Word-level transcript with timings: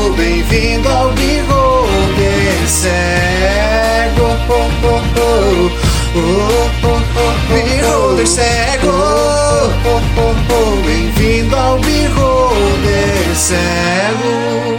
oh, 0.00 0.06
oh, 0.06 0.12
Bem-vindo 0.12 0.88
ao 0.88 1.10
Beholder 1.12 2.66
cego. 2.66 4.26
Oh, 4.48 4.60
oh, 4.84 5.00
oh, 5.16 5.70
oh, 6.14 6.30
oh, 6.84 7.00
oh, 7.16 8.26
cego. 8.26 8.90
Oh, 8.90 9.70
oh, 9.86 10.34
oh, 10.52 10.76
Bem-vindo 10.86 11.56
ao 11.56 11.78
Beholder 11.78 13.36
cego. 13.36 14.69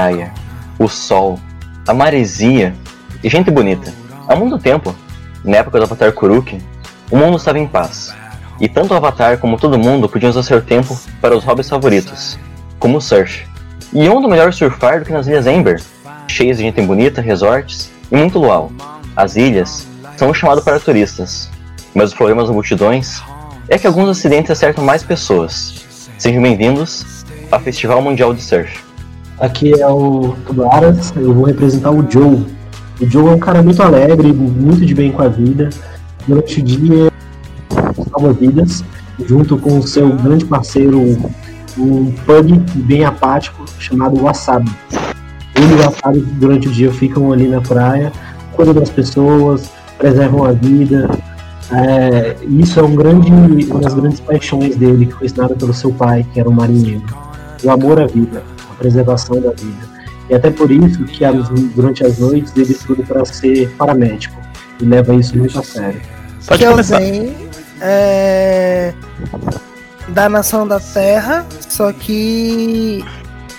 Praia, 0.00 0.32
o 0.78 0.88
sol, 0.88 1.38
a 1.86 1.92
maresia 1.92 2.74
e 3.22 3.28
gente 3.28 3.50
bonita. 3.50 3.92
Há 4.26 4.34
muito 4.34 4.58
tempo, 4.58 4.96
na 5.44 5.58
época 5.58 5.76
do 5.76 5.84
Avatar 5.84 6.10
Kuruk, 6.12 6.58
o 7.10 7.18
mundo 7.18 7.36
estava 7.36 7.58
em 7.58 7.66
paz. 7.66 8.14
E 8.58 8.66
tanto 8.66 8.94
o 8.94 8.96
Avatar 8.96 9.36
como 9.36 9.58
todo 9.58 9.78
mundo 9.78 10.08
podiam 10.08 10.30
usar 10.30 10.42
seu 10.42 10.62
tempo 10.62 10.98
para 11.20 11.36
os 11.36 11.44
hobbies 11.44 11.68
favoritos, 11.68 12.38
como 12.78 12.96
o 12.96 13.00
surf. 13.00 13.46
E 13.92 14.08
onde 14.08 14.26
melhor 14.26 14.54
surfar 14.54 15.00
do 15.00 15.04
que 15.04 15.12
nas 15.12 15.26
Ilhas 15.26 15.46
Ember, 15.46 15.82
cheias 16.26 16.56
de 16.56 16.62
gente 16.62 16.80
bonita, 16.80 17.20
resorts 17.20 17.92
e 18.10 18.16
muito 18.16 18.38
luau. 18.38 18.72
As 19.14 19.36
ilhas 19.36 19.86
são 20.16 20.30
um 20.30 20.34
chamado 20.34 20.62
para 20.62 20.80
turistas, 20.80 21.50
mas 21.94 22.08
os 22.08 22.14
problemas 22.14 22.46
das 22.46 22.54
multidões 22.54 23.22
é 23.68 23.76
que 23.76 23.86
alguns 23.86 24.08
acidentes 24.08 24.50
acertam 24.50 24.82
mais 24.82 25.02
pessoas. 25.02 25.84
Sejam 26.16 26.40
bem-vindos 26.40 27.04
ao 27.50 27.60
Festival 27.60 28.00
Mundial 28.00 28.32
de 28.32 28.40
Surf. 28.42 28.89
Aqui 29.40 29.72
é 29.80 29.88
o 29.88 30.34
Tubaras, 30.46 31.14
eu 31.16 31.32
vou 31.32 31.44
representar 31.44 31.90
o 31.90 32.08
Joe. 32.10 32.44
O 33.00 33.06
Joe 33.06 33.28
é 33.28 33.30
um 33.30 33.38
cara 33.38 33.62
muito 33.62 33.82
alegre, 33.82 34.34
muito 34.34 34.84
de 34.84 34.94
bem 34.94 35.10
com 35.10 35.22
a 35.22 35.28
vida. 35.28 35.70
Durante 36.28 36.60
o 36.60 36.62
dia, 36.62 37.10
salva 38.10 38.34
vidas, 38.34 38.84
junto 39.26 39.56
com 39.56 39.78
o 39.78 39.82
seu 39.82 40.14
grande 40.14 40.44
parceiro, 40.44 41.00
um 41.78 42.12
pug 42.26 42.58
bem 42.80 43.06
apático 43.06 43.64
chamado 43.78 44.20
Wasabi. 44.20 44.70
Ele 45.54 45.72
e 45.72 45.74
o 45.74 45.84
Wasabi, 45.84 46.20
durante 46.38 46.68
o 46.68 46.70
dia, 46.70 46.92
ficam 46.92 47.32
ali 47.32 47.48
na 47.48 47.62
praia, 47.62 48.12
cuidam 48.52 48.74
das 48.74 48.90
pessoas, 48.90 49.70
preservam 49.96 50.44
a 50.44 50.52
vida. 50.52 51.08
É, 51.72 52.36
isso 52.46 52.78
é 52.78 52.82
um 52.82 52.94
grande, 52.94 53.32
uma 53.70 53.80
das 53.80 53.94
grandes 53.94 54.20
paixões 54.20 54.76
dele, 54.76 55.06
que 55.06 55.14
foi 55.14 55.26
ensinada 55.26 55.54
pelo 55.54 55.72
seu 55.72 55.90
pai, 55.92 56.26
que 56.34 56.38
era 56.38 56.48
um 56.48 56.52
marinheiro. 56.52 57.06
O 57.64 57.70
amor 57.70 58.00
à 58.00 58.06
vida, 58.06 58.42
preservação 58.80 59.40
da 59.40 59.50
vida. 59.50 60.00
E 60.28 60.34
até 60.34 60.50
por 60.50 60.70
isso 60.70 61.04
que 61.04 61.24
durante 61.74 62.04
as 62.04 62.18
noites 62.18 62.52
ele 62.56 62.72
estuda 62.72 63.02
para 63.02 63.24
ser 63.24 63.68
paramédico 63.76 64.40
e 64.80 64.84
leva 64.84 65.14
isso 65.14 65.36
muito 65.36 65.58
a 65.58 65.62
sério. 65.62 66.00
Pode 66.46 66.64
começar. 66.64 67.00
é 67.82 68.94
da 70.08 70.28
nação 70.28 70.66
da 70.66 70.80
Terra, 70.80 71.46
só 71.68 71.92
que 71.92 73.04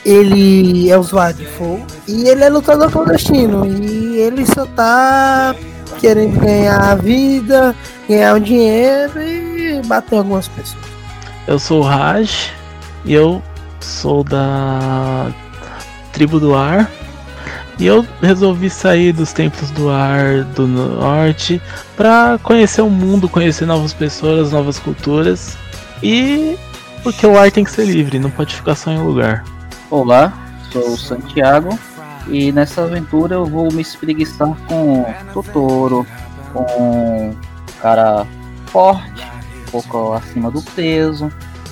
ele 0.05 0.89
é 0.89 0.97
usuário 0.97 1.37
de 1.37 1.45
fogo 1.45 1.85
e 2.07 2.27
ele 2.27 2.43
é 2.43 2.49
lutador 2.49 2.91
clandestino 2.91 3.65
e 3.65 4.17
ele 4.17 4.45
só 4.45 4.65
tá 4.65 5.55
querendo 5.99 6.39
ganhar 6.39 6.91
a 6.91 6.95
vida, 6.95 7.75
ganhar 8.09 8.35
o 8.35 8.39
dinheiro 8.39 9.21
e 9.21 9.81
bater 9.85 10.17
algumas 10.17 10.47
pessoas. 10.47 10.83
Eu 11.47 11.59
sou 11.59 11.79
o 11.79 11.83
Raj 11.83 12.51
e 13.05 13.13
eu 13.13 13.41
sou 13.85 14.23
da 14.23 15.31
tribo 16.11 16.39
do 16.39 16.55
ar. 16.55 16.89
E 17.79 17.85
eu 17.85 18.05
resolvi 18.21 18.69
sair 18.69 19.11
dos 19.11 19.33
templos 19.33 19.71
do 19.71 19.89
ar 19.89 20.43
do 20.43 20.67
norte 20.67 21.59
para 21.95 22.39
conhecer 22.43 22.81
o 22.81 22.89
mundo, 22.89 23.27
conhecer 23.27 23.65
novas 23.65 23.91
pessoas, 23.91 24.51
novas 24.51 24.77
culturas 24.77 25.57
E 26.03 26.57
porque 27.01 27.25
o 27.25 27.37
ar 27.37 27.51
tem 27.51 27.63
que 27.63 27.71
ser 27.71 27.85
livre, 27.85 28.19
não 28.19 28.29
pode 28.29 28.55
ficar 28.55 28.75
só 28.75 28.91
em 28.91 28.99
um 28.99 29.07
lugar. 29.07 29.43
Olá, 29.89 30.31
sou 30.71 30.93
o 30.93 30.97
Santiago 30.97 31.77
e 32.27 32.51
nessa 32.51 32.83
aventura 32.83 33.35
eu 33.35 33.45
vou 33.45 33.71
me 33.71 33.81
espreguiçar 33.81 34.55
com 34.67 35.05
Totoro, 35.33 36.05
com 36.53 37.31
um 37.31 37.35
cara 37.81 38.27
forte, 38.67 39.25
um 39.67 39.71
pouco 39.71 40.13
acima 40.13 40.51
do 40.51 40.61
peso, 40.61 41.31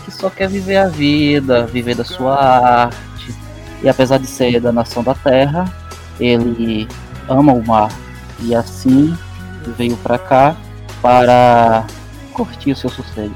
que 0.10 0.16
só 0.16 0.30
quer 0.30 0.50
viver 0.50 0.78
a 0.78 0.88
vida, 0.88 1.66
viver 1.66 1.96
da 1.96 2.04
sua 2.04 2.36
arte. 2.36 3.36
E 3.82 3.88
apesar 3.88 4.18
de 4.18 4.28
ser 4.28 4.60
da 4.60 4.72
nação 4.72 5.04
da 5.04 5.14
terra, 5.14 5.72
ele 6.20 6.88
ama 7.28 7.54
o 7.54 7.66
mar 7.66 7.92
e 8.42 8.56
assim 8.56 9.16
veio 9.78 9.96
para 9.98 10.18
cá 10.18 10.56
para 11.02 11.86
curtir 12.34 12.72
o 12.72 12.76
seu 12.76 12.90
sossego. 12.90 13.36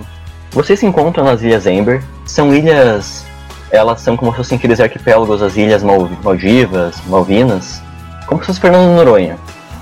Vocês 0.51 0.79
se 0.79 0.85
encontram 0.85 1.23
nas 1.23 1.41
Ilhas 1.41 1.65
Ember. 1.65 2.03
São 2.25 2.53
ilhas. 2.53 3.25
Elas 3.71 4.01
são 4.01 4.15
como 4.15 4.31
se 4.31 4.37
fossem 4.37 4.57
aqueles 4.57 4.79
arquipélagos 4.79 5.39
das 5.39 5.57
Ilhas 5.57 5.81
Mal 5.81 6.07
Maldivas, 6.23 6.95
Malvinas. 7.07 7.81
Como 8.27 8.39
se 8.41 8.47
fosse 8.47 8.59
Fernando 8.59 8.95
Noronha. 8.95 9.37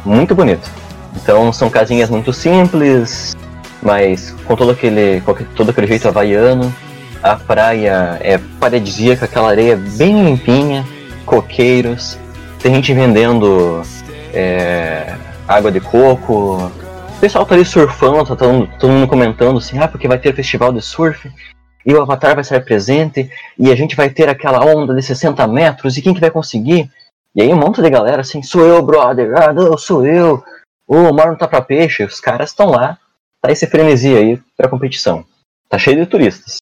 Muito 0.05 0.33
bonito. 0.33 0.69
Então 1.15 1.51
são 1.51 1.69
casinhas 1.69 2.09
muito 2.09 2.31
simples, 2.31 3.35
mas 3.81 4.31
com 4.45 4.55
todo 4.55 4.71
aquele, 4.71 5.21
todo 5.55 5.69
aquele 5.69 5.87
jeito 5.87 6.07
havaiano. 6.07 6.73
A 7.21 7.35
praia 7.35 8.17
é 8.21 8.39
paradisíaca, 8.59 9.25
aquela 9.25 9.49
areia 9.49 9.75
bem 9.75 10.23
limpinha, 10.23 10.85
coqueiros. 11.25 12.17
Tem 12.59 12.73
gente 12.73 12.93
vendendo 12.93 13.81
é, 14.33 15.15
água 15.47 15.71
de 15.71 15.79
coco. 15.79 16.71
O 17.15 17.19
pessoal 17.19 17.45
tá 17.45 17.53
ali 17.53 17.65
surfando, 17.65 18.25
tá 18.25 18.35
todo, 18.35 18.67
todo 18.79 18.91
mundo 18.91 19.07
comentando 19.07 19.57
assim, 19.57 19.77
ah, 19.77 19.87
porque 19.87 20.07
vai 20.07 20.17
ter 20.17 20.33
festival 20.35 20.73
de 20.73 20.81
surf 20.81 21.31
e 21.85 21.93
o 21.93 22.01
Avatar 22.01 22.33
vai 22.33 22.41
estar 22.41 22.61
presente 22.61 23.29
e 23.57 23.71
a 23.71 23.75
gente 23.75 23.95
vai 23.95 24.09
ter 24.09 24.29
aquela 24.29 24.63
onda 24.63 24.93
de 24.93 25.01
60 25.01 25.47
metros 25.47 25.97
e 25.97 26.01
quem 26.01 26.13
que 26.13 26.19
vai 26.19 26.31
conseguir? 26.31 26.89
E 27.35 27.41
aí 27.41 27.53
um 27.53 27.57
monte 27.57 27.81
de 27.81 27.89
galera 27.89 28.21
assim, 28.21 28.41
sou 28.41 28.65
eu, 28.65 28.81
brother, 28.81 29.33
ah, 29.35 29.53
não, 29.53 29.77
sou 29.77 30.05
eu, 30.05 30.43
o 30.87 31.13
mar 31.13 31.27
não 31.27 31.37
tá 31.37 31.47
pra 31.47 31.61
peixe, 31.61 32.03
os 32.03 32.19
caras 32.19 32.49
estão 32.49 32.69
lá, 32.69 32.97
tá 33.41 33.51
esse 33.51 33.65
frenesi 33.67 34.15
aí 34.15 34.37
pra 34.55 34.69
competição. 34.69 35.25
Tá 35.67 35.77
cheio 35.77 35.97
de 35.97 36.05
turistas. 36.05 36.57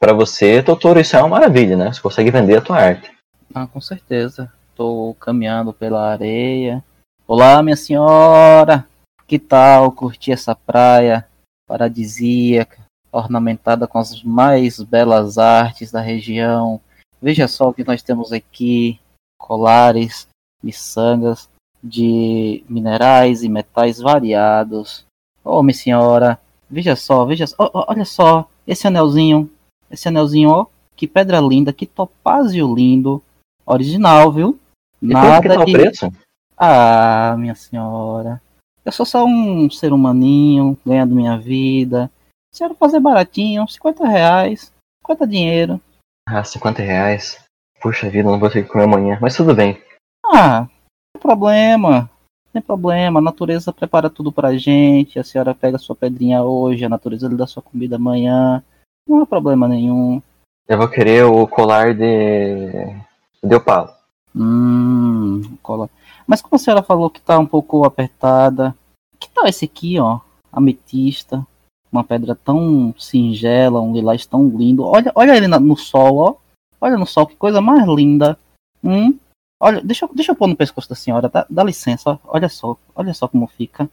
Para 0.00 0.12
você, 0.12 0.62
Totoro, 0.62 1.00
isso 1.00 1.16
é 1.16 1.20
uma 1.20 1.28
maravilha, 1.28 1.76
né? 1.76 1.92
Você 1.92 2.00
consegue 2.00 2.30
vender 2.30 2.56
a 2.56 2.60
tua 2.60 2.78
arte. 2.78 3.10
Ah, 3.54 3.66
com 3.66 3.80
certeza. 3.80 4.52
Tô 4.74 5.14
caminhando 5.20 5.72
pela 5.72 6.10
areia. 6.10 6.84
Olá, 7.26 7.62
minha 7.62 7.76
senhora! 7.76 8.86
Que 9.26 9.38
tal 9.38 9.92
curtir 9.92 10.32
essa 10.32 10.54
praia 10.54 11.26
paradisíaca, 11.66 12.84
ornamentada 13.10 13.86
com 13.86 13.98
as 13.98 14.22
mais 14.22 14.82
belas 14.82 15.38
artes 15.38 15.90
da 15.90 16.00
região? 16.00 16.80
Veja 17.22 17.48
só 17.48 17.68
o 17.68 17.72
que 17.72 17.84
nós 17.84 18.02
temos 18.02 18.32
aqui: 18.32 19.00
colares, 19.38 20.28
miçangas 20.62 21.48
de 21.82 22.64
minerais 22.68 23.42
e 23.42 23.48
metais 23.48 23.98
variados. 23.98 25.06
Oh, 25.44 25.62
minha 25.62 25.74
senhora, 25.74 26.38
veja 26.70 26.96
só, 26.96 27.24
veja 27.24 27.46
só, 27.46 27.56
oh, 27.58 27.84
olha 27.88 28.04
só, 28.04 28.48
esse 28.66 28.86
anelzinho, 28.86 29.50
esse 29.90 30.08
anelzinho, 30.08 30.50
ó, 30.50 30.66
que 30.96 31.06
pedra 31.06 31.38
linda, 31.38 31.72
que 31.72 31.86
topázio 31.86 32.74
lindo, 32.74 33.22
original, 33.66 34.32
viu? 34.32 34.58
E 35.02 35.08
Nada 35.08 35.42
que 35.42 35.48
tá 35.54 35.62
o 35.62 35.70
preço? 35.70 36.12
Ah, 36.56 37.36
minha 37.38 37.54
senhora, 37.54 38.40
eu 38.84 38.92
sou 38.92 39.04
só 39.04 39.24
um 39.24 39.68
ser 39.70 39.92
humaninho, 39.92 40.78
ganhando 40.84 41.14
minha 41.14 41.38
vida. 41.38 42.10
Se 42.52 42.64
eu 42.64 42.74
fazer 42.74 43.00
baratinho, 43.00 43.66
50 43.66 44.06
reais, 44.06 44.72
50 45.02 45.26
dinheiro. 45.26 45.80
Ah, 46.28 46.44
50 46.44 46.82
reais? 46.82 47.42
Puxa 47.80 48.08
vida, 48.08 48.30
não 48.30 48.38
vou 48.38 48.50
ter 48.50 48.62
que 48.62 48.70
comer 48.70 48.84
amanhã, 48.84 49.18
mas 49.20 49.36
tudo 49.36 49.54
bem. 49.54 49.82
Ah, 50.24 50.66
tem 51.12 51.20
problema. 51.20 52.10
Tem 52.54 52.62
problema. 52.62 53.18
A 53.18 53.22
natureza 53.22 53.72
prepara 53.72 54.08
tudo 54.08 54.30
pra 54.30 54.56
gente. 54.56 55.18
A 55.18 55.24
senhora 55.24 55.52
pega 55.52 55.76
sua 55.76 55.96
pedrinha 55.96 56.44
hoje, 56.44 56.84
a 56.84 56.88
natureza 56.88 57.26
lhe 57.26 57.34
dá 57.34 57.48
sua 57.48 57.60
comida 57.60 57.96
amanhã. 57.96 58.62
Não 59.08 59.22
há 59.22 59.26
problema 59.26 59.66
nenhum. 59.66 60.22
Eu 60.68 60.78
vou 60.78 60.88
querer 60.88 61.24
o 61.24 61.48
colar 61.48 61.92
de. 61.92 62.94
de 63.42 63.54
opalo. 63.56 63.90
Hum, 64.32 65.42
colar. 65.64 65.90
Mas 66.28 66.40
como 66.40 66.54
a 66.54 66.58
senhora 66.58 66.80
falou 66.80 67.10
que 67.10 67.20
tá 67.20 67.36
um 67.40 67.44
pouco 67.44 67.84
apertada, 67.84 68.72
que 69.18 69.28
tal 69.28 69.48
esse 69.48 69.64
aqui, 69.64 69.98
ó? 69.98 70.20
Ametista. 70.52 71.44
Uma 71.90 72.04
pedra 72.04 72.36
tão 72.36 72.94
singela, 72.96 73.80
um 73.80 73.92
lilás 73.92 74.26
tão 74.26 74.46
lindo. 74.48 74.84
Olha, 74.84 75.10
olha 75.16 75.36
ele 75.36 75.48
no 75.48 75.76
sol, 75.76 76.18
ó. 76.18 76.34
Olha 76.80 76.96
no 76.96 77.06
sol, 77.06 77.26
que 77.26 77.34
coisa 77.34 77.60
mais 77.60 77.84
linda. 77.88 78.38
Hum, 78.82 79.18
Olha, 79.64 79.80
deixa, 79.80 80.06
deixa 80.12 80.32
eu 80.32 80.36
pôr 80.36 80.46
no 80.46 80.54
pescoço 80.54 80.90
da 80.90 80.94
senhora, 80.94 81.26
dá, 81.26 81.46
dá 81.48 81.64
licença, 81.64 82.20
olha 82.26 82.50
só, 82.50 82.76
olha 82.94 83.14
só 83.14 83.26
como 83.26 83.46
fica. 83.46 83.88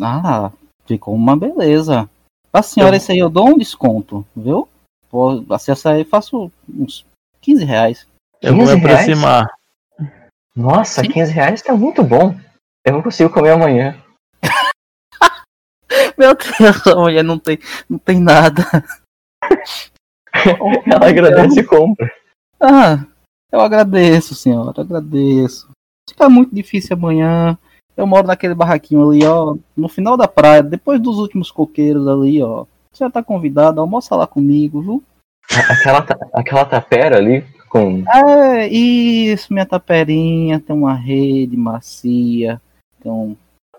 Ah, 0.00 0.52
ficou 0.86 1.12
uma 1.12 1.36
beleza. 1.36 2.08
A 2.52 2.62
senhora, 2.62 2.94
esse 2.94 3.10
aí 3.10 3.18
eu 3.18 3.28
dou 3.28 3.48
um 3.48 3.58
desconto, 3.58 4.24
viu? 4.36 4.68
Pô, 5.10 5.44
acessa 5.50 5.90
aí, 5.90 6.04
faço 6.04 6.52
uns 6.72 7.04
15 7.40 7.64
reais. 7.64 8.06
Eu 8.40 8.54
vou 8.54 8.64
me 8.64 8.74
aproximar. 8.74 9.50
Nossa, 10.54 11.02
Sim. 11.02 11.10
15 11.10 11.32
reais 11.32 11.62
tá 11.62 11.74
muito 11.74 12.04
bom. 12.04 12.38
Eu 12.86 12.92
não 12.92 13.02
consigo 13.02 13.28
comer 13.28 13.50
amanhã. 13.50 14.00
Meu 16.16 16.36
Deus, 16.36 16.86
a 16.86 16.94
mulher 16.94 17.24
não 17.24 17.40
tem, 17.40 17.58
não 17.90 17.98
tem 17.98 18.20
nada. 18.20 18.62
Ela 20.86 21.08
agradece 21.08 21.58
e 21.58 21.64
compra. 21.64 22.08
Ah, 22.60 23.04
eu 23.52 23.60
agradeço, 23.60 24.34
senhora, 24.34 24.80
agradeço. 24.80 25.68
Fica 26.08 26.28
muito 26.28 26.54
difícil 26.54 26.96
amanhã. 26.96 27.58
Eu 27.96 28.06
moro 28.06 28.26
naquele 28.26 28.54
barraquinho 28.54 29.08
ali, 29.08 29.24
ó, 29.24 29.56
no 29.76 29.88
final 29.88 30.16
da 30.16 30.28
praia, 30.28 30.62
depois 30.62 31.00
dos 31.00 31.18
últimos 31.18 31.50
coqueiros 31.50 32.06
ali, 32.06 32.42
ó. 32.42 32.64
Você 32.92 33.04
já 33.04 33.10
tá 33.10 33.22
convidado, 33.22 33.80
almoça 33.80 34.14
lá 34.14 34.26
comigo, 34.26 34.80
viu? 34.80 35.02
Aquela, 35.68 36.06
aquela 36.32 36.64
tapera 36.64 37.16
ali 37.16 37.44
com. 37.68 38.02
É, 38.08 38.66
isso, 38.68 39.52
minha 39.52 39.66
taperinha. 39.66 40.60
Tem 40.60 40.74
uma 40.74 40.94
rede 40.94 41.56
macia, 41.56 42.60
tem 43.00 43.10
um, 43.10 43.36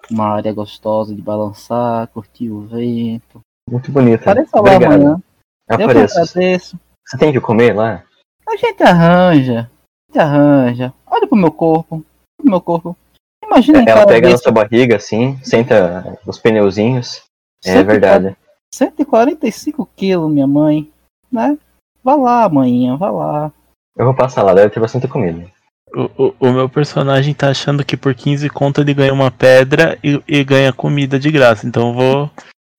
uma 0.09 0.27
área 0.29 0.53
gostosa 0.53 1.13
de 1.13 1.21
balançar, 1.21 2.07
curtir 2.07 2.49
o 2.49 2.61
vento. 2.61 3.41
Muito 3.69 3.91
bonita. 3.91 4.23
Apareça 4.23 4.55
lá 4.55 4.61
Obrigado. 4.61 4.93
amanhã. 4.93 5.23
Eu, 5.69 5.79
eu 5.79 5.89
agradeço. 5.89 6.79
Você 7.05 7.17
tem 7.17 7.31
que 7.31 7.39
comer 7.39 7.75
lá? 7.75 8.03
A 8.49 8.55
gente 8.55 8.81
arranja. 8.81 9.69
A 9.69 10.11
gente 10.11 10.19
arranja. 10.19 10.93
Olha 11.05 11.27
pro 11.27 11.37
meu 11.37 11.51
corpo. 11.51 12.03
Pro 12.37 12.49
meu 12.49 12.59
corpo. 12.59 12.97
Imagina 13.45 13.79
um 13.79 13.87
Ela 13.87 14.07
pega 14.07 14.21
desse... 14.21 14.33
na 14.33 14.37
sua 14.37 14.51
barriga 14.51 14.95
assim, 14.95 15.39
senta 15.43 16.19
os 16.25 16.39
pneuzinhos. 16.39 17.21
É 17.63 17.73
140, 17.73 17.85
verdade. 17.85 18.37
145 18.73 19.89
quilos, 19.95 20.31
minha 20.31 20.47
mãe. 20.47 20.91
Né? 21.31 21.57
Vá 22.03 22.15
lá, 22.15 22.49
manhinha, 22.49 22.95
vá 22.95 23.11
lá. 23.11 23.51
Eu 23.95 24.05
vou 24.05 24.15
passar 24.15 24.43
lá, 24.43 24.53
deve 24.53 24.69
ter 24.69 24.79
bastante 24.79 25.07
comida. 25.07 25.45
O, 25.93 26.25
o, 26.25 26.35
o, 26.39 26.51
meu 26.51 26.69
personagem 26.69 27.33
tá 27.33 27.49
achando 27.49 27.83
que 27.83 27.97
por 27.97 28.13
15 28.13 28.47
conto 28.49 28.81
ele 28.81 28.93
ganha 28.93 29.13
uma 29.13 29.31
pedra 29.31 29.97
e, 30.03 30.21
e 30.27 30.43
ganha 30.43 30.71
comida 30.71 31.19
de 31.19 31.31
graça. 31.31 31.67
Então 31.67 31.89
eu 31.89 31.93
vou, 31.93 32.31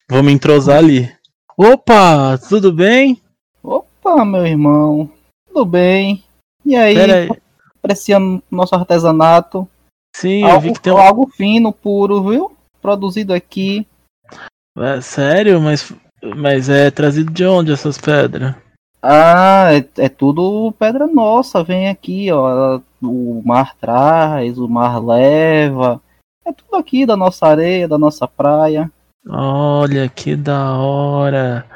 vou 0.08 0.22
me 0.22 0.32
entrosar 0.32 0.78
ali. 0.78 1.12
Opa, 1.56 2.38
tudo 2.48 2.72
bem? 2.72 3.20
Opa, 3.62 4.24
meu 4.24 4.46
irmão. 4.46 5.10
Tudo 5.52 5.64
bem. 5.64 6.22
E 6.64 6.76
aí, 6.76 6.96
aí. 6.96 7.28
apreciando 7.82 8.40
nosso 8.48 8.74
artesanato. 8.74 9.68
Sim, 10.14 10.44
algo, 10.44 10.56
eu 10.56 10.60
vi 10.60 10.72
que 10.72 10.80
tem 10.80 10.92
um... 10.92 10.96
algo 10.96 11.26
fino, 11.26 11.72
puro, 11.72 12.22
viu? 12.22 12.56
Produzido 12.80 13.34
aqui. 13.34 13.86
É, 14.78 15.00
sério? 15.00 15.60
Mas, 15.60 15.92
mas 16.36 16.68
é 16.68 16.90
trazido 16.90 17.32
de 17.32 17.44
onde 17.44 17.72
essas 17.72 17.98
pedras? 17.98 18.54
Ah, 19.02 19.68
é, 19.72 20.04
é, 20.04 20.08
tudo 20.08 20.72
pedra 20.78 21.06
nossa. 21.06 21.64
Vem 21.64 21.88
aqui, 21.88 22.30
ó. 22.30 22.80
O 23.02 23.42
mar 23.44 23.74
traz, 23.76 24.56
o 24.58 24.68
mar 24.68 25.02
leva. 25.02 26.00
É 26.44 26.52
tudo 26.52 26.76
aqui 26.76 27.04
da 27.04 27.16
nossa 27.16 27.46
areia, 27.46 27.88
da 27.88 27.98
nossa 27.98 28.28
praia. 28.28 28.90
Olha, 29.28 30.08
que 30.08 30.36
da 30.36 30.76
hora. 30.76 31.66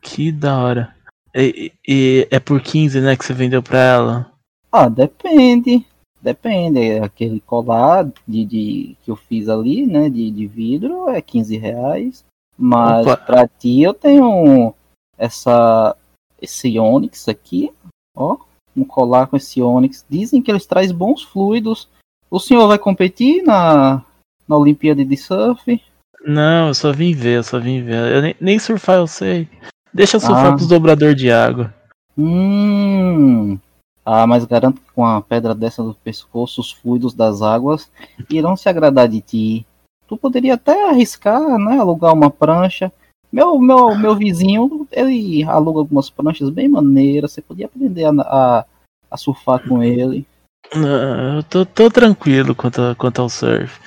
Que 0.00 0.30
da 0.30 0.58
hora. 0.58 0.97
E, 1.38 1.72
e, 1.86 2.28
é 2.30 2.40
por 2.40 2.60
15, 2.60 3.00
né, 3.00 3.16
que 3.16 3.24
você 3.24 3.32
vendeu 3.32 3.62
pra 3.62 3.78
ela? 3.78 4.32
Ah, 4.72 4.88
depende. 4.88 5.86
Depende. 6.20 6.98
Aquele 6.98 7.40
colar 7.40 8.10
de, 8.26 8.44
de, 8.44 8.96
que 9.02 9.10
eu 9.10 9.16
fiz 9.16 9.48
ali, 9.48 9.86
né, 9.86 10.10
de, 10.10 10.30
de 10.30 10.46
vidro, 10.46 11.08
é 11.08 11.22
15 11.22 11.56
reais. 11.56 12.24
Mas 12.58 13.06
Opa. 13.06 13.16
pra 13.16 13.48
ti 13.48 13.82
eu 13.82 13.94
tenho 13.94 14.74
essa 15.16 15.96
esse 16.42 16.78
Onix 16.78 17.28
aqui, 17.28 17.72
ó. 18.16 18.36
Um 18.76 18.84
colar 18.84 19.28
com 19.28 19.36
esse 19.36 19.62
Onix. 19.62 20.04
Dizem 20.08 20.42
que 20.42 20.50
eles 20.50 20.66
trazem 20.66 20.96
bons 20.96 21.22
fluidos. 21.22 21.88
O 22.28 22.40
senhor 22.40 22.66
vai 22.66 22.78
competir 22.78 23.42
na, 23.44 24.04
na 24.46 24.56
Olimpíada 24.56 25.04
de 25.04 25.16
Surf? 25.16 25.80
Não, 26.26 26.68
eu 26.68 26.74
só 26.74 26.92
vim 26.92 27.14
ver, 27.14 27.38
eu 27.38 27.42
só 27.44 27.58
vim 27.60 27.82
ver. 27.82 28.12
Eu 28.12 28.22
nem, 28.22 28.36
nem 28.40 28.58
surfar 28.58 28.96
eu 28.96 29.06
sei. 29.06 29.48
Deixa 29.92 30.18
surfar 30.20 30.46
Ah. 30.46 30.52
pros 30.52 30.66
dobrador 30.68 31.14
de 31.14 31.30
água. 31.30 31.72
Hum. 32.16 33.58
Ah, 34.04 34.26
mas 34.26 34.44
garanto 34.44 34.80
que 34.80 34.92
com 34.94 35.04
a 35.04 35.20
pedra 35.20 35.54
dessa 35.54 35.82
no 35.82 35.94
pescoço, 35.94 36.60
os 36.60 36.72
fluidos 36.72 37.12
das 37.14 37.42
águas 37.42 37.90
irão 38.30 38.56
se 38.56 38.68
agradar 38.68 39.06
de 39.08 39.20
ti. 39.20 39.66
Tu 40.06 40.16
poderia 40.16 40.54
até 40.54 40.88
arriscar, 40.88 41.58
né? 41.58 41.78
Alugar 41.78 42.14
uma 42.14 42.30
prancha. 42.30 42.90
Meu, 43.30 43.58
meu, 43.58 43.94
meu 43.94 44.16
vizinho, 44.16 44.86
ele 44.90 45.42
aluga 45.44 45.80
algumas 45.80 46.08
pranchas 46.08 46.48
bem 46.48 46.66
maneiras. 46.68 47.32
Você 47.32 47.42
podia 47.42 47.66
aprender 47.66 48.04
a, 48.06 48.10
a, 48.22 48.64
a 49.10 49.16
surfar 49.18 49.66
com 49.68 49.82
ele. 49.82 50.26
Não, 50.74 51.36
eu 51.36 51.42
tô, 51.42 51.66
tô 51.66 51.90
tranquilo 51.90 52.54
quanto, 52.54 52.80
a- 52.80 52.94
quanto 52.94 53.20
ao 53.20 53.28
surf. 53.28 53.78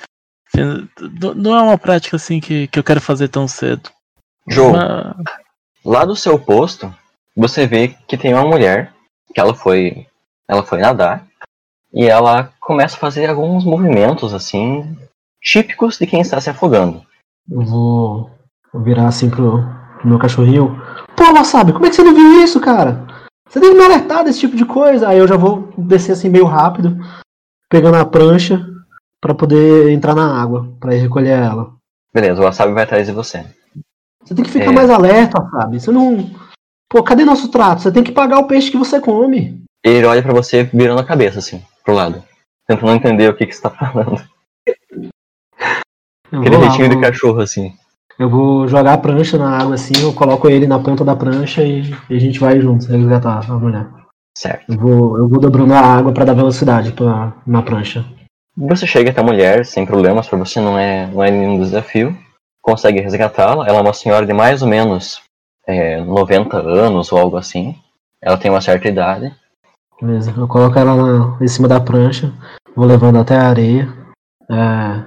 Não 1.36 1.56
é 1.56 1.62
uma 1.62 1.78
prática 1.78 2.14
assim 2.16 2.38
que, 2.38 2.68
que 2.68 2.78
eu 2.78 2.84
quero 2.84 3.00
fazer 3.00 3.26
tão 3.28 3.48
cedo. 3.48 3.90
Mas- 4.46 5.16
lá 5.84 6.04
do 6.04 6.16
seu 6.16 6.38
posto, 6.38 6.92
você 7.36 7.66
vê 7.66 7.88
que 8.06 8.16
tem 8.16 8.34
uma 8.34 8.44
mulher 8.44 8.92
que 9.34 9.40
ela 9.40 9.54
foi, 9.54 10.06
ela 10.48 10.62
foi 10.62 10.78
nadar 10.78 11.26
e 11.92 12.06
ela 12.06 12.52
começa 12.60 12.96
a 12.96 13.00
fazer 13.00 13.28
alguns 13.28 13.64
movimentos 13.64 14.32
assim 14.32 14.96
típicos 15.40 15.98
de 15.98 16.06
quem 16.06 16.20
está 16.20 16.40
se 16.40 16.50
afogando. 16.50 17.02
Eu 17.50 17.62
vou, 17.62 18.30
virar 18.74 19.08
assim 19.08 19.28
pro, 19.28 19.62
pro 19.98 20.08
meu 20.08 20.18
cachorrinho. 20.18 20.80
Pô, 21.16 21.32
Wasabi, 21.32 21.72
como 21.72 21.86
é 21.86 21.90
que 21.90 21.96
você 21.96 22.02
não 22.02 22.14
viu 22.14 22.42
isso, 22.42 22.60
cara? 22.60 23.06
Você 23.48 23.60
tem 23.60 23.70
que 23.70 23.76
me 23.76 23.84
alertar 23.84 24.24
desse 24.24 24.40
tipo 24.40 24.56
de 24.56 24.64
coisa. 24.64 25.08
Aí 25.08 25.18
eu 25.18 25.28
já 25.28 25.36
vou 25.36 25.72
descer 25.76 26.12
assim 26.12 26.30
meio 26.30 26.46
rápido, 26.46 26.96
pegando 27.68 27.96
a 27.96 28.04
prancha 28.04 28.64
pra 29.20 29.34
poder 29.34 29.90
entrar 29.90 30.14
na 30.14 30.40
água, 30.40 30.72
pra 30.80 30.94
ir 30.94 31.00
recolher 31.00 31.38
ela. 31.38 31.74
Beleza, 32.14 32.40
o 32.40 32.44
Wasabi 32.44 32.72
vai 32.72 32.84
atrás 32.84 33.06
de 33.06 33.12
você. 33.12 33.44
Você 34.24 34.34
tem 34.34 34.44
que 34.44 34.50
ficar 34.50 34.70
É. 34.70 34.74
mais 34.74 34.90
alerta, 34.90 35.42
sabe? 35.50 35.80
Você 35.80 35.90
não. 35.90 36.30
Pô, 36.90 37.02
cadê 37.02 37.24
nosso 37.24 37.48
trato? 37.50 37.82
Você 37.82 37.90
tem 37.92 38.02
que 38.04 38.12
pagar 38.12 38.38
o 38.38 38.46
peixe 38.46 38.70
que 38.70 38.76
você 38.76 39.00
come. 39.00 39.62
Ele 39.84 40.06
olha 40.06 40.22
pra 40.22 40.32
você 40.32 40.64
virando 40.64 41.00
a 41.00 41.04
cabeça 41.04 41.38
assim, 41.40 41.62
pro 41.84 41.94
lado, 41.94 42.22
tentando 42.68 42.92
entender 42.92 43.28
o 43.28 43.34
que, 43.34 43.46
que 43.46 43.52
você 43.54 43.62
tá 43.62 43.70
falando. 43.70 44.22
Eu 46.30 46.40
Aquele 46.40 46.56
lá, 46.56 46.64
jeitinho 46.68 46.88
de 46.90 47.00
cachorro 47.00 47.40
assim. 47.40 47.74
eu 48.18 48.28
vou 48.30 48.66
jogar 48.68 48.94
a 48.94 48.98
prancha 48.98 49.36
na 49.36 49.58
água 49.58 49.74
assim, 49.74 49.92
eu 50.00 50.12
coloco 50.14 50.48
ele 50.48 50.66
na 50.66 50.78
ponta 50.78 51.04
da 51.04 51.14
prancha 51.16 51.62
e, 51.62 51.90
e 52.08 52.16
a 52.16 52.18
gente 52.18 52.38
vai 52.38 52.60
juntos 52.60 52.86
resgatar 52.86 53.44
a 53.50 53.54
mulher. 53.58 53.86
Certo. 54.36 54.72
Eu 54.72 54.78
vou, 54.78 55.18
eu 55.18 55.28
vou 55.28 55.38
dobrando 55.40 55.74
a 55.74 55.80
água 55.80 56.12
pra 56.12 56.24
dar 56.24 56.32
velocidade 56.34 56.92
pra, 56.92 57.34
na 57.46 57.60
prancha. 57.62 58.04
Você 58.56 58.86
chega 58.86 59.10
até 59.10 59.20
a 59.20 59.24
mulher 59.24 59.64
sem 59.66 59.84
problemas, 59.84 60.26
pra 60.28 60.38
você 60.38 60.60
não 60.60 60.78
é, 60.78 61.06
não 61.06 61.22
é 61.22 61.30
nenhum 61.30 61.58
desafio. 61.58 62.16
Consegue 62.62 63.00
resgatá-la. 63.00 63.66
Ela 63.66 63.78
é 63.78 63.82
uma 63.82 63.92
senhora 63.92 64.24
de 64.24 64.32
mais 64.32 64.62
ou 64.62 64.68
menos 64.68 65.20
é, 65.66 66.00
90 66.00 66.56
anos 66.58 67.12
ou 67.12 67.18
algo 67.18 67.36
assim. 67.36 67.74
Ela 68.20 68.36
tem 68.38 68.50
uma 68.50 68.60
certa 68.60 68.88
idade. 68.88 69.34
Beleza, 70.00 70.32
eu 70.36 70.48
coloco 70.48 70.78
ela 70.78 70.94
na- 70.96 71.38
em 71.40 71.48
cima 71.48 71.68
da 71.68 71.80
prancha, 71.80 72.32
vou 72.74 72.86
levando 72.86 73.18
até 73.18 73.36
a 73.36 73.48
areia. 73.48 73.92
é, 74.50 75.04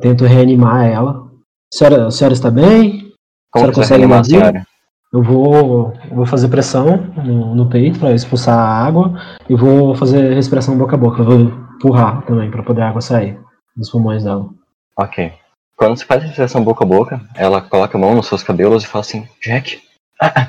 tento 0.00 0.24
reanimar 0.24 0.84
ela. 0.86 1.26
A 1.72 1.76
senhora, 1.76 2.06
a 2.06 2.10
senhora 2.10 2.34
está 2.34 2.50
bem? 2.50 3.12
Como 3.50 3.66
você 3.66 3.72
vai 3.72 3.74
consegue 3.74 3.98
reanimar 4.00 4.20
a 4.20 4.24
senhora? 4.24 4.66
Eu 5.12 5.22
vou, 5.22 5.94
vou 6.12 6.26
fazer 6.26 6.48
pressão 6.48 6.96
no, 7.24 7.54
no 7.54 7.68
peito 7.70 7.98
para 7.98 8.12
expulsar 8.12 8.58
a 8.58 8.84
água 8.86 9.14
e 9.48 9.54
vou 9.54 9.94
fazer 9.94 10.34
respiração 10.34 10.76
boca 10.76 10.96
a 10.96 10.98
boca. 10.98 11.22
Eu 11.22 11.24
vou 11.24 11.38
empurrar 11.40 12.22
também 12.26 12.50
para 12.50 12.62
poder 12.62 12.82
a 12.82 12.88
água 12.90 13.00
sair 13.00 13.38
dos 13.74 13.88
pulmões 13.90 14.24
dela. 14.24 14.48
Ok. 14.96 15.32
Quando 15.78 15.96
você 15.96 16.04
faz 16.04 16.24
a 16.24 16.26
respiração 16.26 16.64
boca 16.64 16.82
a 16.82 16.86
boca, 16.86 17.20
ela 17.36 17.62
coloca 17.62 17.96
a 17.96 18.00
mão 18.00 18.16
nos 18.16 18.26
seus 18.26 18.42
cabelos 18.42 18.82
e 18.82 18.86
fala 18.88 19.02
assim: 19.02 19.28
Jack? 19.40 19.80
Ah, 20.20 20.32
ah, 20.34 20.48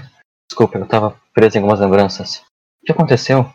desculpa, 0.49 0.79
eu 0.79 0.87
tava 0.87 1.15
preso 1.35 1.55
em 1.55 1.61
algumas 1.61 1.79
lembranças. 1.79 2.41
O 2.81 2.85
que 2.87 2.91
aconteceu? 2.91 3.45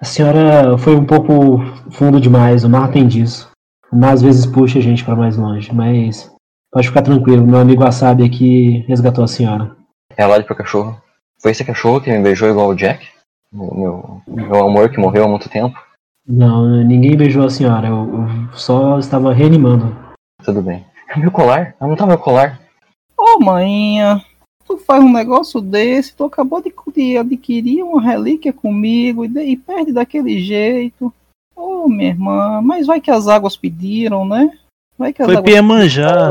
A 0.00 0.04
senhora 0.04 0.78
foi 0.78 0.94
um 0.94 1.04
pouco 1.04 1.58
fundo 1.90 2.20
demais, 2.20 2.62
o 2.62 2.70
mar 2.70 2.92
tem 2.92 3.08
disso. 3.08 3.50
O 3.90 3.96
mar 3.96 4.12
às 4.12 4.22
vezes 4.22 4.46
puxa 4.46 4.78
a 4.78 4.82
gente 4.82 5.04
para 5.04 5.16
mais 5.16 5.36
longe, 5.36 5.74
mas 5.74 6.30
pode 6.72 6.86
ficar 6.86 7.02
tranquilo, 7.02 7.44
meu 7.44 7.58
amigo 7.58 7.82
Wasabi 7.82 8.24
aqui 8.24 8.84
resgatou 8.86 9.24
a 9.24 9.28
senhora. 9.28 9.76
Ela 10.16 10.34
olha 10.34 10.44
pro 10.44 10.54
cachorro. 10.54 10.96
Foi 11.42 11.50
esse 11.50 11.64
cachorro 11.64 12.00
que 12.00 12.12
me 12.12 12.22
beijou 12.22 12.48
igual 12.48 12.68
o 12.68 12.76
Jack? 12.76 13.08
O 13.52 13.74
meu, 13.74 14.22
meu 14.28 14.64
amor 14.64 14.88
que 14.88 15.00
morreu 15.00 15.24
há 15.24 15.28
muito 15.28 15.48
tempo? 15.48 15.76
Não, 16.24 16.64
ninguém 16.84 17.16
beijou 17.16 17.44
a 17.44 17.50
senhora, 17.50 17.88
eu, 17.88 17.96
eu 17.96 18.56
só 18.56 19.00
estava 19.00 19.34
reanimando. 19.34 19.96
Tudo 20.44 20.62
bem. 20.62 20.93
É 21.08 21.18
meu 21.18 21.30
colar? 21.30 21.74
Ah, 21.78 21.86
não 21.86 21.96
tá 21.96 22.06
meu 22.06 22.18
colar. 22.18 22.60
Ô, 23.16 23.38
manhinha, 23.40 24.24
tu 24.66 24.76
faz 24.78 25.02
um 25.02 25.12
negócio 25.12 25.60
desse, 25.60 26.14
tu 26.14 26.24
acabou 26.24 26.60
de, 26.62 26.72
de 26.94 27.16
adquirir 27.18 27.82
uma 27.82 28.00
relíquia 28.02 28.52
comigo 28.52 29.24
e, 29.24 29.28
de- 29.28 29.42
e 29.44 29.56
perde 29.56 29.92
daquele 29.92 30.40
jeito. 30.40 31.12
Ô, 31.54 31.88
minha 31.88 32.10
irmã, 32.10 32.60
mas 32.62 32.86
vai 32.86 33.00
que 33.00 33.10
as 33.10 33.28
águas 33.28 33.56
pediram, 33.56 34.26
né? 34.26 34.50
Vai 34.98 35.12
que 35.12 35.22
as 35.22 35.26
Foi 35.26 35.36
águas 35.36 35.50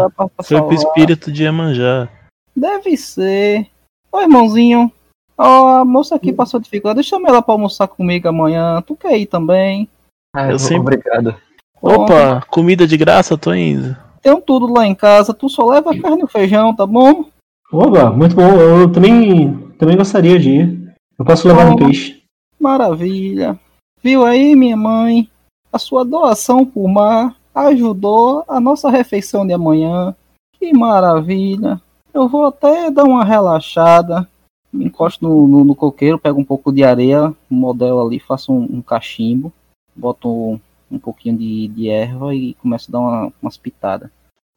pra 0.09 0.27
Foi 0.43 0.61
pro 0.61 0.73
espírito 0.73 1.31
de 1.31 1.43
Iemanjá. 1.43 2.09
Deve 2.55 2.95
ser. 2.97 3.67
Ô, 4.11 4.19
irmãozinho, 4.21 4.91
ó, 5.37 5.77
a 5.81 5.85
moça 5.85 6.15
aqui 6.15 6.31
passou 6.33 6.59
dificuldade, 6.59 6.97
deixa 6.97 7.15
ela 7.15 7.41
pra 7.41 7.53
almoçar 7.53 7.87
comigo 7.87 8.27
amanhã. 8.27 8.81
Tu 8.81 8.95
quer 8.95 9.17
ir 9.17 9.25
também? 9.25 9.87
Ah, 10.35 10.51
Eu 10.51 10.59
sempre- 10.59 10.95
Obrigado. 10.97 11.35
Opa, 11.81 12.41
comida 12.49 12.85
de 12.87 12.95
graça, 12.97 13.37
tô 13.37 13.53
indo. 13.53 13.95
Tem 14.23 14.39
tudo 14.41 14.71
lá 14.71 14.87
em 14.87 14.95
casa, 14.95 15.33
tu 15.33 15.49
só 15.49 15.65
leva 15.65 15.91
a 15.91 16.01
carne 16.01 16.21
e 16.21 16.23
o 16.23 16.27
feijão, 16.27 16.73
tá 16.73 16.85
bom? 16.87 17.25
Oba, 17.71 18.09
muito 18.09 18.35
bom, 18.35 18.53
eu 18.55 18.89
também, 18.89 19.53
também 19.77 19.97
gostaria 19.97 20.39
de 20.39 20.49
ir. 20.49 20.95
Eu 21.19 21.25
posso 21.25 21.45
levar 21.47 21.67
um 21.69 21.73
Oh. 21.73 21.75
peixe. 21.75 22.23
Maravilha. 22.57 23.59
Viu 24.01 24.25
aí, 24.25 24.55
minha 24.55 24.77
mãe? 24.77 25.29
A 25.71 25.77
sua 25.77 26.05
doação 26.05 26.65
por 26.65 26.87
mar 26.87 27.35
ajudou 27.53 28.45
a 28.47 28.59
nossa 28.61 28.89
refeição 28.89 29.45
de 29.45 29.51
amanhã. 29.53 30.15
Que 30.57 30.71
maravilha. 30.71 31.81
Eu 32.13 32.29
vou 32.29 32.45
até 32.45 32.89
dar 32.89 33.03
uma 33.03 33.25
relaxada. 33.25 34.27
Me 34.71 34.85
encosto 34.85 35.27
no, 35.27 35.47
no, 35.47 35.65
no 35.65 35.75
coqueiro, 35.75 36.17
pego 36.17 36.39
um 36.39 36.45
pouco 36.45 36.71
de 36.71 36.83
areia, 36.83 37.33
modelo 37.49 37.99
ali, 38.05 38.19
faço 38.19 38.53
um, 38.53 38.77
um 38.77 38.81
cachimbo, 38.81 39.51
boto 39.95 40.59
um, 40.95 40.99
pouquinho 40.99 41.37
de, 41.37 41.67
de 41.69 41.89
erva 41.89 42.33
e 42.33 42.53
começo 42.55 42.89
a 42.89 42.91
dar 42.91 42.99
uma, 42.99 43.33
umas 43.41 43.57
pitadas. 43.57 44.09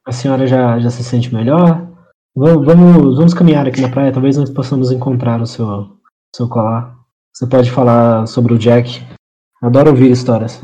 A 0.06 0.12
senhora 0.12 0.46
já, 0.46 0.78
já 0.78 0.90
se 0.90 1.02
sente 1.02 1.34
melhor? 1.34 1.86
Vamos, 2.34 2.66
vamos, 2.66 3.16
vamos 3.16 3.34
caminhar 3.34 3.66
aqui 3.66 3.80
na 3.80 3.88
praia, 3.88 4.12
talvez 4.12 4.36
nós 4.36 4.50
possamos 4.50 4.92
encontrar 4.92 5.40
o 5.40 5.46
seu, 5.46 5.96
seu 6.34 6.48
colar. 6.48 6.94
Você 7.32 7.46
pode 7.46 7.70
falar 7.70 8.26
sobre 8.26 8.54
o 8.54 8.58
Jack. 8.58 9.02
Adoro 9.62 9.90
ouvir 9.90 10.10
histórias. 10.10 10.62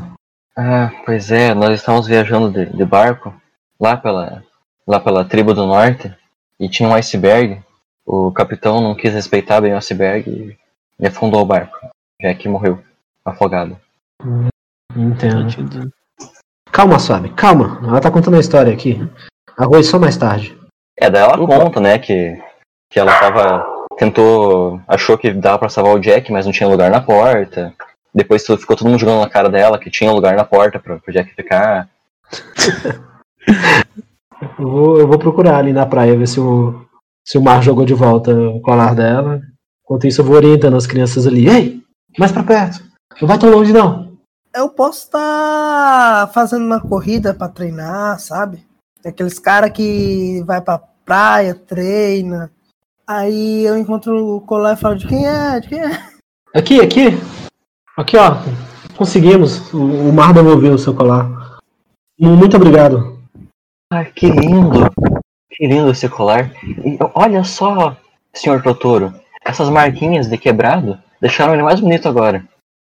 Ah, 0.55 0.91
pois 1.05 1.31
é, 1.31 1.53
nós 1.53 1.79
estávamos 1.79 2.07
viajando 2.07 2.51
de, 2.51 2.65
de 2.77 2.85
barco 2.85 3.33
lá 3.79 3.97
pela, 3.97 4.43
lá 4.87 4.99
pela 4.99 5.25
tribo 5.25 5.53
do 5.53 5.65
norte 5.65 6.13
e 6.59 6.69
tinha 6.69 6.87
um 6.87 6.93
iceberg. 6.93 7.61
O 8.05 8.31
capitão 8.31 8.81
não 8.81 8.95
quis 8.95 9.13
respeitar 9.13 9.61
bem 9.61 9.73
o 9.73 9.77
iceberg 9.77 10.57
e 10.99 11.07
afundou 11.07 11.41
o 11.41 11.45
barco. 11.45 11.75
Jack 12.21 12.47
morreu, 12.47 12.79
afogado. 13.25 13.77
Entendo. 14.95 15.89
Calma, 16.71 16.99
Suave, 16.99 17.29
calma. 17.29 17.79
Ela 17.87 17.99
tá 18.01 18.09
contando 18.11 18.35
a 18.37 18.39
história 18.39 18.73
aqui. 18.73 18.99
Arroz 19.57 19.87
só 19.87 19.99
mais 19.99 20.17
tarde. 20.17 20.57
É, 20.97 21.09
daí 21.09 21.23
ela 21.23 21.39
Opa. 21.39 21.59
conta, 21.59 21.79
né, 21.79 21.97
que, 21.99 22.37
que 22.89 22.99
ela 22.99 23.11
tava. 23.19 23.65
tentou. 23.97 24.79
achou 24.87 25.17
que 25.17 25.31
dava 25.31 25.59
pra 25.59 25.69
salvar 25.69 25.95
o 25.95 25.99
Jack, 25.99 26.31
mas 26.31 26.45
não 26.45 26.51
tinha 26.51 26.67
lugar 26.69 26.89
na 26.89 27.01
porta. 27.01 27.73
Depois 28.13 28.43
tudo- 28.43 28.59
ficou 28.59 28.75
todo 28.75 28.87
mundo 28.89 28.99
jogando 28.99 29.21
na 29.21 29.29
cara 29.29 29.49
dela 29.49 29.79
que 29.79 29.89
tinha 29.89 30.11
lugar 30.11 30.35
na 30.35 30.43
porta 30.45 30.79
pra, 30.79 30.97
pro 30.97 31.13
Jack 31.13 31.33
ficar. 31.35 31.89
Eu 34.59 34.67
vou, 34.67 34.99
eu 34.99 35.07
vou 35.07 35.17
procurar 35.17 35.57
ali 35.57 35.71
na 35.71 35.85
praia, 35.85 36.17
ver 36.17 36.27
se 36.27 36.37
o, 36.39 36.85
se 37.25 37.37
o 37.37 37.41
Mar 37.41 37.63
jogou 37.63 37.85
de 37.85 37.93
volta 37.93 38.33
o 38.33 38.59
colar 38.61 38.93
dela. 38.93 39.39
Enquanto 39.83 40.05
isso, 40.05 40.19
eu 40.21 40.25
vou 40.25 40.35
orientando 40.35 40.75
as 40.75 40.85
crianças 40.85 41.25
ali. 41.25 41.47
Ei, 41.47 41.81
mais 42.19 42.31
pra 42.31 42.43
perto. 42.43 42.83
Não 43.21 43.27
vai 43.27 43.37
tão 43.39 43.49
longe, 43.49 43.71
não. 43.71 44.12
Eu 44.55 44.69
posso 44.69 45.05
estar 45.05 46.29
fazendo 46.33 46.65
uma 46.65 46.79
corrida 46.79 47.33
pra 47.33 47.47
treinar, 47.49 48.19
sabe? 48.19 48.63
Aqueles 49.05 49.39
cara 49.39 49.69
que 49.69 50.43
vai 50.45 50.61
pra 50.61 50.79
praia, 51.03 51.55
treina. 51.55 52.51
Aí 53.05 53.63
eu 53.65 53.77
encontro 53.77 54.35
o 54.37 54.41
colar 54.41 54.73
e 54.73 54.77
falo 54.77 54.95
de 54.95 55.07
quem 55.07 55.25
é, 55.27 55.59
de 55.59 55.67
quem 55.69 55.79
é. 55.79 55.91
Aqui, 56.53 56.79
aqui. 56.79 57.07
Aqui, 57.97 58.15
ó. 58.15 58.35
Conseguimos. 58.95 59.73
O, 59.73 60.11
Mar 60.13 60.33
devolveu 60.33 60.73
o 60.73 60.79
seu 60.79 60.93
colar. 60.93 61.57
Mu- 62.19 62.37
Muito 62.37 62.55
obrigado. 62.55 63.19
Ai, 63.91 64.05
que 64.15 64.29
lindo! 64.29 64.89
Que 65.51 65.67
lindo 65.67 65.89
esse 65.91 66.07
colar. 66.07 66.51
E 66.63 66.97
olha 67.15 67.43
só, 67.43 67.97
senhor 68.33 68.61
Totoro, 68.63 69.13
essas 69.43 69.69
marquinhas 69.69 70.27
de 70.29 70.37
quebrado 70.37 70.97
deixaram 71.19 71.53
ele 71.53 71.63
mais 71.63 71.79
bonito 71.79 72.07
agora. 72.07 72.43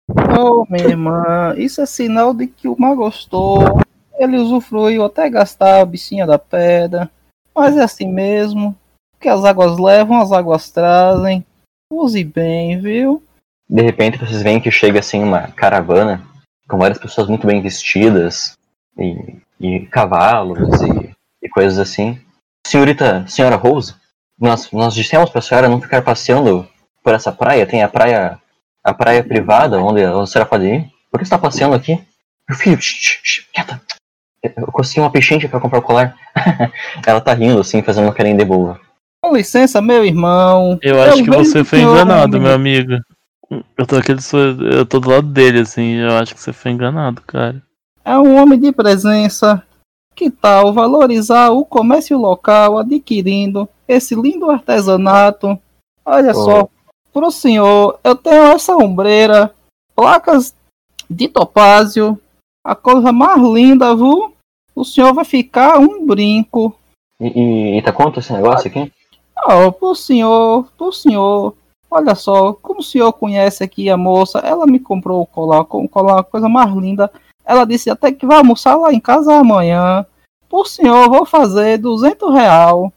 Ô, 0.08 0.64
minha 0.70 0.88
irmã, 0.88 1.54
isso 1.56 1.80
é 1.80 1.86
sinal 1.86 2.32
de 2.32 2.46
que 2.46 2.68
o 2.68 2.78
mar 2.78 2.94
gostou. 2.94 3.80
Ele 4.18 4.36
usufruiu 4.36 5.04
até 5.04 5.28
gastar 5.28 5.80
a 5.80 5.84
bichinha 5.84 6.26
da 6.26 6.38
pedra. 6.38 7.10
Mas 7.54 7.76
é 7.76 7.82
assim 7.82 8.08
mesmo. 8.08 8.76
O 9.14 9.20
que 9.20 9.28
as 9.28 9.44
águas 9.44 9.78
levam, 9.78 10.20
as 10.20 10.30
águas 10.30 10.70
trazem. 10.70 11.44
Use 11.90 12.22
bem, 12.22 12.80
viu? 12.80 13.22
De 13.68 13.82
repente 13.82 14.18
vocês 14.18 14.42
veem 14.42 14.60
que 14.60 14.70
chega 14.70 15.00
assim 15.00 15.22
uma 15.22 15.48
caravana 15.48 16.22
com 16.68 16.78
várias 16.78 16.98
pessoas 16.98 17.28
muito 17.28 17.46
bem 17.46 17.60
vestidas 17.60 18.56
e, 18.98 19.36
e 19.60 19.80
cavalos 19.86 20.80
e, 20.82 21.10
e 21.42 21.48
coisas 21.48 21.78
assim. 21.78 22.20
Senhorita, 22.66 23.26
senhora 23.26 23.56
Rose, 23.56 23.94
nós, 24.38 24.70
nós 24.70 24.94
dissemos 24.94 25.30
para 25.30 25.38
a 25.40 25.42
senhora 25.42 25.68
não 25.68 25.80
ficar 25.80 26.02
passeando 26.02 26.68
por 27.02 27.14
essa 27.14 27.32
praia. 27.32 27.66
Tem 27.66 27.82
a 27.82 27.88
praia 27.88 28.40
a 28.86 28.94
praia 28.94 29.22
privada 29.24 29.78
onde 29.82 30.02
a 30.02 30.26
senhora 30.26 30.48
pode 30.48 30.64
ir. 30.66 30.90
Por 31.10 31.18
que 31.18 31.24
está 31.24 31.36
passeando 31.38 31.74
aqui? 31.74 31.98
Meu 32.48 32.56
filho, 32.58 32.80
shh, 32.80 33.20
shh, 33.22 33.46
quieta. 33.52 33.80
Eu 34.42 34.66
consegui 34.68 35.00
uma 35.00 35.10
pechincha 35.10 35.48
para 35.48 35.58
comprar 35.58 35.78
o 35.80 35.82
colar. 35.82 36.16
Ela 37.04 37.20
tá 37.20 37.34
rindo 37.34 37.60
assim, 37.60 37.82
fazendo 37.82 38.04
uma 38.04 38.14
carinha 38.14 38.36
de 38.36 38.44
boa. 38.44 38.78
Com 39.22 39.34
licença, 39.34 39.82
meu 39.82 40.04
irmão. 40.04 40.78
Eu 40.82 41.02
acho 41.02 41.24
que 41.24 41.30
vejo 41.30 41.44
você 41.44 41.64
foi 41.64 41.80
enganado, 41.80 42.40
meu 42.40 42.52
amigo. 42.54 42.92
Eu 43.76 43.86
tô 43.86 43.96
aqui 43.96 44.14
do 44.14 44.22
seu- 44.22 44.60
eu 44.70 44.86
tô 44.86 45.00
do 45.00 45.10
lado 45.10 45.26
dele, 45.26 45.60
assim, 45.60 45.94
eu 45.96 46.16
acho 46.16 46.34
que 46.34 46.40
você 46.40 46.52
foi 46.52 46.70
enganado, 46.72 47.22
cara. 47.26 47.60
É 48.04 48.16
um 48.16 48.36
homem 48.40 48.58
de 48.60 48.70
presença. 48.72 49.62
Que 50.14 50.30
tal 50.30 50.72
valorizar 50.72 51.50
o 51.50 51.64
comércio 51.64 52.16
local 52.18 52.78
adquirindo 52.78 53.68
esse 53.88 54.14
lindo 54.14 54.50
artesanato? 54.50 55.58
Olha 56.04 56.30
Oh. 56.30 56.34
só, 56.34 56.68
pro 57.16 57.30
senhor, 57.30 57.98
eu 58.04 58.14
tenho 58.14 58.42
essa 58.42 58.76
ombreira, 58.76 59.50
placas 59.94 60.54
de 61.08 61.28
topázio, 61.28 62.20
a 62.62 62.74
coisa 62.74 63.10
mais 63.10 63.40
linda, 63.40 63.96
viu? 63.96 64.34
O 64.74 64.84
senhor 64.84 65.14
vai 65.14 65.24
ficar 65.24 65.78
um 65.78 66.04
brinco. 66.04 66.76
E, 67.18 67.78
e, 67.78 67.82
tá 67.82 67.90
quanto 67.90 68.20
esse 68.20 68.30
negócio 68.34 68.68
aqui? 68.68 68.92
Oh, 69.48 69.72
pro 69.72 69.94
senhor, 69.94 70.68
pro 70.76 70.92
senhor. 70.92 71.54
Olha 71.90 72.14
só, 72.14 72.52
como 72.52 72.80
o 72.80 72.84
senhor 72.84 73.10
conhece 73.14 73.64
aqui 73.64 73.88
a 73.88 73.96
moça, 73.96 74.40
ela 74.40 74.66
me 74.66 74.78
comprou 74.78 75.22
o 75.22 75.26
colar, 75.26 75.64
com 75.64 75.86
o 75.86 75.88
colar, 75.88 76.22
coisa 76.22 76.50
mais 76.50 76.70
linda. 76.74 77.10
Ela 77.46 77.64
disse 77.64 77.88
até 77.88 78.12
que 78.12 78.26
vai 78.26 78.36
almoçar 78.36 78.76
lá 78.76 78.92
em 78.92 79.00
casa 79.00 79.34
amanhã. 79.34 80.04
Por 80.50 80.66
senhor, 80.66 81.08
vou 81.08 81.24
fazer 81.24 81.78
200 81.78 82.34
real. 82.34 82.92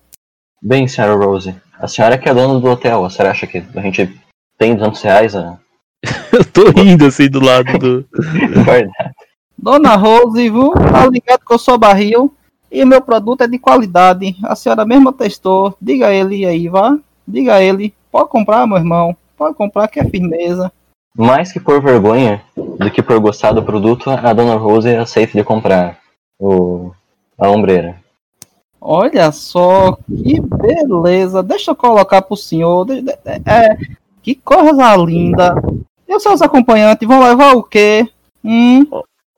Bem, 0.62 0.90
senhora 0.90 1.16
Rose, 1.16 1.56
a 1.80 1.88
senhora 1.88 2.18
que 2.18 2.28
é 2.30 2.34
dona 2.34 2.60
do 2.60 2.68
hotel, 2.68 3.06
a 3.06 3.10
senhora 3.10 3.32
acha 3.32 3.48
que 3.48 3.64
a 3.76 3.82
gente 3.82 4.20
tem 4.58 4.76
200 4.76 5.02
reais 5.02 5.36
a 5.36 5.58
Eu 6.32 6.46
tô 6.46 6.70
rindo, 6.72 7.06
assim, 7.06 7.30
do 7.30 7.44
lado 7.44 7.78
do. 7.78 8.06
Dona 9.58 9.96
Rose, 9.96 10.50
viu? 10.50 10.72
Tá 10.72 11.06
ligado 11.08 11.46
que 11.46 11.54
eu 11.54 11.60
sou 11.60 11.78
barril 11.78 12.34
e 12.72 12.86
meu 12.86 13.02
produto 13.02 13.42
é 13.42 13.48
de 13.48 13.60
qualidade. 13.60 14.36
A 14.44 14.56
senhora 14.56 14.86
mesma 14.86 15.12
testou. 15.12 15.76
Diga 15.82 16.08
a 16.08 16.14
ele 16.14 16.46
aí, 16.46 16.70
vá. 16.70 16.98
Diga 17.28 17.56
a 17.56 17.62
ele. 17.62 17.94
Pode 18.10 18.30
comprar, 18.30 18.66
meu 18.66 18.78
irmão. 18.78 19.16
Pode 19.38 19.56
comprar 19.56 19.88
que 19.90 20.00
é 20.00 20.06
firmeza. 20.06 20.72
Mais 21.18 21.52
que 21.52 21.60
por 21.60 21.82
vergonha 21.82 22.42
do 22.56 22.90
que 22.90 23.02
por 23.02 23.20
gostar 23.20 23.52
do 23.52 23.64
produto, 23.64 24.10
a 24.10 24.32
dona 24.32 24.56
Rose 24.56 24.96
aceita 24.96 25.38
de 25.38 25.44
comprar 25.44 25.98
o, 26.40 26.92
a 27.38 27.50
ombreira. 27.50 27.98
Olha 28.82 29.32
só, 29.32 29.98
que 30.08 30.40
beleza. 30.40 31.44
Deixa 31.44 31.72
eu 31.72 31.76
colocar 31.76 32.22
pro 32.22 32.38
senhor. 32.38 32.86
De- 32.86 33.02
de- 33.02 33.18
É, 33.46 33.78
que 34.24 34.36
coisa 34.36 34.96
linda. 34.96 35.56
E 36.08 36.16
os 36.16 36.24
seus 36.24 36.42
acompanhantes 36.42 37.08
vão 37.08 37.22
levar 37.22 37.54
o 37.56 37.64
quê? 37.64 38.08
Hum, 38.44 38.86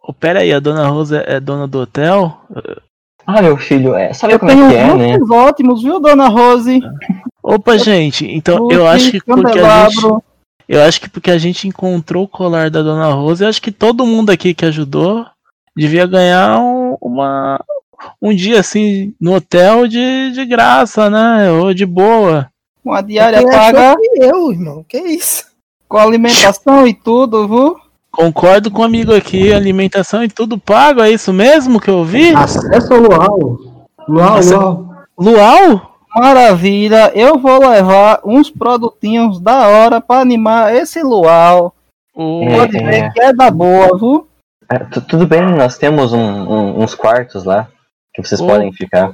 Ô, 0.04 0.14
pera 0.14 0.40
aí, 0.40 0.52
a 0.52 0.60
dona 0.60 0.88
Rosa 0.88 1.24
é 1.28 1.40
dona 1.40 1.68
do 1.68 1.80
hotel? 1.80 2.38
Ah, 3.26 3.42
meu 3.42 3.56
filho, 3.58 3.94
é, 3.96 4.14
sabe 4.14 4.34
eu 4.34 4.40
como 4.40 4.52
é 4.52 4.56
tenho 4.56 4.70
que 4.70 4.76
é, 4.76 4.88
né? 4.96 5.08
muitos 5.18 5.30
ótimos, 5.30 5.84
viu, 5.84 6.00
dona 6.00 6.28
Rose? 6.28 6.80
Opa, 7.44 7.78
gente, 7.78 8.26
então 8.26 8.68
eu 8.72 8.88
acho 8.88 9.12
que 9.12 9.22
porque 9.22 9.60
a 9.60 9.90
gente. 9.90 10.08
Eu 10.68 10.82
acho 10.84 11.02
que 11.02 11.10
porque 11.10 11.30
a 11.32 11.38
gente 11.38 11.68
encontrou 11.68 12.24
o 12.24 12.28
colar 12.28 12.70
da 12.70 12.82
Dona 12.82 13.12
Rosa, 13.14 13.44
eu 13.44 13.50
acho 13.50 13.62
que 13.62 13.72
todo 13.72 14.06
mundo 14.06 14.30
aqui 14.30 14.54
que 14.54 14.66
ajudou 14.66 15.26
devia 15.76 16.06
ganhar 16.08 16.60
um, 16.60 16.96
uma, 17.02 17.60
um 18.22 18.34
dia 18.36 18.60
assim 18.60 19.14
no 19.20 19.34
hotel 19.36 19.88
de, 19.88 20.32
de 20.32 20.46
graça, 20.46 21.10
né? 21.10 21.52
Ou 21.52 21.74
de 21.74 21.86
boa. 21.86 22.50
Uma 22.84 23.02
diária 23.02 23.40
Quem 23.40 23.50
paga 23.52 23.96
eu, 24.16 24.52
irmão? 24.52 24.84
Que 24.88 24.98
isso? 24.98 25.46
com 25.88 25.98
alimentação 25.98 26.88
e 26.88 26.94
tudo, 26.94 27.48
viu? 27.48 27.76
Concordo 28.12 28.72
com 28.72 28.82
o 28.82 28.86
amigo 28.86 29.14
aqui, 29.14 29.52
alimentação 29.54 30.24
e 30.24 30.30
tudo 30.30 30.58
pago, 30.58 31.02
é 31.02 31.12
isso 31.12 31.34
mesmo 31.34 31.80
que 31.82 31.90
eu 31.90 32.04
vi? 32.06 32.34
Acesso 32.34 32.94
ao 32.94 33.00
Luau. 33.02 33.60
Luau. 34.08 34.40
Luau. 34.42 34.88
Luau? 35.18 35.92
Maravilha, 36.16 37.12
eu 37.14 37.38
vou 37.38 37.60
levar 37.60 38.20
uns 38.26 38.50
produtinhos 38.50 39.40
da 39.40 39.68
hora 39.68 40.00
pra 40.02 40.20
animar 40.20 40.74
esse 40.76 41.02
luau. 41.04 41.74
O- 42.16 42.44
É, 42.44 42.56
Pode 42.58 42.78
é. 42.78 42.84
ver 42.84 43.14
que 43.14 43.22
é 43.22 43.34
da 43.34 43.50
boa, 43.52 43.98
viu? 43.98 44.28
É, 44.70 44.80
tu- 44.80 45.02
tudo 45.02 45.26
bem, 45.28 45.42
nós 45.42 45.78
temos 45.78 46.14
um- 46.14 46.20
um- 46.20 46.84
uns 46.84 46.96
quartos 46.96 47.44
lá 47.44 47.68
que 48.14 48.22
vocês 48.22 48.42
Oh. 48.42 48.48
podem 48.48 48.72
ficar. 48.74 49.12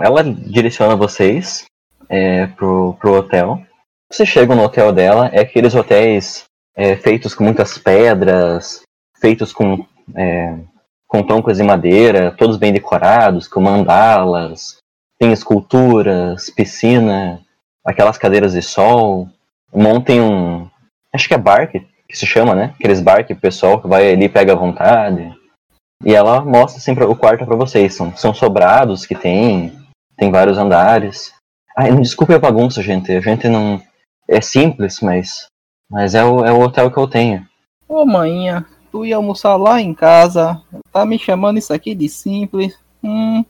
Ela 0.00 0.22
direciona 0.22 0.96
vocês 0.96 1.64
é, 2.08 2.46
pro, 2.46 2.96
pro 3.00 3.14
hotel. 3.14 3.62
Vocês 4.10 4.28
chegam 4.28 4.56
no 4.56 4.64
hotel 4.64 4.92
dela, 4.92 5.28
é 5.32 5.40
aqueles 5.40 5.74
hotéis 5.74 6.44
é, 6.74 6.96
feitos 6.96 7.34
com 7.34 7.44
muitas 7.44 7.78
pedras, 7.78 8.82
feitos 9.20 9.52
com, 9.52 9.86
é, 10.16 10.56
com 11.06 11.22
troncos 11.22 11.58
de 11.58 11.62
madeira, 11.62 12.32
todos 12.32 12.56
bem 12.56 12.72
decorados, 12.72 13.46
com 13.46 13.60
mandalas, 13.60 14.78
tem 15.18 15.32
esculturas, 15.32 16.48
piscina, 16.50 17.40
aquelas 17.84 18.16
cadeiras 18.16 18.54
de 18.54 18.62
sol. 18.62 19.28
Montem 19.72 20.20
um. 20.20 20.66
Acho 21.12 21.28
que 21.28 21.34
é 21.34 21.38
bar 21.38 21.70
que, 21.70 21.86
se 22.10 22.26
chama, 22.26 22.54
né? 22.54 22.74
Aqueles 22.78 23.00
bar 23.00 23.24
que 23.24 23.34
o 23.34 23.40
pessoal 23.40 23.80
que 23.80 23.86
vai 23.86 24.10
ali 24.10 24.28
pega 24.28 24.54
à 24.54 24.56
vontade. 24.56 25.30
E 26.04 26.14
ela 26.14 26.44
mostra 26.44 26.80
sempre 26.80 27.04
o 27.04 27.16
quarto 27.16 27.44
pra 27.44 27.56
vocês. 27.56 27.94
São, 27.94 28.16
são 28.16 28.32
sobrados 28.32 29.04
que 29.04 29.14
tem, 29.14 29.72
tem 30.16 30.30
vários 30.30 30.58
andares. 30.58 31.32
Ai, 31.76 31.94
desculpe 31.96 32.34
a 32.34 32.38
bagunça, 32.38 32.82
gente. 32.82 33.12
A 33.12 33.20
gente 33.20 33.48
não. 33.48 33.80
É 34.28 34.40
simples, 34.40 35.00
mas. 35.00 35.46
Mas 35.90 36.14
é 36.14 36.24
o, 36.24 36.44
é 36.44 36.52
o 36.52 36.60
hotel 36.60 36.90
que 36.90 36.98
eu 36.98 37.08
tenho. 37.08 37.46
Ô 37.88 38.04
manhinha, 38.06 38.64
tu 38.92 39.04
ia 39.04 39.16
almoçar 39.16 39.56
lá 39.56 39.80
em 39.80 39.92
casa, 39.92 40.62
tá 40.92 41.04
me 41.04 41.18
chamando 41.18 41.58
isso 41.58 41.72
aqui 41.72 41.94
de 41.94 42.08
simples? 42.08 42.78
Hum, 43.02 43.44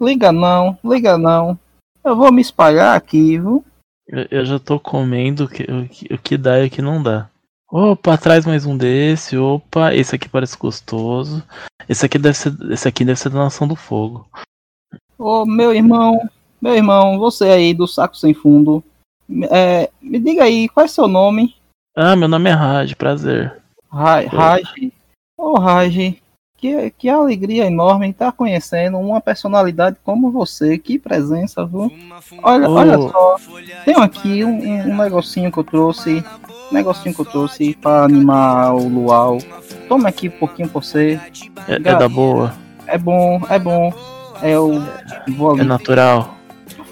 liga 0.00 0.32
não, 0.32 0.76
liga 0.84 1.16
não. 1.16 1.56
Eu 2.04 2.16
vou 2.16 2.32
me 2.32 2.40
espalhar 2.40 2.96
aqui, 2.96 3.38
viu? 3.38 3.64
Eu, 4.08 4.26
eu 4.30 4.44
já 4.44 4.58
tô 4.58 4.80
comendo 4.80 5.44
o 5.44 5.48
que, 5.48 5.62
o, 5.62 5.88
que, 5.88 6.14
o 6.14 6.18
que 6.18 6.36
dá 6.36 6.60
e 6.60 6.66
o 6.66 6.70
que 6.70 6.82
não 6.82 7.00
dá. 7.02 7.28
Opa, 7.70 8.16
traz 8.16 8.46
mais 8.46 8.64
um 8.64 8.76
desse. 8.76 9.36
Opa, 9.36 9.94
esse 9.94 10.14
aqui 10.14 10.28
parece 10.28 10.56
gostoso. 10.56 11.42
Esse 11.88 12.06
aqui 12.06 12.18
deve 12.18 12.36
ser, 12.36 12.54
esse 12.70 12.86
aqui 12.86 13.04
deve 13.04 13.18
ser 13.18 13.30
da 13.30 13.38
Nação 13.40 13.66
do 13.66 13.76
Fogo. 13.76 14.28
Ô 15.18 15.44
meu 15.44 15.74
irmão, 15.74 16.28
meu 16.60 16.74
irmão, 16.74 17.18
você 17.18 17.44
aí 17.44 17.74
do 17.74 17.86
saco 17.86 18.16
sem 18.16 18.34
fundo, 18.34 18.84
é, 19.50 19.90
me 20.00 20.18
diga 20.18 20.44
aí, 20.44 20.68
qual 20.68 20.84
é 20.84 20.88
seu 20.88 21.08
nome? 21.08 21.54
Ah, 21.96 22.14
meu 22.14 22.28
nome 22.28 22.50
é 22.50 22.52
Raj, 22.52 22.94
prazer. 22.94 23.56
Ra- 23.90 24.20
Raj. 24.20 24.62
Ô 25.38 25.58
Raj, 25.58 26.14
que, 26.58 26.90
que 26.90 27.08
alegria 27.08 27.64
enorme 27.66 28.10
estar 28.10 28.32
conhecendo 28.32 28.98
uma 28.98 29.20
personalidade 29.20 29.96
como 30.04 30.30
você, 30.30 30.76
que 30.78 30.98
presença, 30.98 31.64
viu? 31.64 31.90
Olha, 32.42 32.68
olha 32.68 32.98
só, 32.98 33.36
tenho 33.84 34.00
aqui 34.00 34.44
um, 34.44 34.90
um- 34.90 34.96
negocinho 34.96 35.50
que 35.50 35.58
eu 35.58 35.64
trouxe, 35.64 36.22
negocinho 36.72 37.14
que 37.14 37.20
eu 37.20 37.24
trouxe 37.24 37.74
para 37.74 38.04
animar 38.04 38.74
o 38.74 38.88
luau. 38.88 39.38
Toma 39.88 40.08
aqui 40.08 40.28
um 40.28 40.38
pouquinho 40.38 40.68
pra 40.68 40.80
você, 40.80 41.20
É, 41.68 41.74
é 41.74 41.78
da 41.78 42.08
boa, 42.08 42.52
é 42.86 42.98
bom, 42.98 43.40
é 43.48 43.58
bom. 43.58 43.92
Eu 44.42 44.82
vou 45.36 45.52
ali 45.52 45.60
é 45.62 45.64
natural. 45.64 46.34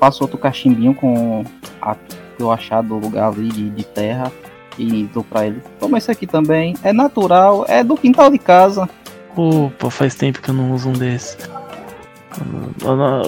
faço 0.01 0.25
outro 0.25 0.39
cachimbinho 0.39 0.95
com 0.95 1.45
a 1.83 1.95
que 1.95 2.43
eu 2.43 2.51
achar 2.51 2.83
do 2.83 2.97
lugar 2.97 3.29
ali 3.33 3.49
de, 3.49 3.71
de 3.71 3.85
terra 3.85 4.33
e 4.79 5.05
dou 5.13 5.23
pra 5.23 5.47
ele. 5.47 5.63
Toma 5.79 5.99
esse 5.99 6.11
aqui 6.11 6.27
também. 6.27 6.75
É 6.83 6.93
natural, 6.93 7.65
é 7.69 7.85
do 7.85 7.97
quintal 7.97 8.31
de 8.31 8.39
casa. 8.39 8.89
Opa, 9.37 9.91
faz 9.91 10.15
tempo 10.15 10.41
que 10.41 10.49
eu 10.51 10.55
não 10.55 10.73
uso 10.73 10.89
um 10.89 10.93
desse. 10.93 11.37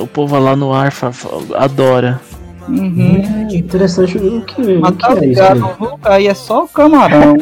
O 0.01 0.07
povo 0.09 0.39
lá 0.39 0.57
no 0.57 0.73
ar 0.73 0.91
fa- 0.91 1.13
fa- 1.13 1.29
adora. 1.57 2.21
Uhum. 2.69 3.23
Hum, 3.25 3.49
interessante. 3.53 4.19
O 4.19 4.41
que, 4.43 4.61
o 4.61 4.81
Mas 4.81 4.91
que 4.93 4.99
tá 4.99 5.09
é 5.11 5.13
isso? 5.15 5.21
ligado, 5.25 5.65
aí? 5.65 5.73
viu? 5.79 5.99
Aí 6.05 6.27
é 6.29 6.35
só 6.35 6.67
camarão. 6.67 7.37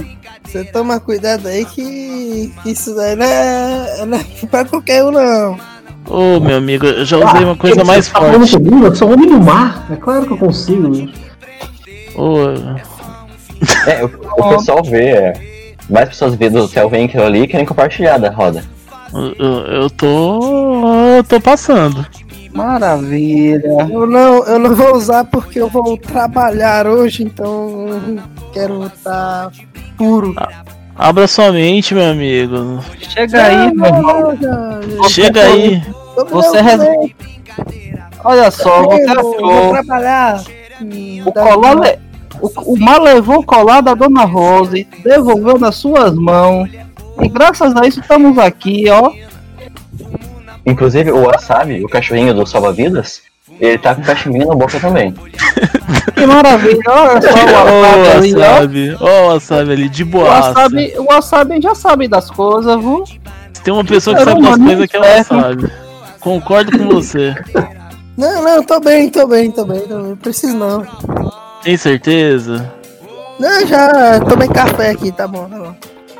Você 0.44 0.64
toma 0.64 1.00
cuidado 1.00 1.48
aí 1.48 1.64
que, 1.64 2.52
que 2.62 2.70
isso 2.70 2.94
daí 2.94 3.16
não 3.16 3.24
é, 3.26 4.06
não 4.06 4.18
é 4.18 4.24
pra 4.50 4.64
qualquer 4.64 5.02
um, 5.04 5.10
não. 5.10 5.56
Ô, 6.08 6.38
meu 6.38 6.58
amigo, 6.58 6.84
eu 6.86 7.04
já 7.04 7.16
usei 7.16 7.42
Ah, 7.42 7.46
uma 7.46 7.56
coisa 7.56 7.82
mais 7.82 8.08
tá 8.08 8.20
forte. 8.20 8.52
comigo? 8.52 8.84
Eu 8.86 8.94
sou 8.94 9.10
homem 9.12 9.26
do 9.28 9.40
mar. 9.40 9.86
É 9.90 9.96
claro 9.96 10.26
que 10.26 10.32
eu 10.34 10.38
consigo. 10.38 11.08
Ô, 12.14 12.36
É, 13.86 14.04
o, 14.04 14.10
o 14.38 14.48
pessoal 14.56 14.82
vê. 14.84 15.06
é, 15.08 15.32
mais 15.88 16.10
pessoas 16.10 16.34
vê 16.34 16.50
do 16.50 16.64
hotel 16.64 16.88
vêm 16.90 17.06
aquilo 17.06 17.22
ali 17.24 17.42
e 17.42 17.46
querem 17.48 17.64
compartilhar 17.66 18.18
da 18.18 18.30
roda. 18.30 18.62
eu, 19.14 19.34
eu- 19.38 19.66
eu 19.82 19.90
tô. 19.90 20.86
Eu 21.16 21.24
tô 21.24 21.40
passando. 21.40 22.06
Maravilha. 22.54 23.88
Eu 23.90 24.06
não, 24.06 24.44
eu 24.44 24.58
não 24.58 24.74
vou 24.74 24.94
usar 24.96 25.24
porque 25.24 25.60
eu 25.60 25.68
vou 25.68 25.96
trabalhar 25.98 26.86
hoje, 26.86 27.24
então 27.24 27.98
quero 28.52 28.86
estar 28.86 29.50
puro. 29.98 30.34
Abra 30.96 31.26
sua 31.26 31.50
mente, 31.52 31.94
meu 31.94 32.10
amigo. 32.10 32.78
Chega 33.00 33.42
aí, 33.44 33.74
meu 33.74 33.86
irmão. 33.86 34.38
Chega 35.08 35.42
aí. 35.42 35.82
Você 36.30 36.60
res- 36.60 36.80
Olha 38.22 38.50
só, 38.50 38.84
você 38.84 39.02
eu 39.02 39.22
vou 39.22 39.50
achou. 39.50 39.70
trabalhar. 39.72 40.42
O 41.26 41.32
colar 41.32 41.74
le- 41.80 41.98
o, 42.40 42.74
o 42.74 42.78
mal 42.78 43.02
levou 43.02 43.38
o 43.40 43.44
colar 43.44 43.80
da 43.80 43.94
dona 43.94 44.24
Rose, 44.24 44.86
devolveu 45.02 45.58
nas 45.58 45.74
suas 45.76 46.14
mãos. 46.14 46.70
E 47.20 47.28
graças 47.28 47.74
a 47.76 47.86
isso 47.86 48.00
estamos 48.00 48.38
aqui, 48.38 48.84
ó. 48.90 49.10
Inclusive, 50.66 51.10
o 51.12 51.24
Wasabi, 51.26 51.84
o 51.84 51.88
cachorrinho 51.88 52.32
do 52.34 52.46
salva-vidas, 52.46 53.22
ele 53.60 53.76
tá 53.78 53.94
com 53.94 54.02
cachimbinho 54.02 54.46
na 54.48 54.54
boca 54.54 54.80
também. 54.80 55.14
Que 56.14 56.26
maravilha, 56.26 56.80
olha 56.86 57.20
só 57.20 57.28
o 57.28 57.80
wasabi 57.82 58.34
ó. 58.34 58.38
wasabi. 58.40 58.96
Ô, 59.00 59.26
wasabi 59.28 59.72
ali, 59.72 59.88
de 59.88 60.02
O 60.02 60.06
boaça. 60.06 60.48
wasabi, 60.52 60.94
o 60.96 61.04
wasabi 61.04 61.60
já 61.60 61.74
sabe 61.74 62.08
das 62.08 62.30
coisas, 62.30 62.76
viu? 62.80 63.04
Tem 63.62 63.72
uma 63.74 63.84
pessoa 63.84 64.16
que 64.16 64.22
Era 64.22 64.30
sabe 64.32 64.42
das 64.42 64.56
coisas 64.58 64.86
que 64.90 64.96
é 64.96 65.00
o 65.00 65.04
esperto. 65.04 65.34
wasabi. 65.34 65.72
Concordo 66.20 66.78
com 66.78 66.88
você. 66.88 67.34
Não, 68.16 68.42
não, 68.42 68.62
tô 68.62 68.80
bem, 68.80 69.10
tô 69.10 69.26
bem, 69.26 69.50
tô 69.50 69.64
bem, 69.66 69.80
tô 69.80 69.96
bem. 69.98 70.08
Não 70.08 70.16
preciso 70.16 70.56
não. 70.56 70.86
Tem 71.62 71.76
certeza? 71.76 72.72
Não, 73.38 73.66
já 73.66 74.20
tomei 74.20 74.48
café 74.48 74.90
aqui, 74.90 75.10
tá 75.12 75.26
bom, 75.28 75.46
tá 75.48 75.58
bom. 75.58 75.74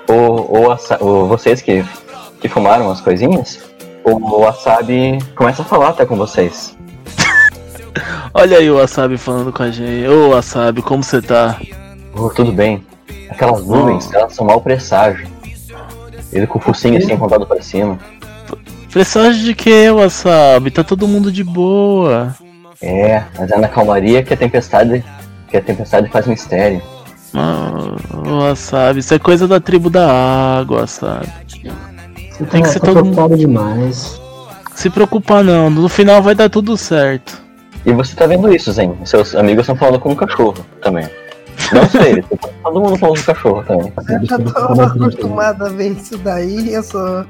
O, 0.08 0.58
o, 0.58 0.68
wasa- 0.68 0.98
o- 1.02 1.26
vocês 1.26 1.62
que, 1.62 1.84
que 2.40 2.48
fumaram 2.48 2.90
as 2.90 3.00
coisinhas, 3.00 3.60
o 4.04 4.40
Wasabi 4.40 5.18
começa 5.34 5.62
a 5.62 5.64
falar 5.64 5.88
até 5.88 6.04
com 6.04 6.16
vocês. 6.16 6.76
Olha 8.34 8.58
aí 8.58 8.70
o 8.70 8.76
wasabi 8.76 9.16
falando 9.16 9.52
com 9.52 9.62
a 9.62 9.70
gente. 9.70 10.08
Ô, 10.08 10.30
wasabi, 10.30 10.82
como 10.82 11.02
você 11.02 11.22
tá? 11.22 11.58
Oh, 12.14 12.28
tudo 12.28 12.52
bem. 12.52 12.84
Aquelas 13.30 13.64
nuvens, 13.64 14.12
elas 14.12 14.34
são 14.34 14.46
mau 14.46 14.60
presságio. 14.60 15.26
Ele 16.32 16.46
com 16.46 16.58
o 16.58 16.62
focinho 16.62 16.98
assim 16.98 17.12
apontado 17.12 17.46
pra 17.46 17.62
cima. 17.62 17.98
Presságio 18.92 19.44
de 19.44 19.54
que, 19.54 19.88
wasabi? 19.90 20.70
Tá 20.70 20.84
todo 20.84 21.08
mundo 21.08 21.32
de 21.32 21.42
boa. 21.42 22.34
É, 22.82 23.22
mas 23.38 23.50
é 23.50 23.56
na 23.56 23.68
calmaria 23.68 24.22
que 24.22 24.34
a 24.34 24.36
tempestade. 24.36 25.04
Que 25.48 25.56
a 25.56 25.62
tempestade 25.62 26.08
faz 26.10 26.26
mistério. 26.26 26.82
Ah, 27.32 27.96
wasabi, 28.26 29.00
isso 29.00 29.14
é 29.14 29.18
coisa 29.18 29.48
da 29.48 29.60
tribo 29.60 29.88
da 29.88 30.58
água, 30.58 30.80
wasabi. 30.80 31.32
Você 32.34 32.44
Tem 32.46 32.62
que 32.62 32.68
ser 32.68 32.80
tá 32.80 32.86
todo 32.86 33.00
preocupado 33.00 33.36
demais. 33.36 34.20
Se 34.74 34.90
preocupar 34.90 35.44
não, 35.44 35.70
no 35.70 35.88
final 35.88 36.20
vai 36.20 36.34
dar 36.34 36.50
tudo 36.50 36.76
certo. 36.76 37.40
E 37.86 37.92
você 37.92 38.16
tá 38.16 38.26
vendo 38.26 38.52
isso, 38.52 38.72
Zen. 38.72 38.96
Seus 39.04 39.36
amigos 39.36 39.62
estão 39.62 39.76
falando 39.76 40.00
com 40.00 40.10
o 40.12 40.16
cachorro 40.16 40.66
também. 40.82 41.08
Não 41.72 41.88
sei, 41.88 42.24
todo 42.64 42.80
mundo 42.80 42.98
falando 42.98 43.16
com 43.16 43.22
o 43.22 43.34
cachorro 43.34 43.62
também. 43.62 43.92
Eu 44.08 44.26
já 44.26 44.38
tô 44.38 44.82
acostumado 44.82 45.64
a 45.64 45.68
ver 45.68 45.92
isso 45.92 46.18
daí. 46.18 46.72
Eu 46.72 46.82
sou. 46.82 47.24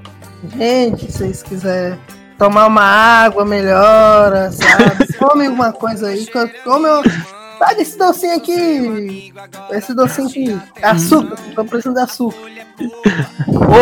Gente, 0.56 1.12
se 1.12 1.18
vocês 1.18 1.42
quiserem 1.42 1.98
tomar 2.38 2.66
uma 2.66 2.82
água, 2.82 3.44
melhora, 3.44 4.50
sabe? 4.52 5.12
Come 5.18 5.46
alguma 5.46 5.72
coisa 5.72 6.08
aí. 6.08 6.26
Come 6.64 6.88
uma... 6.88 7.02
Sabe 7.58 7.82
esse 7.82 7.98
docinho 7.98 8.36
aqui? 8.36 9.32
Esse 9.70 9.94
docinho 9.94 10.28
aqui. 10.28 10.60
Açúcar, 10.82 11.36
tô 11.54 11.64
precisando 11.64 11.96
de 11.96 12.02
açúcar. 12.02 12.63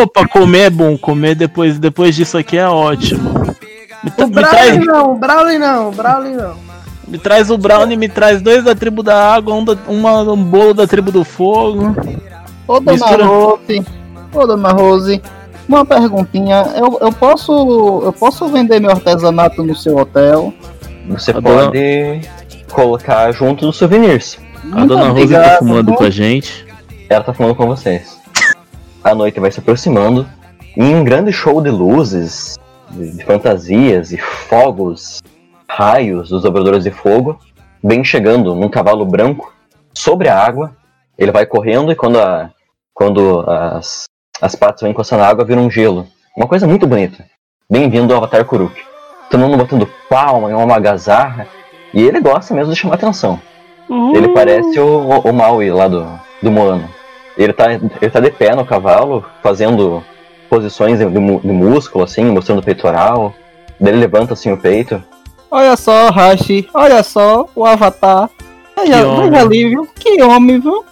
Opa, 0.01 0.27
comer 0.27 0.63
é 0.63 0.69
bom, 0.69 0.97
comer 0.97 1.35
depois, 1.35 1.79
depois 1.79 2.15
disso 2.15 2.37
aqui 2.37 2.57
é 2.57 2.67
ótimo. 2.67 3.33
Me, 4.03 4.11
O 4.17 4.27
me 4.27 4.33
Brownie 4.33 4.49
traz, 4.49 4.85
não, 4.85 5.11
o 5.13 5.15
Brownie 5.17 5.57
não, 5.57 5.89
o 5.89 5.91
Brownie 5.91 6.35
não. 6.35 6.55
me 7.07 7.17
traz 7.17 7.49
o 7.49 7.57
brownie, 7.57 7.95
me 7.97 8.09
traz 8.09 8.41
dois 8.41 8.63
da 8.63 8.75
tribo 8.75 9.01
da 9.01 9.33
água, 9.33 9.53
um, 9.55 9.63
da- 9.63 9.77
uma- 9.87 10.21
um 10.33 10.43
bolo 10.43 10.73
da 10.73 10.85
tribo 10.85 11.11
do 11.11 11.23
fogo. 11.23 11.95
Ô, 12.67 12.79
dona 12.79 12.91
Mistura- 12.93 13.25
Rose. 13.25 13.85
Ô, 14.33 14.47
dona 14.47 14.71
Rose. 14.71 15.21
Uma 15.67 15.85
perguntinha. 15.85 16.65
Eu, 16.75 16.97
eu, 17.01 17.11
posso, 17.13 18.01
eu 18.03 18.11
posso 18.11 18.47
vender 18.47 18.79
meu 18.81 18.91
artesanato 18.91 19.63
no 19.63 19.75
seu 19.75 19.97
hotel? 19.97 20.53
Você 21.07 21.31
A 21.31 21.39
dona- 21.39 21.65
pode 21.65 22.21
colocar 22.71 23.31
junto 23.31 23.65
dos 23.65 23.77
souvenirs. 23.77 24.37
A 24.73 24.85
dona 24.85 25.09
Rosa 25.09 25.39
tá 25.41 25.57
fumando 25.59 25.87
viu? 25.87 25.95
com 25.95 26.03
a 26.03 26.09
gente. 26.09 26.65
Ela 27.09 27.23
tá 27.23 27.33
falando 27.33 27.55
com 27.55 27.65
vocês. 27.67 28.17
A 29.03 29.13
noite 29.13 29.37
vai 29.37 29.51
se 29.51 29.59
aproximando 29.59 30.25
e 30.77 30.81
um 30.81 31.03
grande 31.03 31.33
show 31.33 31.61
de 31.61 31.69
luzes, 31.69 32.57
de, 32.89 33.23
fantasias 33.25 34.13
e 34.13 34.17
fogos, 34.17 35.21
raios 35.67 36.29
dos 36.29 36.43
dobradores 36.43 36.85
de 36.85 36.91
fogo, 36.91 37.37
vem 37.83 38.01
chegando 38.01 38.55
num 38.55 38.69
cavalo 38.69 39.05
branco 39.05 39.53
sobre 39.93 40.29
a 40.29 40.39
água. 40.39 40.71
Ele 41.17 41.33
vai 41.33 41.45
correndo 41.45 41.91
e 41.91 41.95
quando, 41.95 42.17
a, 42.17 42.49
quando 42.93 43.41
as, 43.41 44.05
as 44.41 44.55
patas 44.55 44.79
vão 44.79 44.89
encostando 44.89 45.21
na 45.21 45.27
água, 45.27 45.43
vira 45.43 45.59
um 45.59 45.69
gelo. 45.69 46.07
Uma 46.35 46.47
coisa 46.47 46.65
muito 46.65 46.87
bonita. 46.87 47.25
Bem-vindo 47.69 48.13
ao 48.13 48.19
Avatar 48.19 48.45
Kuruk. 48.45 48.73
Todo 49.29 49.39
mundo 49.41 49.57
botando 49.57 49.89
palma 50.09 50.49
em 50.49 50.53
uma 50.53 50.75
algazarra. 50.75 51.45
E 51.93 52.01
ele 52.01 52.21
gosta 52.21 52.53
mesmo 52.53 52.73
de 52.73 52.79
chamar 52.79 52.95
atenção. 52.95 53.39
Ele 54.15 54.29
parece 54.29 54.79
o, 54.79 54.85
o, 54.85 55.19
o 55.19 55.33
Maui 55.33 55.69
lá 55.71 55.89
do, 55.89 56.07
do 56.41 56.49
Moano. 56.49 56.89
Ele 57.37 57.53
tá, 57.53 57.71
ele 57.71 58.09
tá 58.11 58.19
de 58.19 58.31
pé 58.31 58.55
no 58.55 58.65
cavalo, 58.65 59.25
fazendo 59.41 60.03
posições 60.49 60.99
de, 60.99 61.05
de 61.05 61.19
músculo, 61.19 62.03
assim, 62.03 62.25
mostrando 62.25 62.59
o 62.59 62.63
peitoral. 62.63 63.33
Daí 63.79 63.91
ele 63.91 64.01
levanta 64.01 64.33
assim 64.33 64.51
o 64.51 64.57
peito. 64.57 65.01
Olha 65.49 65.75
só, 65.75 66.09
Hashi. 66.09 66.67
Olha 66.73 67.03
só, 67.03 67.47
o 67.55 67.65
Avatar. 67.65 68.29
Veja, 68.75 69.07
homem. 69.07 69.29
veja 69.29 69.43
ali, 69.43 69.69
viu? 69.69 69.87
Que 69.95 70.21
homem, 70.21 70.59
viu? 70.59 70.83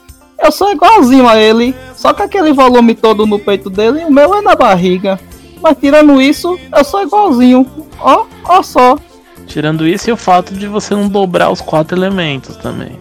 Eu 0.44 0.52
sou 0.52 0.72
igualzinho 0.72 1.28
a 1.28 1.38
ele. 1.38 1.76
Só 1.96 2.14
que 2.14 2.24
aquele 2.24 2.52
volume 2.54 2.96
todo 2.96 3.26
no 3.26 3.40
peito 3.40 3.70
dele, 3.70 4.04
o 4.06 4.12
meu 4.12 4.34
é 4.36 4.42
na 4.42 4.56
barriga. 4.56 5.20
Mas 5.62 5.78
tirando 5.80 6.20
isso, 6.20 6.60
eu 6.76 6.84
sou 6.84 7.04
igualzinho. 7.04 7.66
Ó, 8.00 8.26
ó 8.44 8.64
só. 8.64 8.98
Tirando 9.46 9.88
isso 9.88 10.10
e 10.10 10.14
o 10.14 10.18
fato 10.18 10.54
de 10.54 10.68
você 10.68 10.96
não 10.96 11.08
dobrar 11.08 11.52
os 11.52 11.62
quatro 11.62 11.98
elementos 11.98 12.56
também. 12.58 12.98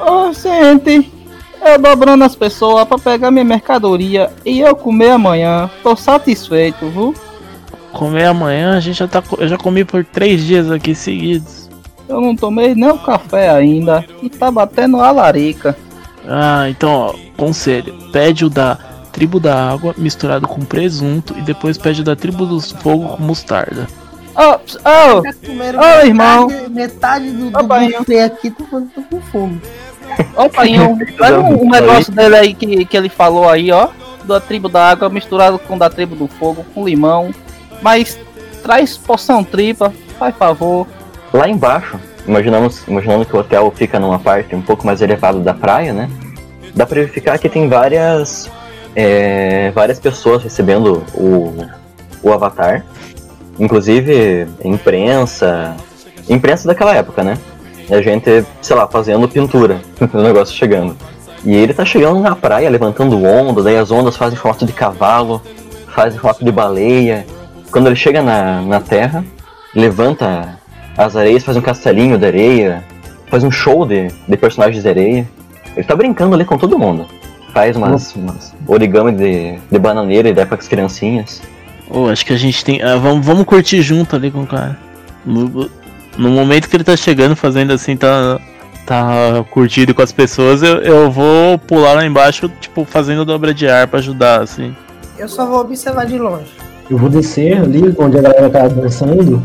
Ô, 0.00 0.32
gente. 0.32 1.15
Eu 1.66 1.78
dobrando 1.80 2.22
as 2.22 2.36
pessoas 2.36 2.86
pra 2.86 2.96
pegar 2.96 3.30
minha 3.32 3.44
mercadoria 3.44 4.30
e 4.44 4.60
eu 4.60 4.76
comer 4.76 5.10
amanhã. 5.10 5.68
Tô 5.82 5.96
satisfeito, 5.96 6.88
viu? 6.88 7.12
Comer 7.92 8.26
amanhã, 8.26 8.76
a 8.76 8.80
gente 8.80 8.98
já 8.98 9.08
tá. 9.08 9.20
Eu 9.36 9.48
já 9.48 9.58
comi 9.58 9.84
por 9.84 10.04
três 10.04 10.44
dias 10.44 10.70
aqui 10.70 10.94
seguidos. 10.94 11.68
Eu 12.08 12.20
não 12.20 12.36
tomei 12.36 12.72
nem 12.74 12.88
o 12.88 12.98
café 12.98 13.50
ainda. 13.50 14.04
E 14.22 14.30
tá 14.30 14.48
batendo 14.48 15.00
a 15.00 15.10
larica. 15.10 15.76
Ah, 16.28 16.70
então, 16.70 16.90
ó, 16.90 17.14
conselho. 17.36 17.94
Pede 18.12 18.44
o 18.44 18.50
da 18.50 18.78
tribo 19.12 19.40
da 19.40 19.72
água 19.72 19.92
misturado 19.98 20.46
com 20.46 20.60
presunto 20.60 21.34
e 21.36 21.42
depois 21.42 21.76
pede 21.76 22.02
o 22.02 22.04
da 22.04 22.14
tribo 22.14 22.46
do 22.46 22.60
fogo 22.60 23.16
com 23.16 23.22
mostarda. 23.22 23.88
Ô, 24.36 24.54
ô, 24.54 25.22
Já 25.22 25.32
comeram 25.46 25.78
Ô, 25.78 25.82
metade, 25.82 26.06
irmão. 26.06 26.48
metade 26.70 27.30
do, 27.30 27.50
do 27.50 27.58
Ô, 27.58 27.62
buffet 27.62 28.20
aqui, 28.20 28.50
tô, 28.50 28.64
tô 28.64 29.02
com 29.10 29.20
fome. 29.22 29.62
Ó, 30.36 30.48
Painho, 30.48 30.98
olha 31.20 31.40
um, 31.40 31.64
um 31.64 31.70
negócio 31.70 32.12
dele 32.12 32.36
aí 32.36 32.54
que, 32.54 32.84
que 32.84 32.96
ele 32.96 33.08
falou 33.08 33.48
aí, 33.48 33.72
ó. 33.72 33.88
Da 34.24 34.40
tribo 34.40 34.68
da 34.68 34.90
água 34.90 35.08
misturado 35.08 35.58
com 35.58 35.78
da 35.78 35.88
tribo 35.88 36.14
do 36.14 36.26
fogo, 36.26 36.66
com 36.74 36.84
limão. 36.84 37.30
Mas 37.80 38.18
traz 38.62 38.96
porção 38.96 39.42
tripa, 39.42 39.92
faz 40.18 40.36
favor. 40.36 40.86
Lá 41.32 41.48
embaixo, 41.48 41.98
imaginamos, 42.26 42.86
imaginando 42.86 43.24
que 43.24 43.34
o 43.34 43.38
hotel 43.38 43.72
fica 43.74 43.98
numa 43.98 44.18
parte 44.18 44.54
um 44.54 44.62
pouco 44.62 44.84
mais 44.84 45.00
elevada 45.00 45.38
da 45.38 45.54
praia, 45.54 45.92
né? 45.92 46.10
Dá 46.74 46.84
pra 46.84 46.96
verificar 46.96 47.38
que 47.38 47.48
tem 47.48 47.68
várias, 47.68 48.50
é, 48.94 49.70
várias 49.70 49.98
pessoas 49.98 50.42
recebendo 50.42 51.04
o, 51.14 51.54
o 52.22 52.32
avatar. 52.32 52.84
Inclusive, 53.58 54.46
imprensa. 54.64 55.76
Imprensa 56.28 56.68
daquela 56.68 56.94
época, 56.94 57.22
né? 57.22 57.38
E 57.88 57.94
a 57.94 58.02
gente, 58.02 58.44
sei 58.60 58.76
lá, 58.76 58.86
fazendo 58.86 59.28
pintura. 59.28 59.80
o 60.12 60.22
negócio 60.22 60.54
chegando. 60.54 60.96
E 61.44 61.54
ele 61.54 61.72
tá 61.72 61.84
chegando 61.84 62.18
na 62.20 62.34
praia, 62.34 62.68
levantando 62.68 63.22
onda, 63.22 63.62
daí 63.62 63.76
as 63.76 63.90
ondas 63.90 64.16
fazem 64.16 64.36
formato 64.36 64.66
de 64.66 64.72
cavalo, 64.72 65.40
fazem 65.94 66.18
formato 66.18 66.44
de 66.44 66.50
baleia. 66.50 67.24
Quando 67.70 67.86
ele 67.86 67.96
chega 67.96 68.20
na, 68.20 68.60
na 68.62 68.80
terra, 68.80 69.24
levanta 69.74 70.58
as 70.96 71.14
areias, 71.14 71.44
faz 71.44 71.56
um 71.56 71.60
castelinho 71.60 72.18
de 72.18 72.26
areia, 72.26 72.84
faz 73.28 73.44
um 73.44 73.50
show 73.50 73.86
de, 73.86 74.08
de 74.26 74.36
personagens 74.36 74.82
de 74.82 74.88
areia. 74.88 75.28
Ele 75.76 75.86
tá 75.86 75.94
brincando 75.94 76.34
ali 76.34 76.44
com 76.44 76.58
todo 76.58 76.78
mundo. 76.78 77.06
Faz 77.52 77.76
umas, 77.76 78.14
umas 78.16 78.54
origami 78.66 79.12
de, 79.12 79.58
de 79.70 79.78
bananeira 79.78 80.28
e 80.28 80.34
dá 80.34 80.44
para 80.44 80.58
as 80.58 80.66
criancinhas. 80.66 81.40
Ô, 81.88 82.08
acho 82.08 82.24
que 82.26 82.32
a 82.32 82.36
gente 82.36 82.64
tem. 82.64 82.82
ah, 82.82 82.96
vamos, 82.96 83.24
vamos 83.24 83.44
curtir 83.44 83.82
junto 83.82 84.16
ali 84.16 84.30
com 84.30 84.42
o 84.42 84.46
cara. 84.46 84.78
No, 85.24 85.70
no 86.16 86.30
momento 86.30 86.68
que 86.68 86.76
ele 86.76 86.84
tá 86.84 86.96
chegando, 86.96 87.36
fazendo 87.36 87.72
assim, 87.72 87.96
tá. 87.96 88.40
Tá 88.84 89.44
curtido 89.50 89.92
com 89.92 90.00
as 90.00 90.12
pessoas, 90.12 90.62
eu, 90.62 90.76
eu 90.76 91.10
vou 91.10 91.58
pular 91.58 91.94
lá 91.94 92.06
embaixo, 92.06 92.48
tipo, 92.60 92.84
fazendo 92.84 93.24
dobra 93.24 93.52
de 93.52 93.68
ar 93.68 93.88
pra 93.88 93.98
ajudar, 93.98 94.42
assim. 94.42 94.76
Eu 95.18 95.28
só 95.28 95.44
vou 95.44 95.58
observar 95.58 96.06
de 96.06 96.16
longe. 96.16 96.52
Eu 96.88 96.96
vou 96.96 97.08
descer 97.08 97.58
ali 97.60 97.92
onde 97.98 98.16
a 98.16 98.22
galera 98.22 98.48
tá 98.48 98.68
dançando 98.68 99.42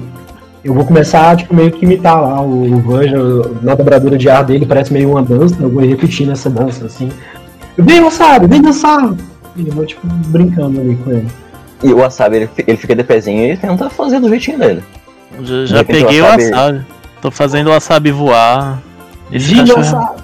Eu 0.63 0.75
vou 0.75 0.85
começar, 0.85 1.35
tipo, 1.35 1.55
meio 1.55 1.71
que 1.71 1.83
imitar 1.83 2.21
lá 2.21 2.39
o 2.39 2.79
Vanja, 2.81 3.17
na 3.63 3.73
dobradura 3.73 4.15
de 4.15 4.29
ar 4.29 4.43
dele 4.43 4.63
parece 4.63 4.93
meio 4.93 5.09
uma 5.09 5.23
dança, 5.23 5.55
eu 5.59 5.71
vou 5.71 5.81
repetindo 5.81 6.31
essa 6.31 6.49
dança, 6.49 6.85
assim. 6.85 7.09
Vem, 7.75 8.01
Wasabi, 8.01 8.45
vem 8.45 8.61
dançar! 8.61 9.11
E 9.55 9.67
eu 9.67 9.73
vou, 9.73 9.87
tipo, 9.87 10.05
brincando 10.27 10.79
ali 10.79 10.95
com 10.97 11.11
ele. 11.11 11.27
E 11.83 11.93
o 11.93 11.97
Wasabi, 11.97 12.35
ele, 12.37 12.49
ele 12.67 12.77
fica 12.77 12.95
de 12.95 13.03
pezinho 13.03 13.53
e 13.53 13.57
tenta 13.57 13.89
fazer 13.89 14.19
do 14.19 14.29
jeitinho 14.29 14.59
dele. 14.59 14.83
Já, 15.41 15.65
já 15.65 15.77
repente, 15.77 16.03
peguei 16.03 16.21
o 16.21 16.25
wasabi- 16.25 16.51
wasabi. 16.51 16.85
Tô 17.21 17.31
fazendo 17.31 17.67
o 17.67 17.69
wasabi 17.71 18.11
voar. 18.11 18.81
Esse 19.31 19.55
cachorro, 19.55 19.77
Wasabi! 19.79 20.21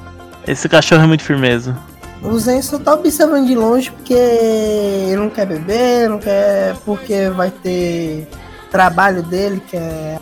esse 0.47 0.69
cachorro 0.69 1.03
é 1.03 1.07
muito 1.07 1.23
firmeza. 1.23 1.77
O 2.21 2.37
Zen 2.39 2.61
só 2.61 2.77
tá 2.79 2.93
observando 2.93 3.45
de 3.47 3.55
longe 3.55 3.91
porque 3.91 4.13
ele 4.13 5.15
não 5.17 5.29
quer 5.29 5.45
beber, 5.45 6.09
não 6.09 6.17
quer. 6.19 6.75
porque 6.85 7.29
vai 7.29 7.51
ter 7.51 8.27
trabalho 8.71 9.21
dele, 9.23 9.61
que 9.67 9.77
é 9.77 10.17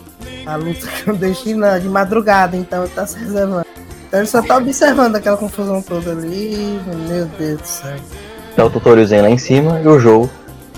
a 0.46 0.56
luta 0.56 0.86
clandestina 1.04 1.80
de 1.80 1.88
madrugada, 1.88 2.56
então 2.56 2.84
ele 2.84 2.92
tá 2.92 3.06
se 3.06 3.18
reservando. 3.18 3.66
Então 4.06 4.20
ele 4.20 4.28
só 4.28 4.40
tá 4.42 4.56
observando 4.58 5.16
aquela 5.16 5.36
confusão 5.36 5.82
toda 5.82 6.12
ali. 6.12 6.78
Meu 7.08 7.26
Deus 7.38 7.60
do 7.60 7.66
céu. 7.66 7.96
Tá 8.54 8.64
o 8.64 8.70
Tutorialzinho 8.70 9.22
lá 9.22 9.30
em 9.30 9.38
cima 9.38 9.80
e 9.82 9.88
o 9.88 9.98
Joe 9.98 10.28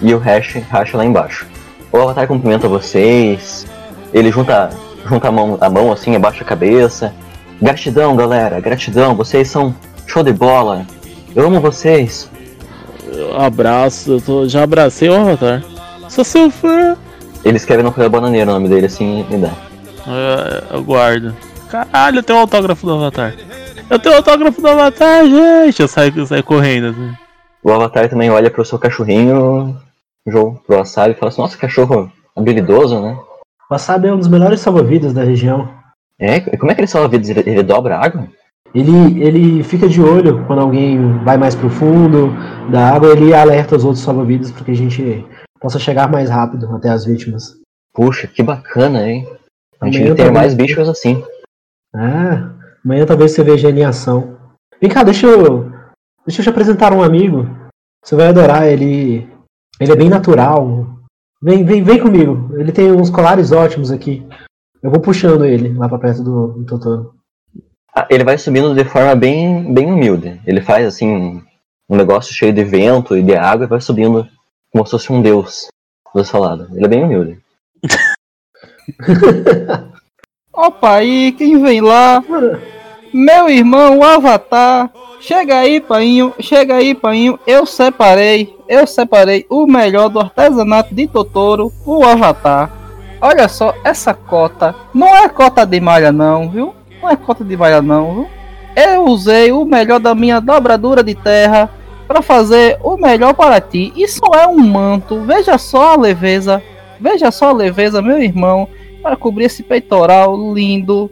e 0.01 0.15
o 0.15 0.19
Hash, 0.19 0.55
Hash 0.71 0.93
lá 0.93 1.05
embaixo. 1.05 1.47
O 1.93 1.99
Avatar 1.99 2.27
cumprimenta 2.27 2.69
vocês, 2.69 3.67
ele 4.13 4.31
junta, 4.31 4.71
junta 5.07 5.29
a, 5.29 5.33
mão, 5.33 5.59
a 5.61 5.71
mão 5.71 5.93
assim, 5.93 6.15
abaixa 6.15 6.43
a 6.43 6.47
cabeça. 6.47 7.15
Gratidão, 7.61 8.15
galera, 8.15 8.61
gratidão, 8.61 9.15
vocês 9.15 9.49
são 9.49 9.75
show 10.07 10.23
de 10.23 10.33
bola. 10.33 10.87
Eu 11.35 11.47
amo 11.47 11.61
vocês. 11.61 12.31
Abraço, 13.37 14.13
eu 14.13 14.21
tô, 14.21 14.49
já 14.49 14.63
abracei 14.63 15.09
o 15.09 15.15
Avatar. 15.15 15.63
Sou 16.09 16.25
seu 16.25 16.51
fã. 16.51 16.97
Ele 17.45 17.57
escreve 17.57 17.83
no 17.83 17.91
papel 17.91 18.11
bananeiro 18.11 18.51
o 18.51 18.55
nome 18.55 18.69
dele 18.69 18.87
assim 18.87 19.25
e 19.31 19.37
dá. 19.37 19.53
Eu, 20.07 20.77
eu 20.79 20.83
guardo. 20.83 21.35
Caralho, 21.69 22.19
eu 22.19 22.23
tenho 22.23 22.39
o 22.39 22.43
autógrafo 22.43 22.87
do 22.87 22.95
Avatar. 22.95 23.35
Eu 23.91 23.99
tenho 23.99 24.15
o 24.15 24.19
autógrafo 24.19 24.61
do 24.61 24.69
Avatar, 24.69 25.25
gente. 25.25 25.81
Eu 25.81 25.89
saio, 25.89 26.13
eu 26.17 26.27
saio 26.27 26.45
correndo. 26.45 26.89
Assim. 26.89 27.13
O 27.63 27.73
Avatar 27.73 28.09
também 28.09 28.31
olha 28.31 28.51
pro 28.51 28.65
seu 28.65 28.79
cachorrinho, 28.79 29.77
Joe, 30.31 30.55
pro 30.67 30.77
Wasabi 30.77 31.13
e 31.13 31.17
fala 31.17 31.31
assim, 31.31 31.41
nossa, 31.41 31.57
cachorro 31.59 32.11
habilidoso, 32.37 33.01
né? 33.01 33.19
O 33.71 33.75
Wasabi 33.75 34.09
é 34.09 34.13
um 34.13 34.19
dos 34.19 34.29
melhores 34.29 34.61
salva-vidas 34.61 35.13
da 35.13 35.23
região. 35.23 35.69
É, 36.19 36.41
como 36.57 36.71
é 36.71 36.75
que 36.75 36.81
ele 36.81 36.89
salva 36.89 37.09
vidas? 37.09 37.29
Ele, 37.29 37.49
ele 37.49 37.63
dobra 37.63 37.97
a 37.97 38.05
água? 38.05 38.29
Ele, 38.75 39.23
ele 39.23 39.63
fica 39.63 39.89
de 39.89 40.01
olho 40.01 40.45
quando 40.47 40.61
alguém 40.61 41.19
vai 41.25 41.39
mais 41.39 41.55
pro 41.55 41.71
fundo 41.71 42.33
da 42.71 42.95
água, 42.95 43.13
ele 43.13 43.33
alerta 43.33 43.77
os 43.77 43.85
outros 43.85 44.05
salva-vidas 44.05 44.51
para 44.51 44.65
que 44.65 44.73
a 44.73 44.77
gente 44.77 45.25
possa 45.61 45.79
chegar 45.79 46.11
mais 46.11 46.29
rápido 46.29 46.75
até 46.75 46.91
as 46.91 47.05
vítimas. 47.05 47.57
Puxa, 47.95 48.27
que 48.27 48.43
bacana, 48.43 49.09
hein? 49.09 49.27
A 49.81 49.87
gente 49.87 49.99
tem 49.99 50.15
também. 50.15 50.33
mais 50.33 50.55
bichos 50.55 50.89
assim. 50.89 51.25
Ah, 51.95 52.51
amanhã 52.85 53.07
talvez 53.07 53.33
você 53.33 53.43
veja 53.43 53.69
ele 53.69 53.81
em 53.81 53.85
ação. 53.85 54.37
Vem 54.81 54.91
cá, 54.91 55.03
deixa 55.03 55.27
eu. 55.27 55.73
Deixa 56.27 56.41
eu 56.41 56.45
te 56.45 56.51
apresentar 56.51 56.93
um 56.93 57.03
amigo. 57.03 57.49
Você 58.05 58.15
vai 58.15 58.29
adorar, 58.29 58.67
ele. 58.67 59.29
Ele 59.81 59.93
é 59.93 59.97
bem 59.97 60.09
natural. 60.09 60.87
Vem, 61.41 61.65
vem, 61.65 61.83
vem 61.83 62.01
comigo. 62.01 62.51
Ele 62.59 62.73
tem 62.73 62.91
uns 62.91 63.11
colares 63.11 63.53
ótimos 63.53 63.91
aqui. 63.91 64.27
Eu 64.83 64.91
vou 64.91 65.01
puxando 65.01 65.45
ele 65.45 65.77
lá 65.77 65.89
pra 65.89 65.99
perto 65.99 66.23
do, 66.23 66.49
do 66.49 66.65
Totoro. 66.65 67.15
Ah, 67.95 68.07
ele 68.11 68.25
vai 68.25 68.37
subindo 68.39 68.75
de 68.75 68.85
forma 68.85 69.15
bem, 69.15 69.73
bem 69.73 69.87
humilde. 69.87 70.41
Ele 70.47 70.61
faz 70.61 70.87
assim 70.87 71.43
um 71.89 71.97
negócio 71.97 72.35
cheio 72.35 72.53
de 72.53 72.65
vento 72.65 73.17
e 73.17 73.23
de 73.23 73.35
água 73.35 73.65
e 73.65 73.69
vai 73.69 73.81
subindo 73.81 74.29
como 74.73 74.85
se 74.85 74.91
fosse 74.91 75.13
um 75.13 75.23
deus 75.23 75.69
do 76.15 76.25
seu 76.25 76.41
lado. 76.41 76.69
Ele 76.75 76.85
é 76.85 76.89
bem 76.89 77.05
humilde. 77.05 77.41
Opa, 80.53 80.97
aí, 80.97 81.33
quem 81.33 81.63
vem 81.63 81.81
lá? 81.81 82.23
Meu 83.15 83.49
irmão, 83.49 83.99
o 83.99 84.05
Avatar. 84.05 84.91
Chega 85.21 85.59
aí, 85.59 85.81
painho. 85.81 86.35
Chega 86.41 86.75
aí, 86.75 86.95
painho. 86.95 87.39
Eu 87.47 87.65
separei. 87.65 88.58
Eu 88.69 88.87
separei 88.87 89.47
o 89.49 89.67
melhor 89.67 90.09
do 90.09 90.21
artesanato 90.21 90.95
de 90.95 91.07
Totoro, 91.07 91.73
o 91.87 92.05
Avatar. 92.05 92.71
Olha 93.21 93.49
só, 93.49 93.75
essa 93.83 94.13
cota. 94.13 94.75
Não 94.95 95.09
é 95.09 95.29
cota 95.29 95.65
de 95.65 95.81
malha, 95.81 96.13
não, 96.13 96.49
viu? 96.51 96.75
Não 97.03 97.11
é 97.11 97.17
cota 97.17 97.43
de 97.43 97.57
malha, 97.57 97.81
não, 97.81 98.15
viu? 98.15 98.29
Eu 98.77 99.07
usei 99.07 99.51
o 99.51 99.65
melhor 99.65 99.99
da 99.99 100.15
minha 100.15 100.41
dobradura 100.41 101.03
de 101.03 101.15
terra 101.15 101.71
para 102.07 102.23
fazer 102.23 102.79
o 102.83 102.97
melhor 102.97 103.35
para 103.35 103.61
ti. 103.61 103.93
Isso 103.97 104.21
é 104.35 104.47
um 104.47 104.59
manto. 104.59 105.21
Veja 105.23 105.59
só 105.59 105.95
a 105.95 105.97
leveza. 105.97 106.63
Veja 107.01 107.31
só 107.31 107.49
a 107.49 107.53
leveza, 107.53 108.03
meu 108.03 108.21
irmão 108.23 108.69
para 109.03 109.17
cobrir 109.17 109.45
esse 109.45 109.63
peitoral 109.63 110.37
lindo. 110.53 111.09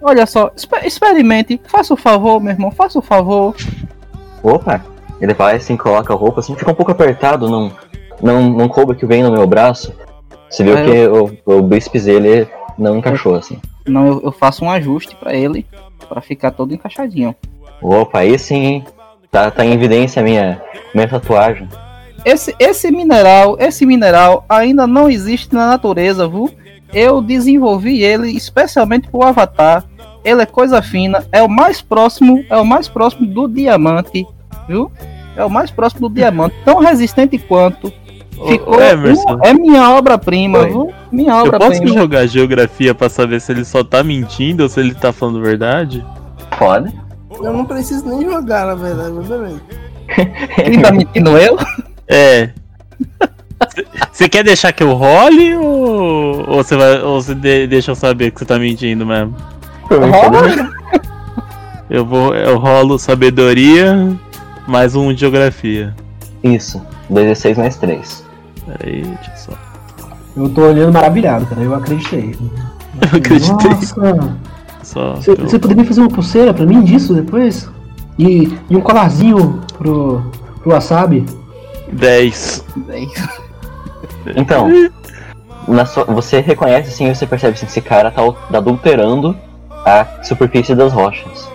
Olha 0.00 0.26
só, 0.26 0.50
exper- 0.56 0.86
experimente, 0.86 1.60
faça 1.66 1.92
o 1.92 1.96
favor, 1.96 2.40
meu 2.40 2.52
irmão, 2.52 2.70
faça 2.70 2.98
o 2.98 3.02
favor. 3.02 3.54
Opa! 4.42 4.84
Ele 5.20 5.34
vai 5.34 5.56
assim, 5.56 5.76
coloca 5.76 6.12
a 6.12 6.16
roupa 6.16 6.40
assim, 6.40 6.54
fica 6.54 6.70
um 6.70 6.74
pouco 6.74 6.92
apertado, 6.92 7.48
não, 7.48 7.72
não, 8.22 8.50
não 8.50 8.68
coube 8.68 8.94
que 8.94 9.06
vem 9.06 9.22
no 9.22 9.32
meu 9.32 9.46
braço. 9.46 9.92
Você 10.50 10.62
viu 10.62 10.76
Ah, 10.76 10.82
que 10.82 11.06
o, 11.08 11.58
o 11.58 11.62
bíceps 11.62 12.04
dele 12.04 12.48
não 12.78 12.98
encaixou 12.98 13.34
assim. 13.34 13.58
Não, 13.86 14.06
eu, 14.06 14.22
eu 14.24 14.32
faço 14.32 14.64
um 14.64 14.70
ajuste 14.70 15.16
para 15.16 15.34
ele, 15.34 15.66
para 16.08 16.20
ficar 16.20 16.50
todo 16.50 16.74
encaixadinho. 16.74 17.34
Opa, 17.80 18.20
aí 18.20 18.38
sim, 18.38 18.64
hein? 18.64 18.84
Tá, 19.30 19.50
tá 19.50 19.64
em 19.64 19.72
evidência 19.72 20.20
a 20.20 20.24
minha, 20.24 20.62
minha 20.94 21.08
tatuagem. 21.08 21.68
Esse, 22.24 22.54
esse 22.58 22.90
mineral, 22.90 23.56
esse 23.60 23.86
mineral 23.86 24.44
ainda 24.48 24.86
não 24.86 25.08
existe 25.08 25.54
na 25.54 25.68
natureza, 25.68 26.26
viu? 26.26 26.50
Eu 26.92 27.20
desenvolvi 27.20 28.02
ele 28.02 28.30
especialmente 28.30 29.08
pro 29.08 29.22
Avatar. 29.22 29.84
Ele 30.24 30.42
é 30.42 30.46
coisa 30.46 30.82
fina, 30.82 31.24
é 31.30 31.40
o 31.42 31.48
mais 31.48 31.80
próximo, 31.80 32.44
é 32.50 32.56
o 32.56 32.64
mais 32.64 32.88
próximo 32.88 33.26
do 33.26 33.46
diamante, 33.46 34.26
viu? 34.68 34.90
É 35.36 35.44
o 35.44 35.50
mais 35.50 35.70
próximo 35.70 36.08
do 36.08 36.14
diamante, 36.14 36.54
tão 36.64 36.78
resistente 36.78 37.38
quanto. 37.38 37.92
Ficou, 38.48 38.80
Emerson. 38.82 39.38
é 39.42 39.54
minha 39.54 39.90
obra-prima, 39.90 40.64
viu? 40.66 40.92
Minha 41.10 41.32
Eu 41.40 41.50
posso 41.52 41.64
obra-prima. 41.66 41.94
jogar 41.94 42.26
geografia 42.26 42.94
pra 42.94 43.08
saber 43.08 43.40
se 43.40 43.50
ele 43.52 43.64
só 43.64 43.82
tá 43.82 44.02
mentindo 44.02 44.62
ou 44.62 44.68
se 44.68 44.78
ele 44.78 44.94
tá 44.94 45.10
falando 45.12 45.40
verdade? 45.40 46.04
Pode. 46.58 46.92
Eu 47.42 47.52
não 47.52 47.64
preciso 47.64 48.06
nem 48.06 48.22
jogar, 48.30 48.66
na 48.66 48.74
verdade, 48.74 49.10
mas 49.12 49.26
beleza. 49.26 49.60
Quem 50.64 50.80
tá 50.80 50.90
mentindo 50.92 51.36
eu? 51.38 51.56
É. 52.08 52.50
Você 54.12 54.28
quer 54.28 54.44
deixar 54.44 54.72
que 54.72 54.82
eu 54.82 54.92
role 54.92 55.54
ou, 55.56 56.48
ou 56.48 56.62
você 56.62 56.76
vai 56.76 57.00
ou 57.02 57.20
você 57.20 57.34
de- 57.34 57.66
deixa 57.66 57.90
eu 57.90 57.94
saber 57.94 58.30
que 58.30 58.38
você 58.40 58.44
tá 58.44 58.58
mentindo 58.58 59.04
mesmo? 59.06 59.34
Rola. 59.90 60.70
Eu 61.88 62.04
vou 62.04 62.34
eu 62.34 62.58
rolo 62.58 62.98
sabedoria 62.98 64.14
mais 64.66 64.94
um 64.94 65.12
de 65.12 65.20
geografia. 65.20 65.94
Isso. 66.42 66.80
16 67.10 67.58
mais 67.58 67.76
3. 67.76 68.24
Peraí, 68.66 69.02
deixa 69.02 69.30
eu 69.30 69.36
só. 69.36 69.52
Eu 70.36 70.48
tô 70.50 70.62
olhando 70.62 70.92
maravilhado, 70.92 71.46
cara. 71.46 71.62
Eu 71.62 71.74
acreditei. 71.74 72.36
Eu 73.00 73.18
acreditei. 73.18 73.70
Nossa, 73.70 74.36
Só 74.82 75.14
você, 75.14 75.34
você 75.34 75.58
poderia 75.58 75.84
fazer 75.84 76.00
uma 76.00 76.10
pulseira 76.10 76.52
pra 76.52 76.66
mim 76.66 76.82
disso 76.82 77.14
depois? 77.14 77.68
E, 78.18 78.56
e 78.70 78.76
um 78.76 78.80
colarzinho 78.80 79.60
pro, 79.78 80.22
pro 80.62 80.70
Wasabi? 80.72 81.24
10. 81.92 82.64
Então, 84.36 84.68
na 85.68 85.86
sua- 85.86 86.04
você 86.04 86.40
reconhece 86.40 86.88
assim, 86.88 87.12
você 87.14 87.26
percebe 87.26 87.54
assim, 87.54 87.66
que 87.66 87.70
esse 87.72 87.80
cara 87.80 88.10
tá 88.10 88.22
adulterando 88.52 89.36
a 89.70 90.06
superfície 90.22 90.74
das 90.74 90.92
rochas. 90.92 91.48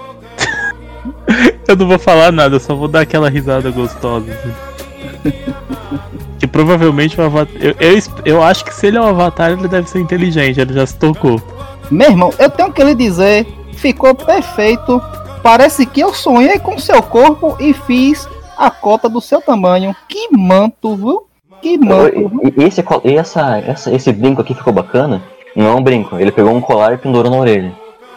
Eu 1.72 1.76
não 1.78 1.88
vou 1.88 1.98
falar 2.00 2.32
nada, 2.32 2.56
eu 2.56 2.60
só 2.60 2.76
vou 2.76 2.88
dar 2.88 3.02
aquela 3.02 3.30
risada 3.30 3.72
gostosa. 3.72 4.26
assim. 4.32 5.32
que 6.40 6.48
provavelmente 6.48 7.20
o 7.20 7.24
avatar. 7.24 7.56
Eu, 7.62 7.76
eu, 7.80 8.00
eu 8.26 8.44
acho 8.44 8.66
que 8.66 8.74
se 8.74 8.88
ele 8.88 8.98
é 8.98 9.02
um 9.02 9.06
avatar, 9.08 9.52
ele 9.52 9.68
deve 9.68 9.90
ser 9.90 10.00
inteligente, 10.00 10.60
ele 10.60 10.74
já 10.74 10.86
se 10.86 10.98
tocou. 10.98 11.42
Meu 11.90 12.10
irmão, 12.10 12.34
eu 12.40 12.50
tenho 12.50 12.72
que 12.74 12.84
lhe 12.84 12.96
dizer, 12.96 13.46
ficou 13.74 14.14
perfeito. 14.16 15.02
Parece 15.44 15.86
que 15.86 16.02
eu 16.02 16.14
sonhei 16.14 16.60
com 16.60 16.78
seu 16.78 17.02
corpo 17.02 17.56
e 17.60 17.74
fiz 17.74 18.28
a 18.58 18.70
cota 18.70 19.08
do 19.08 19.22
seu 19.22 19.42
tamanho. 19.42 19.96
Que 20.10 20.30
manto, 20.36 20.96
viu? 20.96 21.24
Que 21.62 21.78
manto. 21.78 22.12
viu? 22.16 22.42
E, 22.58 22.62
e 22.62 22.64
esse, 22.66 22.84
e 23.06 23.16
essa, 23.18 23.60
essa- 23.60 23.92
esse 23.94 24.12
brinco 24.12 24.42
aqui 24.42 24.54
ficou 24.54 24.74
bacana? 24.74 25.22
Não 25.56 25.68
é 25.68 25.76
um 25.76 25.84
brinco, 25.84 26.18
ele 26.18 26.32
pegou 26.32 26.54
um 26.54 26.62
colar 26.62 26.94
e 26.94 26.98
pendurou 26.98 27.32
na 27.32 27.38
orelha. 27.38 27.72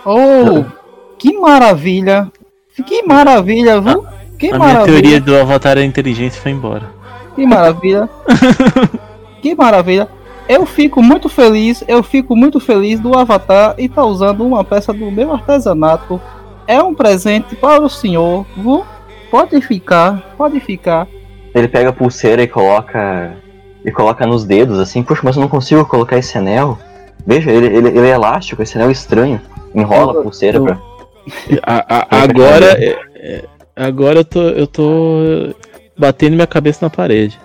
Oh, 0.05 0.65
que 1.19 1.37
maravilha. 1.39 2.31
Que 2.83 3.03
maravilha, 3.03 3.81
viu? 3.81 4.05
Que 4.39 4.49
A 4.49 4.59
minha 4.59 4.59
maravilha. 4.59 5.01
teoria 5.03 5.21
do 5.21 5.37
avatar 5.37 5.79
é 5.79 5.85
inteligência 5.85 6.41
foi 6.41 6.53
embora. 6.53 6.91
Que 7.35 7.47
maravilha. 7.47 8.09
que 9.41 9.55
maravilha. 9.55 10.09
Eu 10.49 10.67
fico 10.67 11.03
muito 11.03 11.29
feliz, 11.29 11.83
eu 11.89 12.03
fico 12.03 12.37
muito 12.37 12.61
feliz 12.61 13.01
do 13.01 13.17
Avatar 13.17 13.75
e 13.79 13.89
tá 13.89 14.05
usando 14.05 14.45
uma 14.45 14.63
peça 14.63 14.93
do 14.93 15.11
meu 15.11 15.33
artesanato. 15.33 16.21
É 16.67 16.83
um 16.83 16.95
presente 16.95 17.57
para 17.57 17.83
o 17.83 17.89
senhor, 17.89 18.45
viu? 18.57 18.85
Pode 19.31 19.59
ficar, 19.63 20.35
pode 20.37 20.61
ficar. 20.61 21.09
Ele 21.55 21.67
pega 21.67 21.91
a 21.91 21.93
pulseira 21.93 22.43
e 22.43 22.47
coloca. 22.47 23.37
E 23.85 23.91
coloca 23.91 24.27
nos 24.27 24.45
dedos 24.45 24.79
assim, 24.79 25.03
puxa, 25.03 25.21
mas 25.25 25.37
eu 25.37 25.43
não 25.43 25.49
consigo 25.49 25.85
colocar 25.85 26.19
esse 26.19 26.37
anel. 26.37 26.79
Veja, 27.27 27.51
ele, 27.51 27.67
ele, 27.67 27.89
ele 27.89 28.07
é 28.07 28.15
elástico, 28.15 28.63
esse 28.63 28.77
anel 28.77 28.91
estranho. 28.91 29.41
Enrola 29.75 30.21
a 30.21 30.23
pulseira 30.23 30.61
pra. 30.61 30.79
A- 31.63 32.01
a- 32.01 32.07
agora, 32.23 32.67
é- 32.83 32.99
é- 33.15 33.45
agora 33.77 34.21
eu 34.21 34.25
tô, 34.25 34.43
eu 34.43 34.67
tô 34.67 35.55
batendo 35.99 36.35
minha 36.35 36.47
cabeça 36.47 36.85
na 36.85 36.91
parede. 36.91 37.39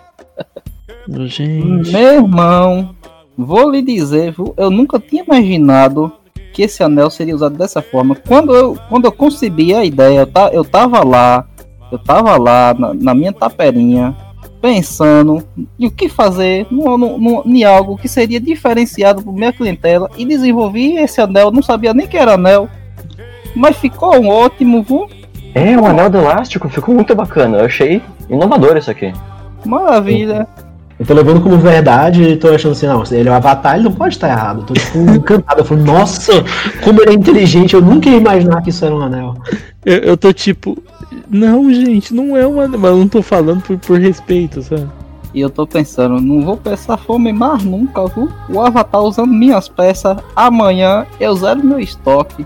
Gente. 1.08 1.92
Meu 1.92 2.14
irmão, 2.16 2.96
vou 3.38 3.70
lhe 3.72 3.82
dizer, 3.82 4.36
eu 4.58 4.70
nunca 4.70 5.00
tinha 5.00 5.24
imaginado 5.24 6.12
que 6.54 6.64
esse 6.64 6.84
anel 6.84 7.10
seria 7.10 7.36
usado 7.36 7.58
dessa 7.58 7.82
forma. 7.82 8.16
Quando 8.16 8.54
eu, 8.56 8.78
quando 8.90 9.06
eu 9.06 9.12
concebi 9.12 9.74
a 9.74 9.84
ideia, 9.84 10.20
eu, 10.20 10.28
ta, 10.28 10.50
eu 10.52 10.64
tava 10.66 11.04
lá, 11.04 11.48
eu 11.92 11.98
tava 11.98 12.38
lá 12.38 12.76
na, 12.78 12.94
na 12.94 13.14
minha 13.16 13.32
taperinha, 13.34 14.16
pensando 14.62 15.44
em 15.80 15.88
o 15.88 15.92
que 15.92 16.10
fazer 16.10 16.68
no, 16.70 16.98
no, 16.98 17.18
no- 17.18 17.44
em 17.46 17.64
algo 17.64 17.98
que 17.98 18.08
seria 18.10 18.40
diferenciado 18.40 19.22
para 19.24 19.32
minha 19.32 19.54
clientela 19.54 20.10
e 20.18 20.26
desenvolvi 20.26 20.98
esse 20.98 21.22
anel, 21.22 21.50
não 21.52 21.64
sabia 21.64 21.94
nem 21.94 22.06
que 22.08 22.18
era 22.18 22.34
anel, 22.34 22.68
mas 23.56 23.78
ficou 23.78 24.16
um 24.16 24.30
ótimo, 24.30 24.84
viu? 24.84 25.08
É, 25.54 25.76
o 25.78 25.86
anel 25.86 26.10
do 26.10 26.18
elástico 26.18 26.70
ficou 26.70 26.94
muito 26.94 27.16
bacana. 27.16 27.58
Eu 27.58 27.66
achei 27.66 28.02
inovador 28.30 28.78
isso 28.78 28.92
aqui. 28.92 29.14
Maravilha. 29.66 30.48
Eu 31.00 31.06
tô 31.06 31.14
levando 31.14 31.42
como 31.42 31.58
verdade 31.58 32.24
e 32.24 32.38
tô 32.38 32.50
achando 32.50 32.74
assim, 32.74 32.86
não, 32.86 33.02
ele 33.10 33.30
é 33.30 33.32
o 33.32 33.36
avatar, 33.36 33.76
ele 33.76 33.86
não 33.86 33.92
pode 33.94 34.16
estar 34.16 34.28
errado. 34.28 34.60
Eu 34.60 34.66
tô 34.66 34.74
tipo 34.74 34.98
encantado. 35.16 35.62
Eu 35.62 35.66
falo, 35.66 35.82
nossa, 35.82 36.44
como 36.84 37.02
ele 37.02 37.12
é 37.12 37.14
inteligente, 37.14 37.74
eu 37.74 37.82
nunca 37.82 38.10
ia 38.10 38.18
imaginar 38.18 38.62
que 38.62 38.70
isso 38.70 38.84
era 38.84 38.94
um 38.94 39.02
anel. 39.02 39.36
Eu, 39.86 39.98
eu 40.00 40.18
tô 40.18 40.34
tipo. 40.34 40.78
Não, 41.30 41.72
gente, 41.74 42.14
não 42.14 42.36
é 42.36 42.46
uma. 42.46 42.68
Mas 42.68 42.92
eu 42.92 42.98
não 42.98 43.08
tô 43.08 43.22
falando 43.22 43.62
por, 43.62 43.78
por 43.78 44.00
respeito, 44.00 44.62
sabe? 44.62 44.88
E 45.34 45.42
eu 45.42 45.50
tô 45.50 45.66
pensando, 45.66 46.20
não 46.20 46.42
vou 46.42 46.58
passar 46.58 46.98
fome 46.98 47.32
mais 47.32 47.64
nunca, 47.64 48.06
viu? 48.08 48.30
O 48.50 48.60
Avatar 48.60 49.02
usando 49.02 49.32
minhas 49.32 49.70
peças, 49.70 50.18
amanhã 50.36 51.06
eu 51.20 51.36
zero 51.36 51.64
meu 51.64 51.80
estoque. 51.80 52.46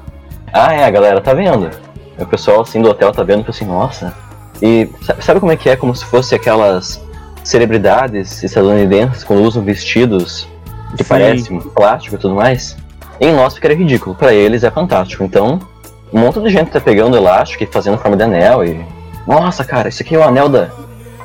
Ah, 0.54 0.74
é, 0.74 0.86
a 0.86 0.92
galera 0.92 1.20
tá 1.20 1.34
vendo. 1.34 1.70
O 2.20 2.26
pessoal 2.28 2.62
assim 2.62 2.82
do 2.82 2.90
hotel 2.90 3.12
tá 3.12 3.24
vendo, 3.24 3.40
tipo 3.40 3.52
assim, 3.52 3.66
nossa. 3.66 4.14
E 4.62 4.88
sa- 5.02 5.16
sabe 5.20 5.40
como 5.40 5.52
é 5.52 5.58
que 5.58 5.68
é? 5.70 5.76
Como 5.76 5.96
se 5.96 6.06
fosse 6.06 6.36
aquelas 6.36 7.02
celebridades 7.44 8.42
estadunidenses 8.44 9.24
quando 9.24 9.42
usam 9.44 9.64
vestidos 9.64 10.48
que 10.96 11.04
Sim. 11.04 11.10
parecem 11.10 11.60
plástico 11.60 12.16
e 12.16 12.20
tudo 12.20 12.36
mais. 12.36 12.78
Em 13.20 13.34
nós 13.34 13.56
ficaria 13.56 13.76
ridículo, 13.78 14.16
pra 14.16 14.34
eles 14.34 14.64
é 14.64 14.72
fantástico. 14.72 15.24
Então, 15.24 15.60
um 16.12 16.20
monte 16.20 16.40
de 16.40 16.50
gente 16.50 16.70
tá 16.72 16.80
pegando 16.80 17.18
elástico 17.18 17.64
e 17.64 17.68
fazendo 17.68 17.98
forma 17.98 18.16
de 18.16 18.24
anel 18.24 18.64
e. 18.64 18.86
Nossa, 19.28 19.64
cara, 19.64 19.90
isso 19.90 20.04
aqui 20.04 20.16
é 20.16 20.20
o 20.20 20.24
anel 20.24 20.50
da. 20.50 20.70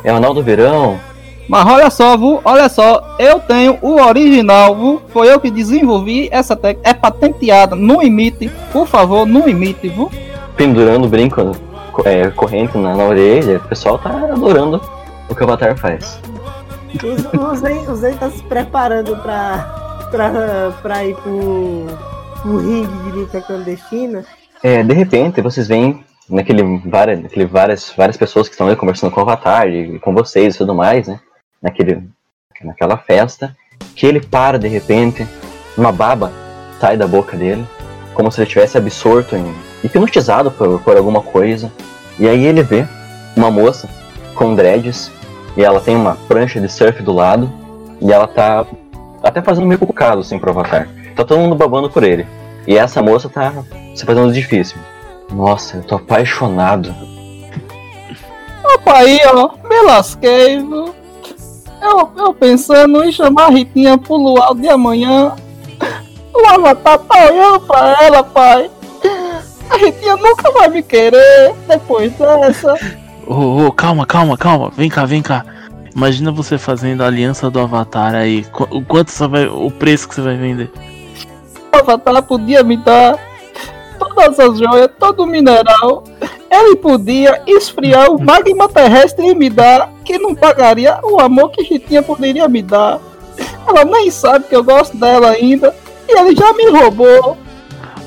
É 0.04 0.12
o 0.12 0.16
anel 0.16 0.32
do 0.32 0.42
verão. 0.42 0.98
Mas 1.48 1.66
olha 1.66 1.88
só, 1.90 2.16
viu? 2.16 2.40
Olha 2.44 2.68
só, 2.68 3.16
eu 3.18 3.40
tenho 3.40 3.78
o 3.80 4.00
original, 4.00 4.74
viu? 4.76 5.02
Foi 5.08 5.32
eu 5.32 5.40
que 5.40 5.50
desenvolvi 5.50 6.28
essa 6.30 6.54
técnica. 6.54 6.90
É 6.90 6.92
patenteada, 6.94 7.74
não 7.74 8.02
imite, 8.02 8.50
por 8.72 8.86
favor, 8.86 9.26
não 9.26 9.48
imite, 9.48 9.88
viu? 9.88 10.10
pendurando 10.56 11.06
brinco, 11.08 11.52
co- 11.92 12.02
é, 12.04 12.30
corrente 12.32 12.76
na, 12.76 12.94
na 12.96 13.04
orelha. 13.04 13.58
O 13.58 13.68
pessoal 13.68 13.96
tá 13.96 14.10
adorando 14.10 14.82
o 15.28 15.34
que 15.34 15.40
o 15.40 15.44
Avatar 15.44 15.76
faz. 15.78 16.20
O, 17.36 17.38
o, 17.52 17.54
Zen, 17.56 17.88
o 17.88 17.94
Zen 17.94 18.14
tá 18.16 18.28
se 18.28 18.42
preparando 18.42 19.16
pra, 19.18 20.08
pra, 20.10 20.72
pra 20.82 21.04
ir 21.04 21.14
pro, 21.14 21.86
pro 22.42 22.58
ringue 22.58 22.98
de 23.04 23.10
luta 23.12 23.40
clandestina. 23.40 24.24
É, 24.62 24.82
de 24.82 24.92
repente, 24.94 25.40
vocês 25.40 25.68
veem 25.68 26.04
naquele 26.28 26.62
várias, 26.86 27.22
naquele 27.22 27.46
várias, 27.46 27.92
várias 27.96 28.16
pessoas 28.16 28.48
que 28.48 28.54
estão 28.54 28.66
ali 28.66 28.74
conversando 28.74 29.12
com 29.12 29.20
o 29.20 29.22
Avatar 29.22 29.68
e 29.68 29.98
com 30.00 30.12
vocês 30.12 30.56
e 30.56 30.58
tudo 30.58 30.74
mais, 30.74 31.06
né? 31.06 31.20
Naquele, 31.62 32.08
naquela 32.62 32.96
festa, 32.96 33.56
que 33.94 34.06
ele 34.06 34.20
para 34.20 34.58
de 34.58 34.68
repente, 34.68 35.26
uma 35.76 35.92
baba 35.92 36.32
sai 36.80 36.96
da 36.96 37.06
boca 37.06 37.36
dele, 37.36 37.66
como 38.14 38.30
se 38.30 38.40
ele 38.40 38.48
tivesse 38.48 38.78
absorto, 38.78 39.36
em, 39.36 39.54
hipnotizado 39.82 40.50
por, 40.50 40.80
por 40.80 40.96
alguma 40.96 41.22
coisa. 41.22 41.72
E 42.18 42.28
aí 42.28 42.44
ele 42.44 42.62
vê 42.62 42.86
uma 43.36 43.50
moça 43.50 43.88
com 44.34 44.54
dreads 44.54 45.10
e 45.56 45.64
ela 45.64 45.80
tem 45.80 45.96
uma 45.96 46.16
prancha 46.28 46.60
de 46.60 46.68
surf 46.68 47.02
do 47.02 47.12
lado 47.12 47.52
e 48.00 48.12
ela 48.12 48.26
tá 48.26 48.64
até 49.22 49.42
fazendo 49.42 49.66
meio 49.66 49.78
cucado 49.78 50.20
assim 50.20 50.38
pro 50.38 50.50
Avatar. 50.50 50.88
Tá 51.14 51.24
todo 51.24 51.40
mundo 51.40 51.56
babando 51.56 51.90
por 51.90 52.02
ele. 52.02 52.26
E 52.66 52.76
essa 52.76 53.02
moça 53.02 53.28
tá 53.28 53.52
se 53.94 54.04
fazendo 54.04 54.32
difícil. 54.32 54.78
Nossa, 55.32 55.78
eu 55.78 55.82
tô 55.82 55.96
apaixonado. 55.96 56.94
Opa 58.74 58.98
aí, 58.98 59.18
ó, 59.26 59.50
me 59.68 59.82
lasquei, 59.82 60.58
viu? 60.58 60.94
Eu, 61.80 62.10
eu 62.16 62.34
pensando 62.34 63.04
em 63.04 63.12
chamar 63.12 63.46
a 63.46 63.50
Ritinha 63.50 63.96
pro 63.96 64.16
luau 64.16 64.54
de 64.54 64.68
amanhã. 64.68 65.34
O 66.34 66.46
Avatar 66.46 66.98
tá 66.98 67.26
olhando 67.26 67.60
pra 67.60 67.96
ela, 68.02 68.22
pai. 68.22 68.70
A 69.70 69.76
Ritinha 69.76 70.16
nunca 70.16 70.50
vai 70.50 70.68
me 70.68 70.82
querer 70.82 71.54
depois 71.66 72.12
dessa. 72.12 72.74
Ô, 73.26 73.66
ô, 73.66 73.72
calma, 73.72 74.06
calma, 74.06 74.36
calma. 74.36 74.70
Vem 74.70 74.88
cá, 74.88 75.04
vem 75.04 75.22
cá. 75.22 75.44
Imagina 75.94 76.30
você 76.30 76.56
fazendo 76.56 77.02
a 77.02 77.06
aliança 77.06 77.50
do 77.50 77.60
Avatar 77.60 78.14
aí. 78.14 78.46
O 78.70 78.82
quanto 78.82 79.10
você 79.10 79.26
vai. 79.26 79.46
O 79.46 79.70
preço 79.70 80.08
que 80.08 80.14
você 80.14 80.22
vai 80.22 80.36
vender? 80.36 80.70
O 81.72 81.76
Avatar 81.76 82.22
podia 82.22 82.62
me 82.62 82.76
dar 82.76 83.18
todas 83.98 84.38
as 84.38 84.58
joias, 84.58 84.90
todo 84.98 85.24
o 85.24 85.26
mineral. 85.26 86.04
Ele 86.50 86.76
podia 86.76 87.42
esfriar 87.46 88.10
o 88.10 88.22
magma 88.22 88.68
terrestre 88.68 89.26
e 89.28 89.34
me 89.34 89.50
dar, 89.50 89.90
que 90.04 90.18
não 90.18 90.34
pagaria 90.34 90.98
o 91.02 91.20
amor 91.20 91.50
que 91.50 91.62
Ritinha 91.62 92.02
poderia 92.02 92.48
me 92.48 92.62
dar. 92.62 92.98
Ela 93.66 93.84
nem 93.84 94.10
sabe 94.10 94.46
que 94.48 94.56
eu 94.56 94.64
gosto 94.64 94.96
dela 94.96 95.30
ainda. 95.30 95.74
E 96.08 96.18
ele 96.18 96.34
já 96.34 96.52
me 96.54 96.70
roubou. 96.70 97.36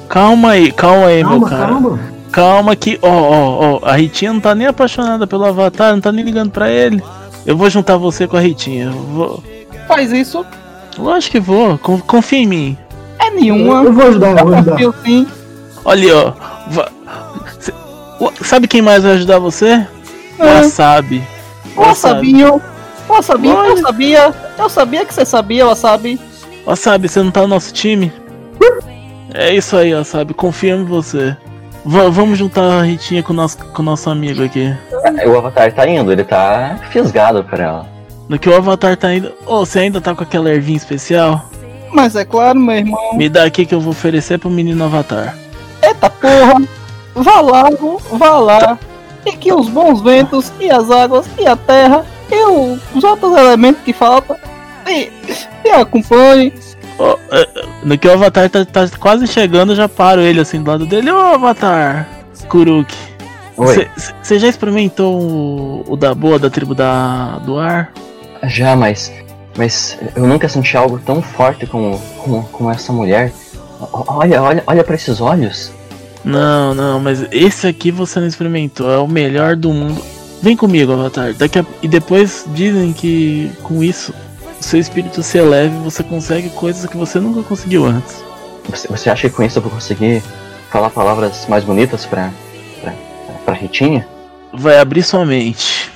Calma 0.10 0.52
aí, 0.52 0.72
calma 0.72 1.06
aí, 1.08 1.24
meu 1.24 1.40
Calma, 1.42 1.50
cara. 1.50 1.68
calma. 1.68 2.00
Calma 2.32 2.76
que, 2.76 2.98
ó, 3.02 3.08
ó, 3.10 3.60
ó, 3.60 3.80
a 3.84 3.94
Ritinha 3.96 4.34
não 4.34 4.40
tá 4.40 4.56
nem 4.56 4.66
apaixonada 4.68 5.28
pelo 5.28 5.46
Avatar, 5.46 5.94
não 5.94 6.02
tá 6.02 6.12
nem 6.12 6.24
ligando 6.26 6.50
pra 6.52 6.70
ele. 6.70 7.02
Eu 7.46 7.56
vou 7.58 7.70
juntar 7.70 7.98
você 7.98 8.28
com 8.28 8.38
a 8.38 8.40
Ritinha. 8.40 8.90
Vou... 8.90 9.44
Faz 9.88 10.12
isso. 10.12 10.46
Lógico 10.98 11.32
que 11.34 11.40
vou, 11.40 11.78
con- 11.78 12.00
confia 12.00 12.40
em 12.40 12.48
mim. 12.48 12.78
É 13.20 13.30
nenhuma. 13.30 13.84
Eu 13.84 13.94
vou 13.94 14.08
ajudar, 14.08 14.30
eu 14.40 14.46
vou 14.46 14.54
ajudar. 14.56 14.72
Confio 14.72 14.96
sim. 15.06 15.28
Olha, 15.86 16.18
ó. 16.18 16.34
Sabe 18.44 18.68
quem 18.68 18.82
mais 18.82 19.04
vai 19.04 19.14
ajudar 19.14 19.40
você? 19.40 19.86
O 20.40 20.44
É. 20.44 20.54
Wasabi. 20.62 21.24
Wasabi. 21.76 22.34
Wasabi, 23.08 23.48
eu 23.50 23.78
sabia. 23.78 24.34
Eu 24.58 24.70
sabia 24.70 25.06
que 25.06 25.14
você 25.14 25.26
sabia, 25.26 25.66
Wasabi. 25.68 26.20
Wasabi, 26.66 27.08
você 27.10 27.22
não 27.22 27.32
tá 27.32 27.42
no 27.42 27.48
nosso 27.48 27.74
time? 27.74 28.12
É 29.34 29.54
isso 29.54 29.76
aí, 29.78 29.94
Wasabi, 29.94 30.34
confia 30.34 30.76
em 30.76 30.84
você. 30.84 31.36
Va- 31.86 32.10
vamos 32.10 32.38
juntar 32.38 32.62
a 32.80 32.82
Ritinha 32.84 33.24
com 33.24 33.34
o 33.34 33.36
nosso, 33.36 33.58
com 33.58 33.82
o 33.82 33.86
nosso 33.86 34.10
amigo 34.10 34.44
aqui. 34.44 34.76
É, 35.18 35.28
O 35.28 35.38
Avatar 35.38 35.72
tá 35.74 35.88
indo, 35.88 36.12
ele 36.12 36.24
tá 36.24 36.78
fisgado 36.92 37.44
por 37.44 37.60
ela. 37.60 37.88
No 38.30 38.38
que 38.38 38.48
o 38.50 38.56
Avatar 38.56 38.96
tá 38.98 39.14
indo. 39.14 39.32
Ô, 39.46 39.66
você 39.66 39.80
ainda 39.80 40.00
tá 40.00 40.14
com 40.14 40.24
aquela 40.24 40.50
ervinha 40.52 40.78
especial? 40.78 41.50
Mas 41.92 42.16
é 42.16 42.24
claro, 42.24 42.60
meu 42.60 42.76
irmão. 42.76 43.14
Me 43.18 43.28
dá 43.28 43.44
aqui 43.46 43.66
que 43.66 43.74
eu 43.74 43.82
vou 43.82 43.92
oferecer 43.92 44.38
pro 44.38 44.50
menino 44.50 44.84
Avatar. 44.86 45.36
Eita 45.82 46.10
porra! 46.10 46.62
Vá 47.16 47.42
lá, 47.42 47.70
vô, 47.80 48.00
vá 48.14 48.38
lá. 48.40 48.78
E 49.26 49.34
que 49.34 49.54
os 49.54 49.70
bons 49.70 50.02
ventos, 50.02 50.52
e 50.60 50.70
as 50.72 50.90
águas, 50.90 51.26
e 51.38 51.46
a 51.46 51.56
terra, 51.56 52.06
e 52.32 52.44
o- 52.46 52.80
os 52.96 53.04
outros 53.04 53.36
elementos 53.38 53.82
que 53.84 53.94
faltam, 53.94 54.36
e, 54.88 55.12
e 55.66 55.70
acompanhe. 55.70 56.54
É, 57.32 57.48
no 57.84 57.98
que 57.98 58.08
o 58.08 58.14
Avatar 58.14 58.50
tá, 58.50 58.64
tá 58.66 58.88
quase 59.00 59.26
chegando, 59.28 59.72
eu 59.72 59.76
já 59.76 59.90
paro 59.90 60.22
ele 60.22 60.40
assim 60.40 60.62
do 60.62 60.70
lado 60.72 60.86
dele. 60.86 61.12
Ô, 61.12 61.18
Avatar! 61.18 62.08
Kuruk. 62.48 62.94
Você 64.24 64.40
já 64.40 64.48
experimentou 64.48 65.20
o, 65.22 65.84
o 65.94 65.96
da 65.98 66.16
boa 66.16 66.40
da 66.40 66.50
tribo 66.50 66.74
da, 66.74 67.38
do 67.40 67.60
ar? 67.60 67.92
Já, 68.44 68.76
mas. 68.76 69.12
Mas 69.58 69.98
eu 70.16 70.26
nunca 70.26 70.48
senti 70.50 70.76
algo 70.78 70.98
tão 71.00 71.22
forte 71.22 71.68
como, 71.68 72.00
como, 72.18 72.44
como 72.52 72.72
essa 72.72 72.92
mulher. 72.94 73.32
Olha, 74.08 74.42
olha, 74.42 74.64
olha 74.66 74.84
pra 74.84 74.96
esses 74.96 75.20
olhos. 75.22 75.72
Não, 76.24 76.74
não, 76.74 77.00
mas 77.00 77.26
esse 77.32 77.68
aqui 77.68 77.92
você 77.92 78.20
não 78.20 78.28
experimentou, 78.28 78.92
é 78.92 78.98
o 78.98 79.08
melhor 79.08 79.56
do 79.56 79.74
mundo. 79.74 80.02
Vem 80.42 80.56
comigo, 80.56 80.92
Avatar. 80.92 81.34
Daqui 81.34 81.60
a... 81.60 81.66
E 81.82 81.88
depois 81.88 82.46
dizem 82.54 82.94
que 82.94 83.52
com 83.64 83.84
isso 83.84 84.14
o 84.60 84.64
seu 84.64 84.80
espírito 84.80 85.22
se 85.24 85.38
eleva 85.38 85.76
e 85.76 85.84
você 85.84 86.04
consegue 86.04 86.50
coisas 86.50 86.86
que 86.86 86.98
você 86.98 87.20
nunca 87.20 87.42
conseguiu 87.44 87.86
antes. 87.86 88.24
Você, 88.70 88.88
você 88.88 89.10
acha 89.10 89.30
que 89.30 89.36
com 89.36 89.44
isso 89.44 89.58
eu 89.58 89.64
vou 89.64 89.72
conseguir 89.72 90.22
falar 90.70 90.90
palavras 90.90 91.46
mais 91.48 91.64
bonitas 91.64 92.06
pra. 92.06 92.32
pra, 92.82 92.94
pra 93.46 93.54
Ritinha? 93.56 94.08
Vai 94.54 94.80
abrir 94.80 95.04
sua 95.04 95.26
mente. 95.26 95.92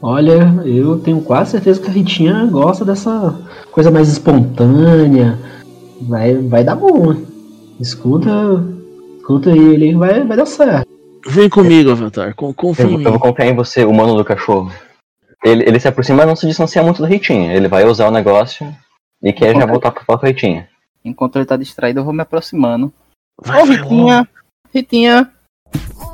Olha, 0.00 0.54
eu 0.64 0.98
tenho 0.98 1.20
quase 1.20 1.52
certeza 1.52 1.80
que 1.80 1.88
a 1.88 1.92
Ritinha 1.92 2.46
gosta 2.46 2.84
dessa 2.84 3.34
coisa 3.72 3.90
mais 3.90 4.08
espontânea. 4.08 5.38
Vai, 6.02 6.34
vai 6.36 6.62
dar 6.62 6.76
bom. 6.76 7.12
hein? 7.12 7.26
Escuta, 7.80 8.30
escuta 9.28 9.50
ele, 9.50 9.94
vai, 9.94 10.24
vai 10.24 10.36
dar 10.36 10.46
certo. 10.46 10.88
Vem 11.26 11.48
comigo, 11.48 11.90
Avatar. 11.90 12.34
con- 12.34 12.54
Confia 12.54 12.84
Eu, 12.86 12.92
em 12.92 13.04
eu 13.04 13.10
vou 13.10 13.20
confiar 13.20 13.46
em 13.46 13.54
você, 13.54 13.84
humano 13.84 14.16
do 14.16 14.24
cachorro. 14.24 14.72
Ele, 15.44 15.64
ele 15.64 15.78
se 15.78 15.86
aproxima, 15.86 16.18
mas 16.18 16.26
não 16.26 16.36
se 16.36 16.46
distancia 16.46 16.82
muito 16.82 17.02
da 17.02 17.08
Ritinha. 17.08 17.52
Ele 17.52 17.68
vai 17.68 17.84
usar 17.84 18.08
o 18.08 18.10
negócio 18.10 18.74
e 19.22 19.32
quer 19.32 19.52
já 19.54 19.58
Ok. 19.64 19.66
voltar 19.68 19.90
com 19.92 20.12
a 20.12 20.16
Ritinha. 20.26 20.68
Enquanto 21.04 21.36
ele 21.36 21.44
tá 21.44 21.56
distraído, 21.56 22.00
eu 22.00 22.04
vou 22.04 22.12
me 22.14 22.22
aproximando. 22.22 22.92
Vai, 23.40 23.60
Ô, 23.62 23.64
Ritinha. 23.64 24.28
Ritinha, 24.74 25.30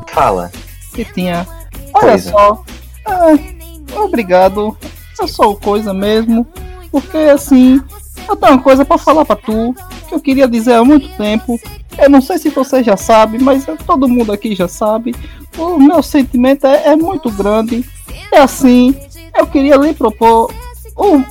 Fala. 0.09 0.51
Ritinha. 0.95 1.47
Olha 1.95 2.09
Coisa. 2.11 2.31
só. 2.31 2.65
Ah, 3.07 4.01
obrigado. 4.03 4.77
Eu 5.19 5.29
sou 5.29 5.57
coisa 5.57 5.95
mesmo. 5.95 6.47
Porque 6.91 7.17
assim, 7.17 7.81
eu 8.29 8.37
tenho 8.37 8.53
uma 8.55 8.63
coisa 8.63 8.85
pra 8.85 8.99
falar 8.99 9.25
pra 9.25 9.37
tu. 9.37 9.75
Que 10.09 10.15
eu 10.15 10.21
queria 10.21 10.49
dizer 10.49 10.75
há 10.75 10.85
muito 10.85 11.09
tempo. 11.17 11.59
Eu 11.99 12.11
não 12.11 12.21
sei 12.21 12.39
se 12.39 12.51
você 12.51 12.83
já 12.83 12.97
sabe, 12.97 13.43
mas 13.43 13.65
todo 13.87 14.09
mundo 14.09 14.33
aqui 14.33 14.55
já 14.55 14.67
sabe. 14.69 15.15
O 15.57 15.79
meu 15.79 16.03
sentimento 16.03 16.67
é, 16.67 16.89
é 16.89 16.97
muito 16.97 17.31
grande. 17.31 17.85
É 18.33 18.39
assim, 18.41 18.95
eu 19.37 19.47
queria 19.47 19.77
lhe 19.77 19.95
propor 19.95 20.53
um- 20.99 21.25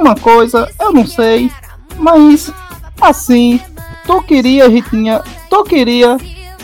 uma 0.00 0.14
coisa, 0.14 0.70
eu 0.80 0.92
não 0.92 1.06
sei. 1.06 1.50
Mas 1.96 2.50
assim, 3.00 3.60
tu 4.06 4.22
queria, 4.22 4.68
Ritinha, 4.68 5.22
tu 5.50 5.64
queria 5.64 6.16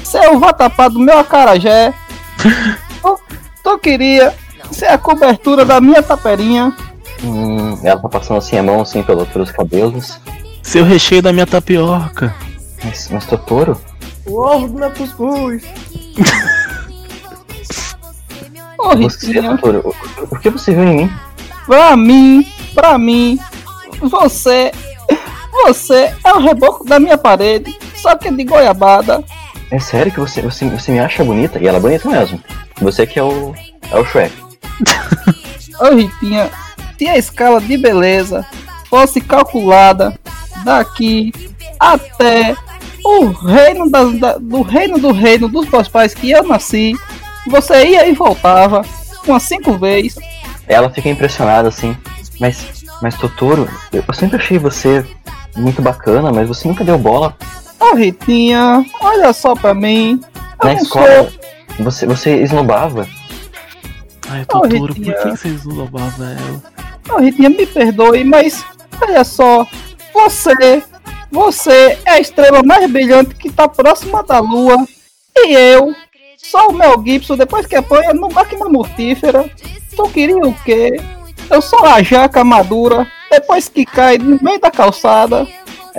ser 0.04 0.28
o 0.30 0.38
vatapá 0.38 0.88
do 0.88 0.98
meu 1.00 1.18
acarajé. 1.18 1.92
tu, 3.02 3.18
tu 3.64 3.78
queria 3.78 4.34
ser 4.70 4.86
a 4.86 4.98
cobertura 4.98 5.64
da 5.64 5.80
minha 5.80 6.02
taperinha. 6.02 6.72
Hum, 7.22 7.78
ela 7.82 8.00
tá 8.00 8.08
passando 8.08 8.38
assim 8.38 8.56
a 8.56 8.62
mão 8.62 8.80
assim 8.80 9.02
pelo, 9.02 9.26
pelos 9.26 9.50
cabelos. 9.50 10.18
Seu 10.62 10.84
recheio 10.84 11.22
da 11.22 11.32
minha 11.32 11.46
tapioca. 11.46 12.34
Mas, 12.84 13.08
mas 13.10 13.26
Totoro? 13.26 13.78
O 14.26 14.40
ovo 14.40 14.68
do 14.68 14.74
meu 14.78 14.90
cuscuz. 14.90 15.62
Ô, 18.78 18.96
Você, 18.96 19.26
Ritinha, 19.26 19.56
Totoro, 19.56 19.82
o, 19.84 20.34
o 20.34 20.38
que 20.38 20.48
você 20.50 20.72
viu 20.72 20.84
em 20.84 20.96
mim? 20.96 21.10
pra 21.66 21.96
mim, 21.96 22.46
pra 22.74 22.98
mim, 22.98 23.38
você, 24.00 24.72
você 25.64 26.14
é 26.24 26.32
o 26.32 26.40
reboco 26.40 26.84
da 26.84 26.98
minha 26.98 27.18
parede, 27.18 27.76
só 27.96 28.16
que 28.16 28.30
de 28.30 28.44
goiabada. 28.44 29.22
É 29.70 29.78
sério 29.78 30.10
que 30.10 30.18
você, 30.18 30.40
você, 30.42 30.68
você 30.68 30.90
me 30.90 30.98
acha 30.98 31.22
bonita? 31.22 31.58
E 31.60 31.68
ela 31.68 31.76
é 31.78 31.80
bonita 31.80 32.08
mesmo. 32.08 32.42
Você 32.80 33.06
que 33.06 33.18
é 33.18 33.22
o. 33.22 33.54
é 33.92 33.98
o 33.98 34.04
Shrek. 34.04 34.34
Ô, 35.80 35.94
Ritinha, 35.94 36.50
se 37.00 37.08
a 37.08 37.16
escala 37.16 37.62
de 37.62 37.78
beleza 37.78 38.44
fosse 38.90 39.22
calculada 39.22 40.18
daqui 40.62 41.32
até 41.78 42.54
o 43.02 43.24
reino 43.28 43.90
das- 43.90 44.18
da- 44.18 44.36
do 44.36 44.60
reino 44.60 44.98
do 44.98 45.10
reino 45.10 45.48
dos 45.48 45.66
meus 45.70 45.88
pais 45.88 46.12
que 46.12 46.30
eu 46.30 46.42
nasci, 46.46 46.94
você 47.46 47.86
ia 47.86 48.06
e 48.06 48.12
voltava 48.12 48.82
umas 49.26 49.42
cinco 49.44 49.78
vezes. 49.78 50.16
Ela 50.68 50.90
fica 50.90 51.08
impressionada 51.08 51.68
assim. 51.68 51.96
Mas. 52.38 52.84
Mas 53.00 53.14
Totoro, 53.14 53.66
eu, 53.90 54.04
eu 54.06 54.14
sempre 54.14 54.36
achei 54.36 54.58
você 54.58 55.02
muito 55.56 55.80
bacana, 55.80 56.30
mas 56.30 56.46
você 56.46 56.68
nunca 56.68 56.84
deu 56.84 56.98
bola 56.98 57.34
Ô, 57.80 57.94
Ritinha, 57.96 58.84
olha 59.00 59.32
só 59.32 59.54
pra 59.54 59.72
mim. 59.72 60.20
Eu 60.62 60.66
na 60.68 60.74
escola. 60.74 61.32
Você, 61.78 62.04
você 62.04 62.42
esnobava. 62.42 63.08
Ai, 64.28 64.44
Totoro, 64.44 64.68
por 64.78 64.90
Ritinha. 64.90 65.14
que 65.16 65.30
vocês 65.30 65.64
não 65.64 65.76
louvavam 65.76 66.26
ela? 66.28 66.62
Ô, 67.08 67.18
Ritinha, 67.18 67.50
me 67.50 67.66
perdoe, 67.66 68.24
mas 68.24 68.64
olha 69.00 69.24
só, 69.24 69.66
você, 70.12 70.82
você 71.30 71.98
é 72.04 72.12
a 72.12 72.20
estrela 72.20 72.62
mais 72.62 72.90
brilhante 72.90 73.34
que 73.34 73.50
tá 73.50 73.68
próxima 73.68 74.22
da 74.22 74.38
lua. 74.38 74.76
E 75.36 75.52
eu, 75.54 75.94
só 76.36 76.68
o 76.68 76.72
Mel 76.72 77.02
Gibson, 77.04 77.36
depois 77.36 77.66
que 77.66 77.76
apanha 77.76 78.12
no 78.12 78.28
máquina 78.30 78.68
mortífera. 78.68 79.50
Tu 79.94 80.02
queria 80.10 80.36
o 80.36 80.54
quê? 80.62 81.00
Eu 81.50 81.60
sou 81.60 81.84
a 81.84 82.02
jaca 82.02 82.44
madura, 82.44 83.06
depois 83.30 83.68
que 83.68 83.84
cai 83.84 84.18
no 84.18 84.38
meio 84.42 84.60
da 84.60 84.70
calçada. 84.70 85.46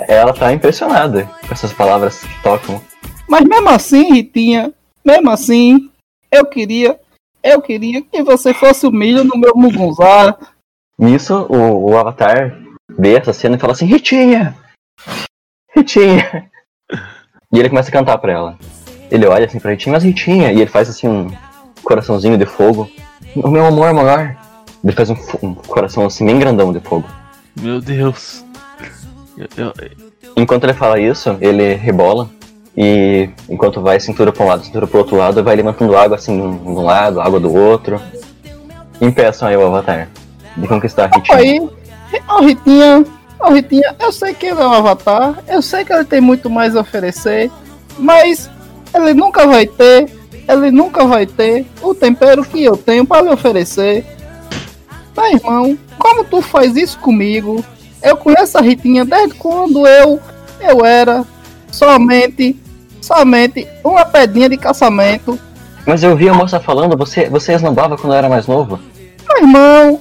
Ela 0.08 0.32
tá 0.32 0.52
impressionada 0.52 1.28
com 1.46 1.52
essas 1.52 1.72
palavras 1.72 2.20
que 2.20 2.42
tocam. 2.42 2.80
Mas 3.28 3.44
mesmo 3.44 3.68
assim, 3.68 4.12
Ritinha, 4.12 4.72
mesmo 5.04 5.30
assim, 5.30 5.90
eu 6.30 6.46
queria, 6.46 6.98
eu 7.42 7.60
queria 7.60 8.02
que 8.02 8.22
você 8.22 8.54
fosse 8.54 8.86
o 8.86 8.92
milho 8.92 9.24
no 9.24 9.38
meu 9.38 9.52
mugunzá. 9.54 10.36
Nisso, 11.02 11.46
o, 11.48 11.90
o 11.90 11.98
Avatar 11.98 12.56
vê 12.96 13.16
essa 13.16 13.32
cena 13.32 13.56
e 13.56 13.58
fala 13.58 13.72
assim: 13.72 13.86
Ritinha! 13.86 14.54
Ritinha! 15.74 16.48
E 17.52 17.58
ele 17.58 17.68
começa 17.68 17.88
a 17.88 17.92
cantar 17.92 18.18
pra 18.18 18.32
ela. 18.32 18.58
Ele 19.10 19.26
olha 19.26 19.46
assim 19.46 19.58
pra 19.58 19.72
Ritinha, 19.72 19.92
mas 19.94 20.04
Ritinha! 20.04 20.52
E 20.52 20.60
ele 20.60 20.70
faz 20.70 20.88
assim 20.88 21.08
um 21.08 21.26
coraçãozinho 21.82 22.38
de 22.38 22.46
fogo. 22.46 22.88
O 23.34 23.48
meu 23.50 23.66
amor 23.66 23.92
maior. 23.92 24.36
Ele 24.84 24.92
faz 24.92 25.10
um, 25.10 25.16
um 25.42 25.54
coração 25.54 26.06
assim 26.06 26.24
bem 26.24 26.38
grandão 26.38 26.72
de 26.72 26.78
fogo. 26.78 27.08
Meu 27.60 27.80
Deus. 27.80 28.44
Eu- 29.36 29.48
eu- 29.56 29.72
Enquanto 30.36 30.64
ele 30.64 30.72
fala 30.74 31.00
isso, 31.00 31.36
ele 31.40 31.74
rebola. 31.74 32.30
E 32.76 33.28
enquanto 33.50 33.80
vai 33.82 33.98
cintura 33.98 34.32
pra 34.32 34.44
um 34.44 34.48
lado, 34.48 34.64
cintura 34.64 34.86
pro 34.86 34.98
outro 34.98 35.16
lado, 35.16 35.42
vai 35.42 35.56
levantando 35.56 35.96
água 35.96 36.16
assim 36.16 36.36
de 36.36 36.42
um 36.42 36.56
de 36.56 36.68
um 36.70 36.82
lado, 36.82 37.20
água 37.20 37.40
do 37.40 37.52
outro. 37.52 38.00
Impeçam 39.00 39.48
aí 39.48 39.56
o 39.56 39.66
Avatar 39.66 40.08
de 40.56 40.68
conquistar 40.68 41.10
a 41.12 41.16
Ritinha. 41.16 41.38
Aí, 41.38 41.70
Ritinha, 42.44 43.04
ô 43.40 43.52
Ritinha, 43.52 43.96
eu 43.98 44.12
sei 44.12 44.34
que 44.34 44.46
ele 44.46 44.60
é 44.60 44.66
um 44.66 44.72
avatar, 44.72 45.42
eu 45.48 45.62
sei 45.62 45.84
que 45.84 45.92
ele 45.92 46.04
tem 46.04 46.20
muito 46.20 46.50
mais 46.50 46.76
a 46.76 46.80
oferecer, 46.80 47.50
mas 47.98 48.50
ele 48.94 49.14
nunca 49.14 49.46
vai 49.46 49.66
ter, 49.66 50.08
ele 50.48 50.70
nunca 50.70 51.06
vai 51.06 51.26
ter 51.26 51.66
o 51.80 51.94
tempero 51.94 52.44
que 52.44 52.62
eu 52.62 52.76
tenho 52.76 53.06
para 53.06 53.22
lhe 53.22 53.30
oferecer. 53.30 54.04
Tá, 55.14 55.30
irmão, 55.30 55.76
como 55.98 56.24
tu 56.24 56.40
faz 56.40 56.76
isso 56.76 56.98
comigo? 56.98 57.64
Eu 58.02 58.16
conheço 58.16 58.58
a 58.58 58.60
Ritinha 58.60 59.04
desde 59.04 59.34
quando 59.34 59.86
eu, 59.86 60.20
eu 60.60 60.84
era 60.84 61.24
somente, 61.70 62.58
somente 63.00 63.66
uma 63.84 64.04
pedrinha 64.04 64.48
de 64.48 64.56
caçamento. 64.56 65.38
Mas 65.86 66.02
eu 66.02 66.16
vi 66.16 66.28
a 66.28 66.34
moça 66.34 66.60
falando, 66.60 66.96
você, 66.96 67.28
você 67.28 67.54
esnobava 67.54 67.96
quando 67.96 68.12
eu 68.12 68.18
era 68.18 68.28
mais 68.28 68.46
novo. 68.46 68.78
Meu 69.28 69.38
irmão, 69.38 70.00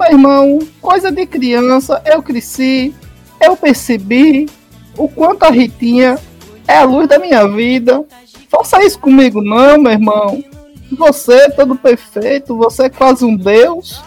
meu 0.00 0.12
irmão, 0.12 0.58
coisa 0.80 1.12
de 1.12 1.26
criança, 1.26 2.00
eu 2.06 2.22
cresci, 2.22 2.94
eu 3.38 3.54
percebi 3.54 4.48
o 4.96 5.06
quanto 5.06 5.42
a 5.42 5.50
Ritinha 5.50 6.18
é 6.66 6.78
a 6.78 6.84
luz 6.84 7.06
da 7.06 7.18
minha 7.18 7.46
vida. 7.46 8.02
Faça 8.48 8.82
isso 8.82 8.98
comigo 8.98 9.42
não, 9.42 9.78
meu 9.78 9.92
irmão. 9.92 10.42
Você 10.92 11.34
é 11.34 11.50
todo 11.50 11.76
perfeito, 11.76 12.56
você 12.56 12.84
é 12.84 12.88
quase 12.88 13.26
um 13.26 13.36
deus. 13.36 14.02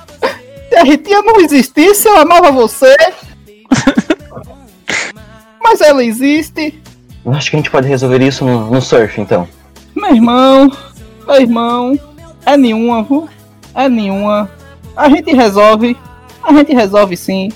Se 0.67 0.75
a 0.75 0.83
Ritinha 0.83 1.21
não 1.21 1.39
existisse, 1.39 2.07
eu 2.07 2.17
amava 2.17 2.51
você. 2.51 2.95
Mas 5.63 5.79
ela 5.79 6.03
existe. 6.03 6.81
Eu 7.23 7.31
acho 7.33 7.51
que 7.51 7.55
a 7.55 7.59
gente 7.59 7.69
pode 7.69 7.87
resolver 7.87 8.21
isso 8.21 8.43
no, 8.43 8.71
no 8.71 8.81
surf, 8.81 9.21
então. 9.21 9.47
Meu 9.95 10.15
irmão, 10.15 10.71
meu 11.27 11.39
irmão, 11.39 11.99
é 12.45 12.57
nenhuma, 12.57 13.03
viu? 13.03 13.29
É 13.75 13.87
nenhuma. 13.87 14.49
A 14.95 15.09
gente 15.09 15.33
resolve. 15.33 15.97
A 16.43 16.53
gente 16.53 16.73
resolve 16.73 17.17
sim. 17.17 17.49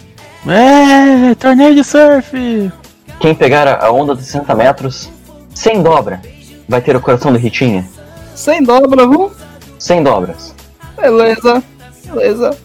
É, 0.47 1.35
torneio 1.35 1.75
de 1.75 1.83
surf! 1.83 2.71
Quem 3.19 3.35
pegar 3.35 3.83
a 3.83 3.91
onda 3.91 4.15
de 4.15 4.23
60 4.23 4.55
metros, 4.55 5.09
sem 5.53 5.81
dobra, 5.81 6.21
vai 6.69 6.79
ter 6.81 6.95
o 6.95 7.01
coração 7.01 7.33
do 7.33 7.37
Ritinha. 7.37 7.85
Sem 8.33 8.63
dobra, 8.63 9.07
viu? 9.07 9.31
Sem 9.79 10.03
dobras. 10.03 10.55
Beleza, 10.95 11.63
beleza. 12.05 12.57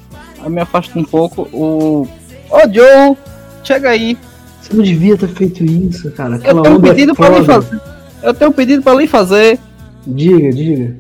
Aí 0.43 0.51
me 0.51 0.61
afasta 0.61 0.99
um 0.99 1.05
pouco. 1.05 1.43
O. 1.53 2.07
Ô 2.51 2.59
Joe, 2.73 3.17
chega 3.65 3.91
aí. 3.91 4.17
Você 4.61 4.75
não 4.75 4.83
devia 4.85 5.17
ter 5.17 5.29
feito 5.29 5.65
isso, 5.65 6.11
cara. 6.13 6.35
Eu 6.35 6.37
Aquela 6.37 6.63
tenho 6.63 6.75
um 6.79 6.87
é 6.87 6.89
pedido 6.91 7.15
pra 7.15 7.29
lhe 7.31 7.45
fazer. 7.45 7.81
Eu 8.23 8.35
tenho 8.35 8.51
um 8.51 8.55
pedido 8.55 8.83
pra 8.83 8.95
lhe 8.95 9.07
fazer. 9.07 9.59
Diga, 10.07 10.51
diga. 10.53 10.97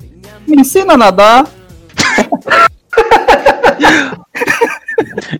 Me 0.46 0.60
ensina 0.60 0.94
a 0.94 0.96
nadar. 0.96 1.46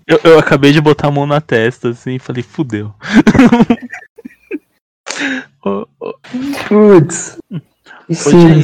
Eu, 0.07 0.21
eu 0.25 0.39
acabei 0.39 0.73
de 0.73 0.81
botar 0.81 1.09
a 1.09 1.11
mão 1.11 1.27
na 1.27 1.41
testa, 1.41 1.91
assim, 1.91 2.15
e 2.15 2.19
falei, 2.19 2.43
fudeu. 2.43 2.95
Ô, 5.65 5.87
ô, 6.01 6.15
Putz. 6.69 7.39
Sim. 8.11 8.63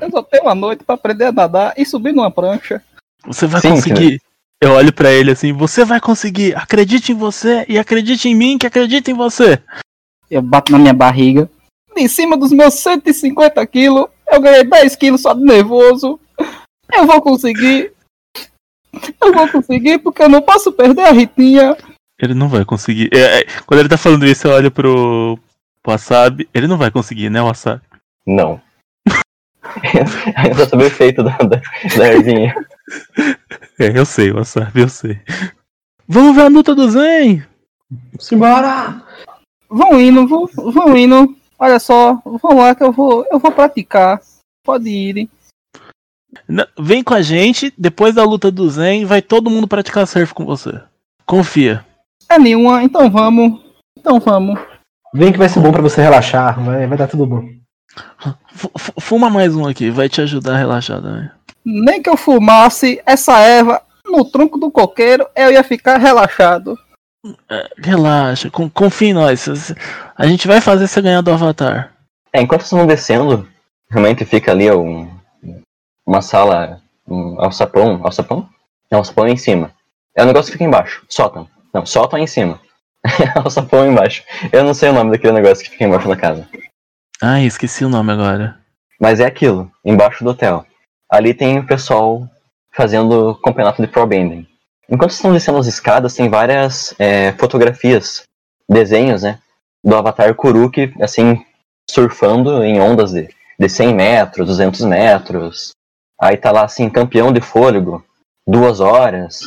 Eu 0.00 0.10
só 0.10 0.22
tenho 0.22 0.44
uma 0.44 0.54
noite 0.54 0.84
pra 0.84 0.94
aprender 0.94 1.26
a 1.26 1.32
nadar 1.32 1.74
e 1.76 1.84
subir 1.84 2.12
numa 2.12 2.30
prancha. 2.30 2.82
você 3.26 3.46
vai 3.46 3.60
Sim, 3.60 3.70
conseguir. 3.70 4.20
Eu 4.62 4.72
olho 4.72 4.92
pra 4.92 5.10
ele 5.10 5.30
assim, 5.30 5.52
você 5.52 5.84
vai 5.84 6.00
conseguir. 6.00 6.54
Acredite 6.56 7.12
em 7.12 7.14
você 7.14 7.64
e 7.68 7.78
acredite 7.78 8.28
em 8.28 8.34
mim 8.34 8.58
que 8.58 8.66
acredita 8.66 9.10
em 9.10 9.14
você. 9.14 9.58
Eu 10.30 10.42
bato 10.42 10.70
na 10.70 10.78
minha 10.78 10.92
barriga. 10.92 11.50
De 11.96 12.08
cima 12.08 12.36
dos 12.36 12.52
meus 12.52 12.74
150 12.74 13.66
quilos, 13.66 14.06
eu 14.30 14.40
ganhei 14.40 14.64
10 14.64 14.96
quilos 14.96 15.22
só 15.22 15.34
de 15.34 15.42
nervoso. 15.42 16.20
Eu 16.92 17.06
vou 17.06 17.20
conseguir. 17.20 17.92
Eu 19.20 19.32
vou 19.32 19.48
conseguir 19.48 19.98
porque 19.98 20.22
eu 20.22 20.28
não 20.28 20.42
posso 20.42 20.72
perder 20.72 21.02
a 21.02 21.12
Ritinha. 21.12 21.76
Ele 22.18 22.34
não 22.34 22.48
vai 22.48 22.64
conseguir. 22.64 23.08
É, 23.12 23.40
é, 23.40 23.44
quando 23.66 23.80
ele 23.80 23.88
tá 23.88 23.96
falando 23.96 24.26
isso, 24.26 24.46
eu 24.46 24.52
olho 24.52 24.70
pro, 24.70 25.38
pro 25.82 25.92
Wasabi. 25.92 26.48
Ele 26.52 26.66
não 26.66 26.76
vai 26.76 26.90
conseguir, 26.90 27.30
né, 27.30 27.40
Wasabi? 27.40 27.82
Não. 28.26 28.60
Ainda 30.36 30.68
sob 30.68 30.82
o 30.82 30.86
efeito 30.86 31.22
da, 31.22 31.36
da, 31.38 31.60
da 31.96 32.08
ervinha. 32.08 32.54
É, 33.78 33.96
eu 33.96 34.04
sei, 34.04 34.32
Wasabi, 34.32 34.80
eu 34.80 34.88
sei. 34.88 35.20
Vamos 36.06 36.34
ver 36.34 36.42
a 36.42 36.48
luta 36.48 36.74
do 36.74 36.90
Zen! 36.90 37.44
Simbora! 38.18 39.02
Vão 39.68 40.00
indo, 40.00 40.26
vão, 40.26 40.46
vão 40.72 40.96
indo. 40.96 41.36
Olha 41.58 41.78
só, 41.78 42.20
vão 42.24 42.58
lá 42.58 42.74
que 42.74 42.82
eu 42.82 42.90
vou, 42.90 43.24
eu 43.30 43.38
vou 43.38 43.52
praticar. 43.52 44.20
Pode 44.64 44.88
ir. 44.88 45.28
Vem 46.78 47.02
com 47.02 47.14
a 47.14 47.22
gente, 47.22 47.72
depois 47.76 48.14
da 48.14 48.24
luta 48.24 48.50
do 48.50 48.68
Zen, 48.68 49.04
vai 49.04 49.20
todo 49.22 49.50
mundo 49.50 49.66
praticar 49.68 50.06
surf 50.06 50.32
com 50.34 50.44
você. 50.44 50.80
Confia. 51.26 51.84
É 52.28 52.38
nenhuma, 52.38 52.82
então 52.82 53.10
vamos. 53.10 53.60
Então 53.98 54.20
vamos. 54.20 54.58
Vem 55.12 55.32
que 55.32 55.38
vai 55.38 55.48
ser 55.48 55.60
bom 55.60 55.72
pra 55.72 55.82
você 55.82 56.00
relaxar, 56.00 56.60
vai, 56.62 56.86
vai 56.86 56.96
dar 56.98 57.08
tudo 57.08 57.26
bom. 57.26 57.42
Fu- 58.52 58.70
Fuma 59.00 59.28
mais 59.28 59.54
um 59.56 59.66
aqui, 59.66 59.90
vai 59.90 60.08
te 60.08 60.20
ajudar 60.20 60.54
a 60.54 60.58
relaxar 60.58 61.02
também. 61.02 61.28
Nem 61.64 62.00
que 62.00 62.08
eu 62.08 62.16
fumasse 62.16 63.00
essa 63.04 63.38
erva 63.40 63.82
no 64.06 64.24
tronco 64.24 64.58
do 64.58 64.70
coqueiro, 64.70 65.26
eu 65.36 65.50
ia 65.52 65.64
ficar 65.64 65.98
relaxado. 65.98 66.78
Relaxa, 67.78 68.50
con- 68.50 68.70
confia 68.70 69.08
em 69.10 69.12
nós. 69.14 69.74
A 70.16 70.26
gente 70.26 70.46
vai 70.46 70.60
fazer 70.60 70.86
você 70.86 71.02
ganhar 71.02 71.20
do 71.20 71.30
Avatar. 71.32 71.92
É, 72.32 72.40
enquanto 72.40 72.62
vocês 72.62 72.78
vão 72.78 72.86
descendo, 72.86 73.46
realmente 73.90 74.24
fica 74.24 74.52
ali 74.52 74.70
um, 74.70 75.10
uma 76.10 76.20
sala, 76.20 76.82
um 77.06 77.40
alçapão, 77.40 78.00
alçapão? 78.02 78.48
Não, 78.90 78.98
alçapão 78.98 79.26
é 79.26 79.30
em 79.30 79.36
cima. 79.36 79.72
É 80.12 80.24
o 80.24 80.26
negócio 80.26 80.46
que 80.46 80.58
fica 80.58 80.64
embaixo, 80.64 81.04
sótão. 81.08 81.48
Não, 81.72 81.86
sótão 81.86 82.18
é 82.18 82.22
em 82.22 82.26
cima. 82.26 82.60
alçapão 83.36 83.84
é 83.84 83.86
embaixo. 83.86 84.24
Eu 84.52 84.64
não 84.64 84.74
sei 84.74 84.88
o 84.88 84.92
nome 84.92 85.12
daquele 85.12 85.34
negócio 85.34 85.62
que 85.62 85.70
fica 85.70 85.84
embaixo 85.84 86.08
da 86.08 86.16
casa. 86.16 86.48
Ai, 87.22 87.44
esqueci 87.44 87.84
o 87.84 87.88
nome 87.88 88.12
agora. 88.12 88.58
Mas 89.00 89.20
é 89.20 89.24
aquilo, 89.24 89.70
embaixo 89.84 90.24
do 90.24 90.30
hotel. 90.30 90.66
Ali 91.08 91.32
tem 91.32 91.60
o 91.60 91.66
pessoal 91.66 92.28
fazendo 92.74 93.36
campeonato 93.36 93.80
de 93.80 93.86
pro 93.86 94.04
bending. 94.04 94.48
Enquanto 94.88 95.12
estão 95.12 95.32
descendo 95.32 95.58
as 95.58 95.68
escadas, 95.68 96.14
tem 96.14 96.28
várias 96.28 96.92
é, 96.98 97.30
fotografias, 97.34 98.24
desenhos, 98.68 99.22
né? 99.22 99.38
Do 99.84 99.94
Avatar 99.94 100.34
Kuruki, 100.34 100.92
assim, 101.00 101.40
surfando 101.88 102.64
em 102.64 102.80
ondas 102.80 103.12
de, 103.12 103.28
de 103.56 103.68
100 103.68 103.94
metros, 103.94 104.48
200 104.48 104.80
metros. 104.80 105.70
Aí 106.20 106.36
tá 106.36 106.52
lá, 106.52 106.64
assim, 106.64 106.90
campeão 106.90 107.32
de 107.32 107.40
fôlego, 107.40 108.04
duas 108.46 108.80
horas. 108.80 109.40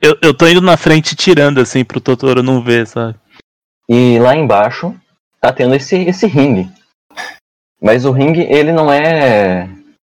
Eu, 0.00 0.16
eu 0.22 0.36
tô 0.36 0.46
indo 0.46 0.60
na 0.60 0.76
frente 0.76 1.14
tirando 1.14 1.60
assim 1.60 1.84
pro 1.84 2.00
Totoro 2.00 2.42
não 2.42 2.62
ver, 2.62 2.86
sabe? 2.86 3.16
E 3.88 4.18
lá 4.18 4.34
embaixo 4.34 4.94
tá 5.40 5.52
tendo 5.52 5.74
esse, 5.74 5.96
esse 5.96 6.26
ringue. 6.26 6.68
Mas 7.80 8.04
o 8.04 8.10
ringue, 8.10 8.42
ele 8.42 8.72
não 8.72 8.92
é. 8.92 9.68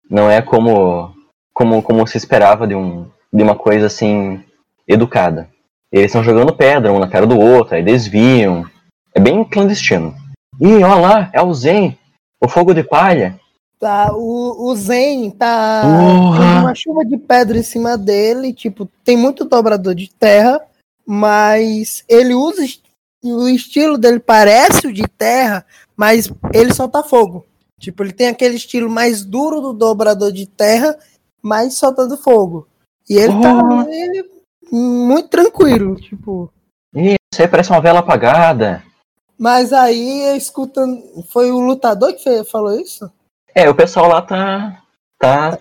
Não 0.09 0.29
é 0.29 0.41
como. 0.41 1.13
Como, 1.53 1.83
como 1.83 2.07
se 2.07 2.17
esperava 2.17 2.65
de, 2.65 2.73
um, 2.73 3.07
de 3.31 3.43
uma 3.43 3.55
coisa 3.55 3.87
assim. 3.87 4.43
educada. 4.87 5.49
Eles 5.91 6.07
estão 6.07 6.23
jogando 6.23 6.55
pedra 6.55 6.91
um 6.91 6.97
na 6.97 7.07
cara 7.07 7.27
do 7.27 7.39
outro, 7.39 7.75
aí 7.75 7.83
desviam. 7.83 8.65
É 9.13 9.19
bem 9.19 9.43
clandestino. 9.43 10.15
Ih, 10.59 10.83
olha 10.83 10.95
lá, 10.95 11.29
é 11.31 11.41
o 11.41 11.53
Zen, 11.53 11.97
o 12.41 12.47
fogo 12.47 12.73
de 12.73 12.83
palha. 12.83 13.39
Tá, 13.83 14.13
o, 14.15 14.71
o 14.71 14.75
Zen 14.77 15.29
tá 15.31 15.81
Porra! 15.81 16.61
uma 16.61 16.73
chuva 16.73 17.03
de 17.03 17.17
pedra 17.17 17.57
em 17.57 17.63
cima 17.63 17.97
dele, 17.97 18.53
tipo, 18.53 18.89
tem 19.03 19.17
muito 19.17 19.43
dobrador 19.43 19.93
de 19.93 20.09
terra, 20.09 20.61
mas 21.05 22.05
ele 22.07 22.33
usa 22.33 22.65
o 23.25 23.49
estilo 23.49 23.97
dele 23.97 24.21
parece 24.21 24.87
o 24.87 24.93
de 24.93 25.03
terra, 25.05 25.65
mas 25.97 26.31
ele 26.53 26.73
solta 26.73 27.03
fogo. 27.03 27.45
Tipo, 27.77 28.03
ele 28.03 28.13
tem 28.13 28.29
aquele 28.29 28.55
estilo 28.55 28.89
mais 28.89 29.25
duro 29.25 29.59
do 29.59 29.73
dobrador 29.73 30.31
de 30.31 30.47
terra, 30.47 30.97
mas 31.41 31.73
soltando 31.73 32.15
fogo. 32.15 32.65
E 33.09 33.17
ele 33.17 33.33
tá 33.41 33.51
ali 33.81 34.23
muito 34.71 35.27
tranquilo, 35.27 35.95
tipo. 35.95 36.49
Isso 36.95 37.41
aí 37.41 37.49
parece 37.49 37.69
uma 37.69 37.81
vela 37.81 37.99
apagada. 37.99 38.81
Mas 39.37 39.73
aí, 39.73 40.37
escutando. 40.37 41.03
Foi 41.33 41.51
o 41.51 41.59
lutador 41.59 42.13
que 42.13 42.45
falou 42.45 42.79
isso? 42.79 43.11
É, 43.55 43.69
o 43.69 43.75
pessoal 43.75 44.07
lá 44.07 44.21
tá. 44.21 44.81
tá. 45.19 45.57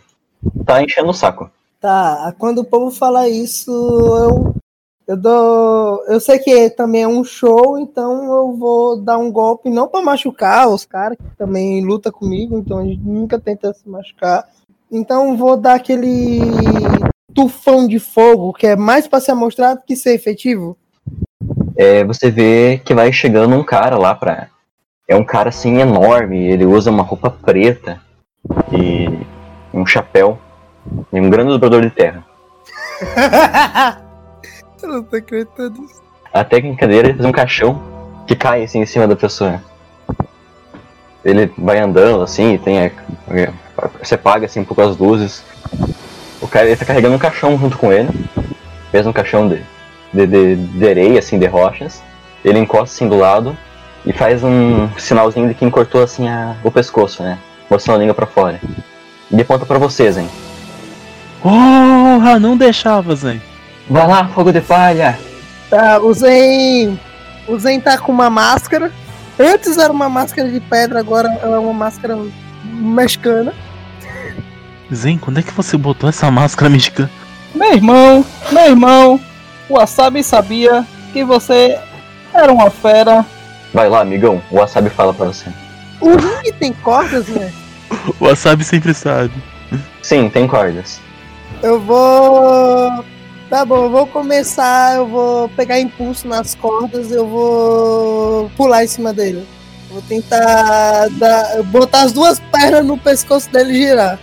tá 0.65 0.83
enchendo 0.83 1.11
o 1.11 1.15
saco. 1.15 1.51
Tá, 1.81 2.33
quando 2.39 2.59
o 2.59 2.65
povo 2.65 2.91
fala 2.91 3.29
isso, 3.29 3.71
eu, 3.71 4.55
eu 5.07 5.17
dou. 5.17 6.05
Eu 6.07 6.21
sei 6.21 6.39
que 6.39 6.71
também 6.71 7.03
é 7.03 7.09
um 7.09 7.25
show, 7.25 7.77
então 7.79 8.25
eu 8.25 8.57
vou 8.57 8.97
dar 8.97 9.19
um 9.19 9.33
golpe, 9.33 9.69
não 9.69 9.89
pra 9.89 10.01
machucar 10.01 10.69
os 10.69 10.87
caras 10.87 11.19
que 11.19 11.37
também 11.37 11.85
luta 11.85 12.13
comigo, 12.13 12.57
então 12.57 12.79
a 12.79 12.85
gente 12.85 13.03
nunca 13.03 13.39
tenta 13.39 13.75
se 13.75 13.89
machucar. 13.89 14.49
Então 14.91 15.37
vou 15.37 15.57
dar 15.57 15.75
aquele 15.75 16.41
tufão 17.35 17.89
de 17.89 17.99
fogo, 17.99 18.53
que 18.53 18.69
é 18.69 18.77
mais 18.77 19.09
pra 19.09 19.21
se 19.21 19.31
amostrar 19.31 19.75
do 19.75 19.83
que 19.83 19.97
ser 19.97 20.15
efetivo. 20.15 20.77
é, 21.77 22.05
você 22.05 22.31
vê 22.31 22.81
que 22.85 22.95
vai 22.95 23.13
chegando 23.13 23.57
um 23.57 23.65
cara 23.65 23.99
lá 23.99 24.15
pra. 24.15 24.49
É 25.13 25.15
um 25.15 25.23
cara 25.23 25.51
assim 25.51 25.79
enorme, 25.79 26.43
ele 26.51 26.65
usa 26.65 26.91
uma 26.91 27.03
roupa 27.03 27.29
preta 27.29 28.01
e 28.73 29.07
um 29.71 29.85
chapéu 29.85 30.39
e 31.13 31.21
um 31.21 31.29
grande 31.29 31.51
dobrador 31.51 31.83
de 31.83 31.91
terra. 31.91 32.25
eu 34.83 34.89
não 34.89 35.03
tô 35.03 35.17
acreditando 35.17 35.83
nisso. 35.83 36.01
A 36.33 36.43
técnica 36.43 36.89
dele 36.89 37.11
é 37.11 37.15
fazer 37.15 37.29
um 37.29 37.33
caixão 37.33 37.83
que 38.27 38.35
cai 38.35 38.65
assim 38.65 38.81
em 38.81 38.87
cima 38.87 39.07
da 39.07 39.15
pessoa. 39.15 39.63
Ele 41.23 41.53
vai 41.59 41.79
andando 41.79 42.23
assim 42.23 42.55
e 42.55 42.59
tem. 42.59 42.91
Você 44.03 44.17
paga 44.17 44.47
assim 44.47 44.61
um 44.61 44.65
pouco 44.65 44.81
as 44.81 44.97
luzes. 44.97 45.45
O 46.41 46.49
cara 46.49 46.69
ele 46.69 46.77
tá 46.77 46.87
carregando 46.87 47.17
um 47.17 47.19
caixão 47.19 47.59
junto 47.59 47.77
com 47.77 47.93
ele. 47.93 48.09
Mesmo 48.91 49.11
um 49.11 49.13
caixão 49.13 49.47
de, 49.47 49.63
de, 50.11 50.27
de, 50.27 50.57
de 50.57 50.89
areia, 50.89 51.19
assim, 51.19 51.39
de 51.39 51.47
rochas. 51.47 52.03
Ele 52.43 52.59
encosta 52.59 52.95
assim 52.95 53.07
do 53.07 53.19
lado 53.19 53.55
e 54.05 54.13
faz 54.13 54.43
um 54.43 54.89
sinalzinho 54.99 55.49
de 55.49 55.55
quem 55.55 55.71
cortou 55.71 56.03
assim 56.03 56.29
a, 56.29 56.57
o 56.63 56.71
pescoço, 56.71 57.23
né? 57.23 57.39
Mostrando 57.71 57.97
a 57.97 58.01
língua 58.01 58.15
pra 58.15 58.27
fora. 58.27 58.61
E 59.31 59.35
ele 59.35 59.43
aponta 59.43 59.65
pra 59.65 59.79
vocês, 59.79 60.19
hein? 60.19 60.29
Porra, 61.41 62.39
não 62.39 62.57
deixava, 62.57 63.15
Zen. 63.17 63.41
Vai 63.89 64.07
lá, 64.07 64.29
fogo 64.29 64.53
de 64.53 64.61
palha! 64.61 65.19
Tá, 65.69 65.99
o 66.01 66.13
Zen. 66.13 66.99
O 67.49 67.59
Zen 67.59 67.81
tá 67.81 67.99
com 67.99 68.13
uma 68.13 68.31
máscara. 68.31 68.93
Antes 69.39 69.79
era 69.79 69.93
uma 69.93 70.09
máscara 70.09 70.49
de 70.51 70.61
pedra, 70.61 71.01
agora 71.01 71.29
é 71.43 71.47
uma 71.47 71.73
máscara 71.73 72.17
mexicana. 72.65 73.55
Zen, 74.93 75.19
quando 75.19 75.39
é 75.39 75.43
que 75.43 75.53
você 75.53 75.77
botou 75.77 76.09
essa 76.09 76.31
máscara 76.31 76.69
mexicana? 76.69 77.11
Meu 77.55 77.73
irmão, 77.73 78.25
meu 78.51 78.67
irmão, 78.67 79.21
o 79.69 79.75
Wasabi 79.75 80.23
sabia 80.23 80.87
que 81.13 81.25
você 81.25 81.79
era 82.33 82.53
uma 82.53 82.71
fera. 82.71 83.25
Vai 83.73 83.89
lá, 83.89 84.01
amigão, 84.01 84.43
o 84.51 84.57
Wasabi 84.57 84.91
fala 84.91 85.15
pra 85.15 85.27
você. 85.27 85.47
O 86.01 86.11
ringue 86.17 86.53
tem 86.59 86.73
cordas, 86.73 87.27
né? 87.29 87.53
O 88.19 88.25
Wasabi 88.27 88.65
sempre 88.65 88.93
sabe. 88.95 89.33
Sim, 90.03 90.29
tem 90.31 90.47
cordas. 90.49 91.01
Eu 91.63 91.81
vou. 91.81 93.05
Tá 93.49 93.65
bom, 93.67 93.85
eu 93.85 93.91
vou 93.91 94.07
começar, 94.07 94.97
eu 94.97 95.07
vou 95.07 95.49
pegar 95.51 95.79
impulso 95.79 96.27
nas 96.27 96.55
cordas, 96.55 97.11
eu 97.13 97.27
vou 97.29 98.51
pular 98.57 98.83
em 98.83 98.87
cima 98.89 99.13
dele. 99.13 99.47
Eu 99.89 99.95
Vou 99.95 100.03
tentar 100.09 101.09
dar- 101.19 101.63
botar 101.65 102.03
as 102.05 102.13
duas 102.13 102.41
pernas 102.41 102.85
no 102.85 102.97
pescoço 102.97 103.51
dele 103.53 103.73
e 103.73 103.77
girar. 103.77 104.19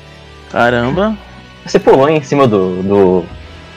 Caramba. 0.51 1.15
Você 1.63 1.77
pulou 1.77 2.09
em 2.09 2.21
cima 2.23 2.47
do, 2.47 2.81
do, 2.81 3.25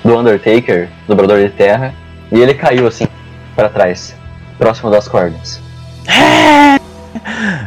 do 0.03 0.18
Undertaker, 0.18 0.89
dobrador 1.07 1.39
de 1.39 1.51
terra, 1.51 1.95
e 2.33 2.41
ele 2.41 2.55
caiu 2.55 2.87
assim, 2.87 3.07
pra 3.55 3.68
trás, 3.68 4.16
próximo 4.59 4.91
das 4.91 5.07
cordas. 5.07 5.61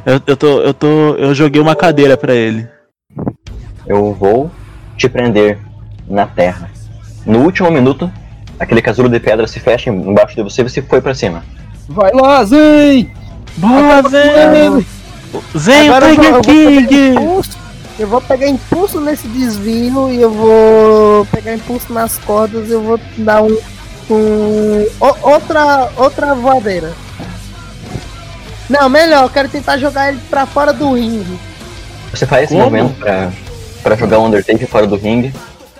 Eu, 0.05 0.21
eu 0.27 0.37
tô. 0.37 0.61
Eu 0.61 0.73
tô. 0.73 0.87
Eu 1.15 1.33
joguei 1.33 1.61
uma 1.61 1.75
cadeira 1.75 2.17
pra 2.17 2.33
ele. 2.33 2.67
Eu 3.87 4.13
vou 4.13 4.49
te 4.97 5.07
prender 5.07 5.57
na 6.07 6.25
terra. 6.25 6.69
No 7.25 7.39
último 7.39 7.69
minuto, 7.71 8.11
aquele 8.59 8.81
casulo 8.81 9.09
de 9.09 9.19
pedra 9.19 9.47
se 9.47 9.59
fecha 9.59 9.89
embaixo 9.89 10.35
de 10.35 10.43
você 10.43 10.61
e 10.61 10.63
você 10.69 10.81
foi 10.81 11.01
pra 11.01 11.13
cima. 11.13 11.43
Vai 11.87 12.11
lá, 12.13 12.43
Zen! 12.43 13.11
Boa, 13.57 14.01
Zen! 14.09 14.85
Zen, 15.57 15.89
Agora 15.89 16.09
eu 16.09 16.15
vou, 16.15 16.23
eu 16.25 16.41
Tiger 16.41 16.41
vou 16.41 16.41
pegar 16.43 16.87
King! 16.87 17.09
impulso. 17.09 17.57
Eu 17.97 18.07
vou 18.07 18.21
pegar 18.21 18.47
impulso 18.47 18.99
nesse 18.99 19.27
desvio 19.27 20.11
e 20.11 20.21
eu 20.21 20.29
vou 20.31 21.25
pegar 21.27 21.53
impulso 21.53 21.93
nas 21.93 22.17
cordas 22.17 22.67
e 22.69 22.73
eu 22.73 22.81
vou 22.81 22.99
dar 23.17 23.41
um. 23.41 23.57
um 24.09 24.85
o- 24.99 25.29
outra, 25.31 25.89
outra 25.95 26.35
voadeira. 26.35 26.91
Não, 28.69 28.89
melhor, 28.89 29.23
eu 29.23 29.29
quero 29.29 29.47
tentar 29.49 29.77
jogar 29.77 30.09
ele 30.09 30.19
pra 30.29 30.45
fora 30.45 30.73
do 30.73 30.93
ringue. 30.93 31.39
Você 32.11 32.25
faz 32.25 32.45
esse 32.45 32.53
Como? 32.53 32.65
movimento 32.65 32.97
pra, 32.97 33.31
pra 33.83 33.95
jogar 33.95 34.19
o 34.19 34.25
Undertaker 34.25 34.67
fora 34.67 34.87
do 34.87 34.95
ringue, 34.95 35.33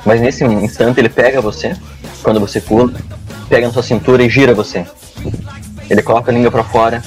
mas 0.06 0.22
nesse 0.22 0.44
instante 0.44 1.00
ele 1.00 1.10
pega 1.10 1.42
você, 1.42 1.76
quando 2.22 2.40
você 2.40 2.62
pula, 2.62 2.94
pega 3.50 3.68
na 3.68 3.74
sua 3.74 3.82
cintura 3.84 4.24
e 4.24 4.30
gira 4.30 4.54
você. 4.54 4.86
Ele 5.90 6.02
coloca 6.04 6.30
a 6.30 6.34
língua 6.34 6.52
pra 6.52 6.64
fora, 6.64 7.02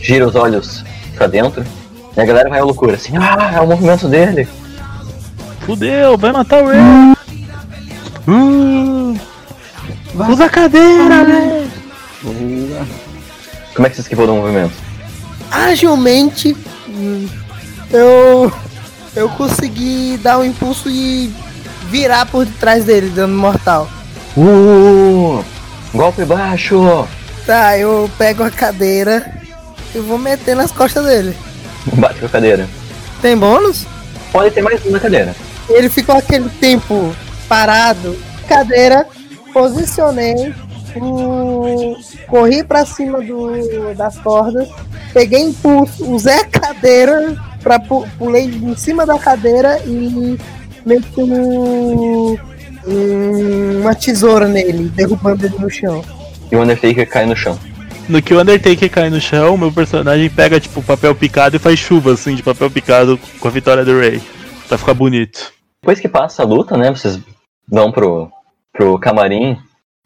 gira 0.00 0.26
os 0.26 0.34
olhos 0.34 0.84
pra 1.14 1.26
dentro, 1.26 1.64
e 2.16 2.20
a 2.20 2.24
galera 2.24 2.48
vai 2.48 2.60
à 2.60 2.64
loucura, 2.64 2.94
assim, 2.94 3.14
ah, 3.18 3.52
é 3.54 3.60
o 3.60 3.66
movimento 3.66 4.08
dele. 4.08 4.48
Fudeu, 5.60 6.16
vai 6.16 6.32
matar 6.32 6.62
o 6.62 6.68
Ray! 6.68 7.16
Uh, 8.28 9.18
usa 10.30 10.46
a 10.46 10.48
cadeira, 10.48 11.24
né? 11.24 11.70
Como 13.74 13.86
é 13.86 13.90
que 13.90 13.96
você 13.96 14.02
esquivou 14.02 14.26
do 14.26 14.34
movimento? 14.34 14.85
Agilmente, 15.64 16.54
eu 17.90 18.52
eu 19.14 19.28
consegui 19.30 20.18
dar 20.22 20.38
um 20.38 20.44
impulso 20.44 20.90
e 20.90 21.32
virar 21.88 22.26
por 22.26 22.46
trás 22.46 22.84
dele, 22.84 23.10
dando 23.14 23.34
mortal. 23.34 23.88
Uh! 24.36 25.42
Golpe 25.94 26.26
baixo! 26.26 27.08
Tá, 27.46 27.78
eu 27.78 28.10
pego 28.18 28.42
a 28.42 28.50
cadeira 28.50 29.32
e 29.94 29.98
vou 29.98 30.18
meter 30.18 30.54
nas 30.54 30.70
costas 30.70 31.06
dele. 31.06 31.34
Bate 31.94 32.20
com 32.20 32.26
a 32.26 32.28
cadeira. 32.28 32.68
Tem 33.22 33.34
bônus? 33.36 33.86
Pode 34.30 34.50
ter 34.50 34.60
mais 34.60 34.84
um 34.84 34.90
na 34.90 35.00
cadeira. 35.00 35.34
Ele 35.70 35.88
ficou 35.88 36.14
aquele 36.14 36.50
tempo 36.50 37.16
parado, 37.48 38.14
cadeira, 38.46 39.06
posicionei, 39.54 40.54
o- 41.00 41.96
corri 42.28 42.62
pra 42.64 42.84
cima 42.86 43.20
do, 43.20 43.94
das 43.94 44.18
cordas, 44.18 44.68
peguei 45.12 45.40
impulso, 45.40 46.04
usei 46.10 46.34
a 46.40 46.44
cadeira, 46.46 47.36
pra, 47.62 47.78
pu- 47.78 48.06
pulei 48.18 48.44
em 48.44 48.76
cima 48.76 49.04
da 49.06 49.18
cadeira 49.18 49.80
e 49.86 50.38
meti 50.84 51.20
um- 51.20 52.36
um- 52.86 53.80
uma 53.80 53.94
tesoura 53.94 54.46
nele, 54.48 54.88
derrubando 54.90 55.44
ele 55.46 55.58
no 55.58 55.70
chão. 55.70 56.04
E 56.50 56.56
o 56.56 56.62
Undertaker 56.62 57.08
cai 57.08 57.26
no 57.26 57.34
chão. 57.36 57.58
No 58.08 58.22
que 58.22 58.32
o 58.32 58.40
Undertaker 58.40 58.88
cai 58.90 59.10
no 59.10 59.20
chão, 59.20 59.56
meu 59.56 59.72
personagem 59.72 60.30
pega, 60.30 60.60
tipo, 60.60 60.80
papel 60.82 61.12
picado 61.14 61.56
e 61.56 61.58
faz 61.58 61.78
chuva, 61.78 62.12
assim, 62.12 62.36
de 62.36 62.42
papel 62.42 62.70
picado 62.70 63.18
com 63.40 63.48
a 63.48 63.50
vitória 63.50 63.84
do 63.84 63.98
Ray. 63.98 64.22
Pra 64.68 64.78
ficar 64.78 64.94
bonito. 64.94 65.52
Depois 65.82 65.98
que 66.00 66.08
passa 66.08 66.42
a 66.42 66.46
luta, 66.46 66.76
né? 66.76 66.90
Vocês 66.90 67.18
vão 67.68 67.90
pro, 67.90 68.28
pro 68.72 68.98
camarim 68.98 69.56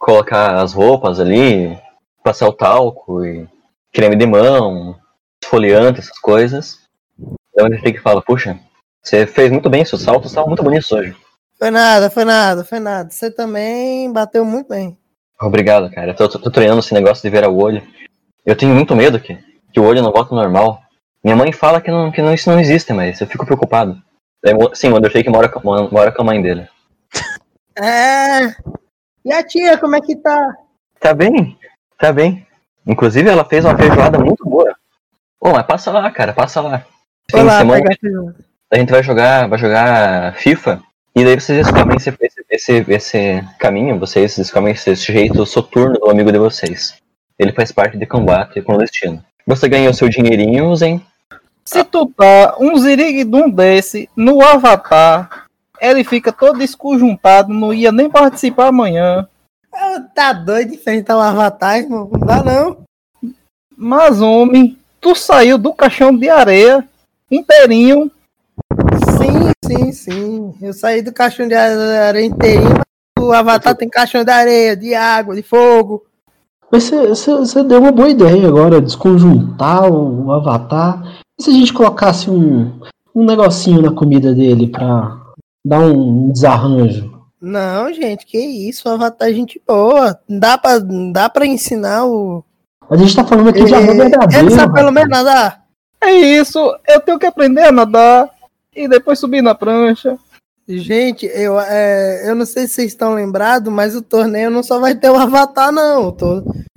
colocar 0.01 0.57
as 0.57 0.73
roupas 0.73 1.21
ali, 1.21 1.79
passar 2.25 2.49
o 2.49 2.53
talco 2.53 3.25
e 3.25 3.47
creme 3.93 4.17
de 4.17 4.27
mão, 4.27 4.97
esfoliante, 5.43 6.01
essas 6.01 6.19
coisas. 6.19 6.79
Daí 7.55 7.65
o 7.65 7.67
Undertaker 7.67 8.03
fala, 8.03 8.23
puxa, 8.23 8.59
você 9.03 9.27
fez 9.27 9.53
muito 9.53 9.69
bem, 9.69 9.85
seus 9.85 10.03
saltos 10.03 10.31
estavam 10.31 10.49
muito 10.49 10.63
bonitos 10.63 10.91
hoje. 10.91 11.15
Foi 11.59 11.71
nada, 11.71 12.09
foi 12.09 12.25
nada, 12.25 12.65
foi 12.65 12.81
nada. 12.81 13.11
Você 13.11 13.31
também 13.31 14.11
bateu 14.13 14.45
muito 14.45 14.69
bem. 14.69 14.97
Obrigado, 15.41 15.91
cara. 15.91 16.13
Eu 16.13 16.17
tô, 16.17 16.29
tô- 16.29 16.39
tô 16.39 16.51
treinando 16.51 16.81
esse 16.81 16.95
negócio 16.95 17.23
de 17.23 17.31
ver 17.31 17.47
o 17.47 17.57
olho. 17.57 17.83
Eu 18.47 18.57
tenho 18.57 18.75
muito 18.75 18.97
medo 18.97 19.21
que, 19.21 19.39
que 19.73 19.79
o 19.79 19.85
olho 19.85 20.03
não 20.03 20.11
volta 20.13 20.35
ao 20.35 20.41
normal. 20.41 20.81
Minha 21.23 21.37
mãe 21.37 21.53
fala 21.53 21.81
que, 21.81 21.91
não, 21.91 22.11
que 22.11 22.23
não, 22.23 22.33
isso 22.33 22.51
não 22.51 22.59
existe, 22.59 22.93
mas 22.95 23.21
eu 23.21 23.27
fico 23.27 23.45
preocupado. 23.45 24.01
Mo- 24.59 24.75
sim, 24.75 24.89
o 24.91 24.97
Undertaker 24.97 25.31
mora, 25.31 25.49
com- 25.51 25.61
mora, 25.63 25.89
mora 25.91 26.13
com 26.13 26.23
a 26.23 26.25
mãe 26.25 26.41
dele. 26.41 26.67
É. 27.79 28.55
E 29.25 29.33
a 29.33 29.43
tia, 29.43 29.79
como 29.79 29.97
é 29.97 30.01
que 30.01 30.17
tá? 30.17 30.57
Tá 30.99 31.15
bem, 31.15 31.59
tá 31.99 32.13
bem. 32.13 32.47
Inclusive, 32.87 33.29
ela 33.29 33.45
fez 33.45 33.65
uma 33.65 33.77
feijoada 33.77 34.19
muito 34.19 34.45
boa. 34.45 34.75
Ô, 35.41 35.51
mas 35.51 35.67
passa 35.67 35.91
lá, 35.91 36.11
cara, 36.11 36.33
passa 36.33 36.61
lá. 36.61 36.85
Fim 37.31 37.39
de 37.39 37.43
lá 37.43 37.59
semana, 37.59 37.85
a 38.71 38.79
gente 38.79 38.91
vai 38.91 39.03
jogar, 39.03 39.49
vai 39.49 39.59
jogar 39.59 40.35
FIFA. 40.35 40.83
E 41.15 41.25
daí 41.25 41.41
vocês 41.41 41.67
descobrem 41.67 41.97
esse, 41.97 42.15
esse, 42.21 42.45
esse, 42.49 42.85
esse 42.89 43.45
caminho, 43.59 43.99
vocês 43.99 44.37
descobrem 44.37 44.75
esse 44.75 44.95
jeito 44.95 45.45
soturno 45.45 45.99
do 45.99 46.11
amigo 46.11 46.31
de 46.31 46.39
vocês. 46.39 46.95
Ele 47.39 47.53
faz 47.53 47.73
parte 47.73 47.99
de 47.99 48.07
combate 48.07 48.63
clandestino. 48.63 49.25
Você 49.47 49.69
ganhou 49.69 49.93
seu 49.93 50.09
dinheirinho, 50.09 50.75
Zen. 50.77 51.05
Se 51.65 51.83
tu 51.85 52.07
tá 52.07 52.57
um 52.61 52.77
ziriguidum 52.77 53.51
desse 53.51 54.09
no 54.15 54.41
Avatar, 54.43 55.47
ele 55.81 56.05
fica 56.05 56.33
todo 56.33 56.63
esconjuntado, 56.63 57.53
não 57.53 57.73
ia 57.73 57.91
nem 57.93 58.09
participar 58.11 58.69
amanhã. 58.69 59.27
Ah, 59.73 60.01
Tá 60.15 60.33
doido 60.33 60.71
de 60.71 60.75
enfrentar 60.77 61.17
o 61.17 61.21
Avatar, 61.21 61.79
irmão? 61.79 62.09
Não 62.13 62.21
dá 62.21 62.43
não. 62.43 62.79
Mas, 63.77 64.21
homem, 64.21 64.77
tu 65.01 65.15
saiu 65.15 65.57
do 65.57 65.73
caixão 65.73 66.15
de 66.17 66.29
areia 66.29 66.87
inteirinho. 67.31 68.11
Sim, 69.17 69.53
sim, 69.65 69.93
sim. 69.93 70.55
Eu 70.61 70.73
saí 70.73 71.03
do 71.03 71.13
caixão 71.13 71.47
de 71.49 71.55
areia 71.55 72.27
inteirinho, 72.27 72.75
mas 73.17 73.25
o 73.27 73.33
Avatar 73.33 73.75
tem 73.75 73.89
caixão 73.89 74.25
de 74.25 74.31
areia, 74.31 74.77
de 74.77 74.95
água, 74.95 75.35
de 75.35 75.43
fogo. 75.43 76.05
Mas 76.71 76.85
você- 76.85 77.09
você 77.09 77.35
você 77.35 77.63
deu 77.65 77.81
uma 77.81 77.91
boa 77.93 78.09
ideia 78.09 78.47
agora, 78.47 78.81
desconjuntar 78.81 79.91
o, 79.91 80.27
o 80.27 80.33
avatar. 80.33 81.03
E 81.39 81.43
se 81.43 81.51
a 81.51 81.53
gente 81.53 81.73
colocasse 81.73 82.31
um, 82.31 82.81
um 83.15 83.25
negocinho 83.25 83.83
na 83.83 83.91
comida 83.93 84.33
dele 84.35 84.69
pra 84.69 85.19
dar 85.65 85.81
um 85.81 86.31
desarranjo? 86.31 87.19
Não, 87.41 87.93
gente, 87.93 88.27
que 88.27 88.39
isso, 88.39 88.89
o 88.89 88.93
Avatar 88.93 89.29
é 89.29 89.33
gente 89.33 89.61
boa. 89.67 90.19
Dá 90.29 90.59
pra, 90.59 90.79
dá 91.13 91.29
pra 91.29 91.47
ensinar 91.47 92.05
o. 92.07 92.45
A 92.91 92.97
gente 92.97 93.15
tá 93.17 93.25
falando 93.25 93.49
aqui 93.49 93.65
de 93.65 93.75
amor 93.75 93.89
Ele, 93.91 93.99
verdadeiro. 93.99 94.47
ele 94.47 94.55
sabe 94.55 94.75
pelo 94.75 94.91
menos 94.93 95.09
nadar. 95.09 95.65
É 96.03 96.11
isso, 96.11 96.59
eu 96.89 97.01
tenho 97.01 97.19
que 97.19 97.27
aprender 97.27 97.63
a 97.63 97.73
nadar 97.73 98.29
e 98.75 98.89
depois 98.89 99.19
subir 99.19 99.43
na 99.43 99.55
prancha. 99.55 100.19
Gente, 100.69 101.27
eu, 101.27 101.59
é, 101.61 102.29
eu 102.29 102.35
não 102.35 102.47
sei 102.47 102.67
se 102.67 102.75
vocês 102.75 102.89
estão 102.93 103.15
lembrados, 103.15 103.73
mas 103.73 103.95
o 103.97 104.03
torneio 104.03 104.51
não 104.51 104.63
só 104.63 104.79
vai 104.79 104.95
ter 104.95 105.11
o 105.11 105.17
Avatar, 105.17 105.73
não. 105.73 106.15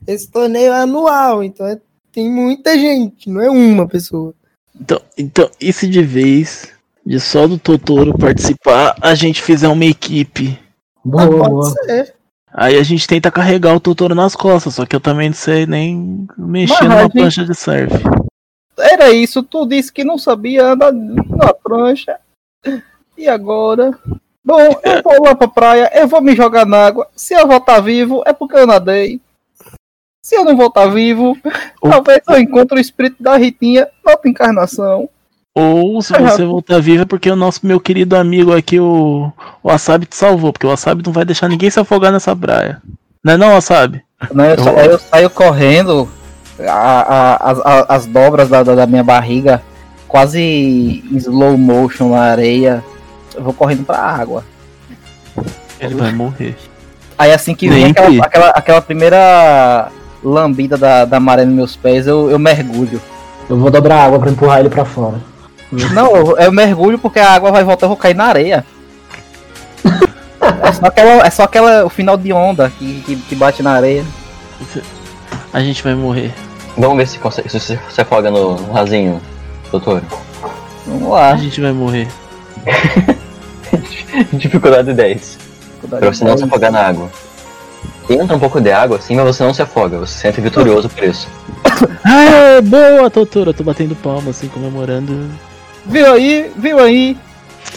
Esse 0.07 0.29
torneio 0.31 0.71
é 0.73 0.81
anual, 0.81 1.43
então 1.43 1.65
é- 1.67 1.79
tem 2.11 2.29
muita 2.29 2.77
gente, 2.77 3.29
não 3.29 3.41
é 3.41 3.49
uma 3.49 3.87
pessoa. 3.87 4.33
Então, 4.79 4.99
então, 5.17 5.49
e 5.59 5.71
se 5.71 5.87
de 5.87 6.01
vez 6.03 6.71
de 7.05 7.19
só 7.19 7.47
do 7.47 7.57
Totoro 7.57 8.17
participar, 8.17 8.95
a 9.01 9.13
gente 9.15 9.41
fizer 9.41 9.67
uma 9.67 9.85
equipe? 9.85 10.57
Boa, 11.03 11.23
Ah, 11.23 11.27
pode 11.27 11.49
boa. 11.49 11.69
ser. 11.69 12.13
Aí 12.53 12.77
a 12.77 12.83
gente 12.83 13.07
tenta 13.07 13.31
carregar 13.31 13.75
o 13.75 13.79
Totoro 13.79 14.13
nas 14.13 14.35
costas, 14.35 14.75
só 14.75 14.85
que 14.85 14.95
eu 14.95 14.99
também 15.01 15.29
não 15.29 15.35
sei 15.35 15.65
nem 15.65 16.27
mexer 16.37 16.75
Mas, 16.81 16.89
numa 16.89 17.01
gente- 17.03 17.11
plancha 17.13 17.45
de 17.45 17.53
surf. 17.55 17.93
Era 18.77 19.11
isso, 19.11 19.41
tu 19.43 19.65
disse 19.65 19.91
que 19.91 20.03
não 20.03 20.17
sabia 20.17 20.67
andar 20.67 20.91
na 20.91 21.53
prancha. 21.53 22.17
E 23.17 23.27
agora? 23.27 23.97
Bom, 24.45 24.59
eu 24.83 25.01
vou 25.03 25.23
lá 25.23 25.35
pra 25.35 25.47
praia, 25.47 25.91
eu 25.95 26.07
vou 26.07 26.21
me 26.21 26.35
jogar 26.35 26.65
na 26.65 26.77
água. 26.85 27.07
Se 27.15 27.33
eu 27.33 27.47
voltar 27.47 27.79
vivo, 27.81 28.23
é 28.25 28.33
porque 28.33 28.55
eu 28.55 28.67
nadei. 28.67 29.19
Se 30.23 30.35
eu 30.35 30.43
não 30.45 30.55
voltar 30.55 30.87
vivo, 30.87 31.37
O- 31.81 31.89
talvez 31.89 32.21
eu 32.29 32.39
encontre 32.39 32.77
o 32.77 32.81
espírito 32.81 33.21
da 33.21 33.35
Ritinha 33.35 33.87
outra 34.05 34.29
encarnação. 34.29 35.09
Ou 35.55 36.01
se 36.01 36.13
você 36.13 36.43
voltar 36.43 36.79
vivo 36.81 37.03
é 37.03 37.05
porque 37.05 37.29
o 37.29 37.35
nosso 37.35 37.59
meu 37.65 37.79
querido 37.79 38.15
amigo 38.15 38.55
aqui, 38.55 38.79
o, 38.79 39.31
o 39.61 39.67
Wasabi, 39.69 40.05
te 40.07 40.15
salvou, 40.15 40.51
porque 40.51 40.65
o 40.65 40.69
Wasabi 40.69 41.03
não 41.05 41.13
vai 41.13 41.23
deixar 41.25 41.47
ninguém 41.47 41.69
se 41.69 41.79
afogar 41.79 42.11
nessa 42.11 42.35
praia. 42.35 42.81
Não 43.23 43.33
é 43.33 43.37
não, 43.37 43.49
Wasabi? 43.53 44.01
Né, 44.33 44.53
eu, 44.53 44.63
sa- 44.63 44.71
eu 44.85 44.97
saio 44.99 45.29
correndo, 45.29 46.09
a- 46.59 47.37
a- 47.41 47.51
as, 47.51 47.59
a- 47.59 47.85
as 47.89 48.05
dobras 48.07 48.49
da, 48.49 48.63
da- 48.63 48.87
minha 48.87 49.03
barriga, 49.03 49.61
quase 50.07 50.39
em 50.41 51.17
slow 51.17 51.55
motion 51.57 52.09
na 52.09 52.21
areia. 52.21 52.83
Eu 53.35 53.43
vou 53.43 53.53
correndo 53.53 53.83
pra 53.83 53.97
água. 53.99 54.43
Ele 55.79 55.95
vai 55.95 56.11
morrer. 56.11 56.55
Aí 57.17 57.31
assim 57.31 57.53
que 57.53 57.69
vem 57.69 57.85
aquela, 57.91 58.25
aquela, 58.25 58.49
aquela 58.49 58.81
primeira 58.81 59.89
lambida 60.23 60.77
da, 60.77 61.05
da 61.05 61.19
maré 61.19 61.45
nos 61.45 61.53
meus 61.53 61.75
pés, 61.75 62.07
eu, 62.07 62.31
eu 62.31 62.39
mergulho. 62.39 62.99
Eu 63.49 63.57
vou 63.57 63.69
dobrar 63.69 64.03
água 64.03 64.19
pra 64.19 64.31
empurrar 64.31 64.59
ele 64.61 64.69
pra 64.69 64.85
fora. 64.85 65.17
Não, 65.93 66.37
eu, 66.37 66.51
mergulho 66.51 66.99
porque 66.99 67.19
a 67.19 67.31
água 67.31 67.51
vai 67.51 67.63
voltar, 67.63 67.85
eu 67.85 67.89
vou 67.89 67.97
cair 67.97 68.15
na 68.15 68.25
areia. 68.25 68.65
É 70.61 70.71
só 70.71 70.85
aquela, 70.85 71.25
é 71.25 71.29
só 71.29 71.43
aquela 71.43 71.85
o 71.85 71.89
final 71.89 72.17
de 72.17 72.31
onda 72.31 72.69
que, 72.69 73.01
que, 73.01 73.15
que 73.15 73.35
bate 73.35 73.63
na 73.63 73.71
areia. 73.71 74.05
A 75.51 75.59
gente 75.59 75.83
vai 75.83 75.95
morrer. 75.95 76.33
Vamos 76.77 76.97
ver 76.97 77.07
se, 77.07 77.19
consegue, 77.19 77.49
se 77.49 77.59
você 77.59 77.79
se 77.89 78.01
afoga 78.01 78.31
no, 78.31 78.71
rasinho, 78.71 79.21
doutor. 79.71 80.01
Vamos 80.85 81.09
lá. 81.09 81.31
A 81.31 81.37
gente 81.37 81.61
vai 81.61 81.71
morrer. 81.71 82.07
Dificuldade 84.33 84.93
10. 84.93 85.37
Pra 85.89 86.11
você 86.11 86.23
não 86.23 86.37
se 86.37 86.43
afogar 86.43 86.71
na 86.71 86.87
água. 86.87 87.09
Entra 88.09 88.35
um 88.35 88.39
pouco 88.39 88.59
de 88.59 88.71
água 88.71 88.97
assim, 88.97 89.15
mas 89.15 89.25
você 89.25 89.43
não 89.43 89.53
se 89.53 89.61
afoga. 89.61 89.99
Você 89.99 90.13
se 90.13 90.19
sente 90.19 90.41
vitorioso 90.41 90.89
por 90.89 91.03
isso. 91.03 91.27
Ah, 92.05 92.61
boa, 92.61 93.09
Totoro. 93.09 93.49
Eu 93.49 93.53
tô 93.53 93.63
batendo 93.63 93.95
palma, 93.95 94.29
assim, 94.29 94.47
comemorando. 94.47 95.29
Viu 95.85 96.13
aí? 96.13 96.51
Viu 96.55 96.79
aí? 96.79 97.17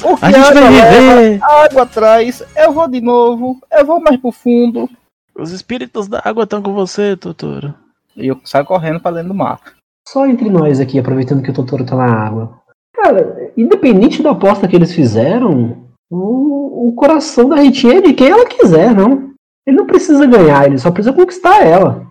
O 0.03 0.17
que 0.17 0.25
A 0.25 0.31
gente 0.31 0.41
água 0.41 0.61
vai 0.61 0.71
leva, 0.73 1.17
viver. 1.23 1.43
a 1.43 1.65
água 1.65 1.83
atrás, 1.83 2.43
eu 2.57 2.73
vou 2.73 2.89
de 2.89 3.01
novo, 3.01 3.59
eu 3.73 3.87
vou 3.87 4.01
mais 4.01 4.17
pro 4.19 4.31
fundo. 4.31 4.89
Os 5.35 5.51
espíritos 5.53 6.07
da 6.09 6.21
água 6.25 6.45
estão 6.45 6.63
com 6.63 6.73
você, 6.73 7.17
Totoro. 7.17 7.75
E 8.17 8.27
eu 8.27 8.41
saio 8.45 8.65
correndo 8.65 9.01
pra 9.01 9.11
dentro 9.11 9.29
do 9.29 9.35
mar. 9.35 9.61
Só 10.09 10.27
entre 10.27 10.49
nós 10.49 10.81
aqui, 10.81 10.99
aproveitando 10.99 11.43
que 11.43 11.51
o 11.51 11.55
Totoro 11.55 11.85
tá 11.85 11.97
na 11.97 12.07
água. 12.07 12.59
Cara, 12.95 13.53
independente 13.57 14.23
da 14.23 14.31
aposta 14.31 14.69
que 14.69 14.77
eles 14.77 14.95
fizeram, 14.95 15.87
o, 16.11 16.89
o 16.89 16.93
coração 16.95 17.49
da 17.49 17.57
Ritinha 17.57 17.99
é 17.99 18.01
de 18.01 18.15
quem 18.15 18.29
ela 18.29 18.47
quiser, 18.47 18.95
não. 18.95 19.31
Ele 19.67 19.77
não 19.77 19.87
precisa 19.87 20.25
ganhar, 20.27 20.67
ele 20.67 20.79
só 20.79 20.91
precisa 20.91 21.15
conquistar 21.15 21.65
ela. 21.67 22.07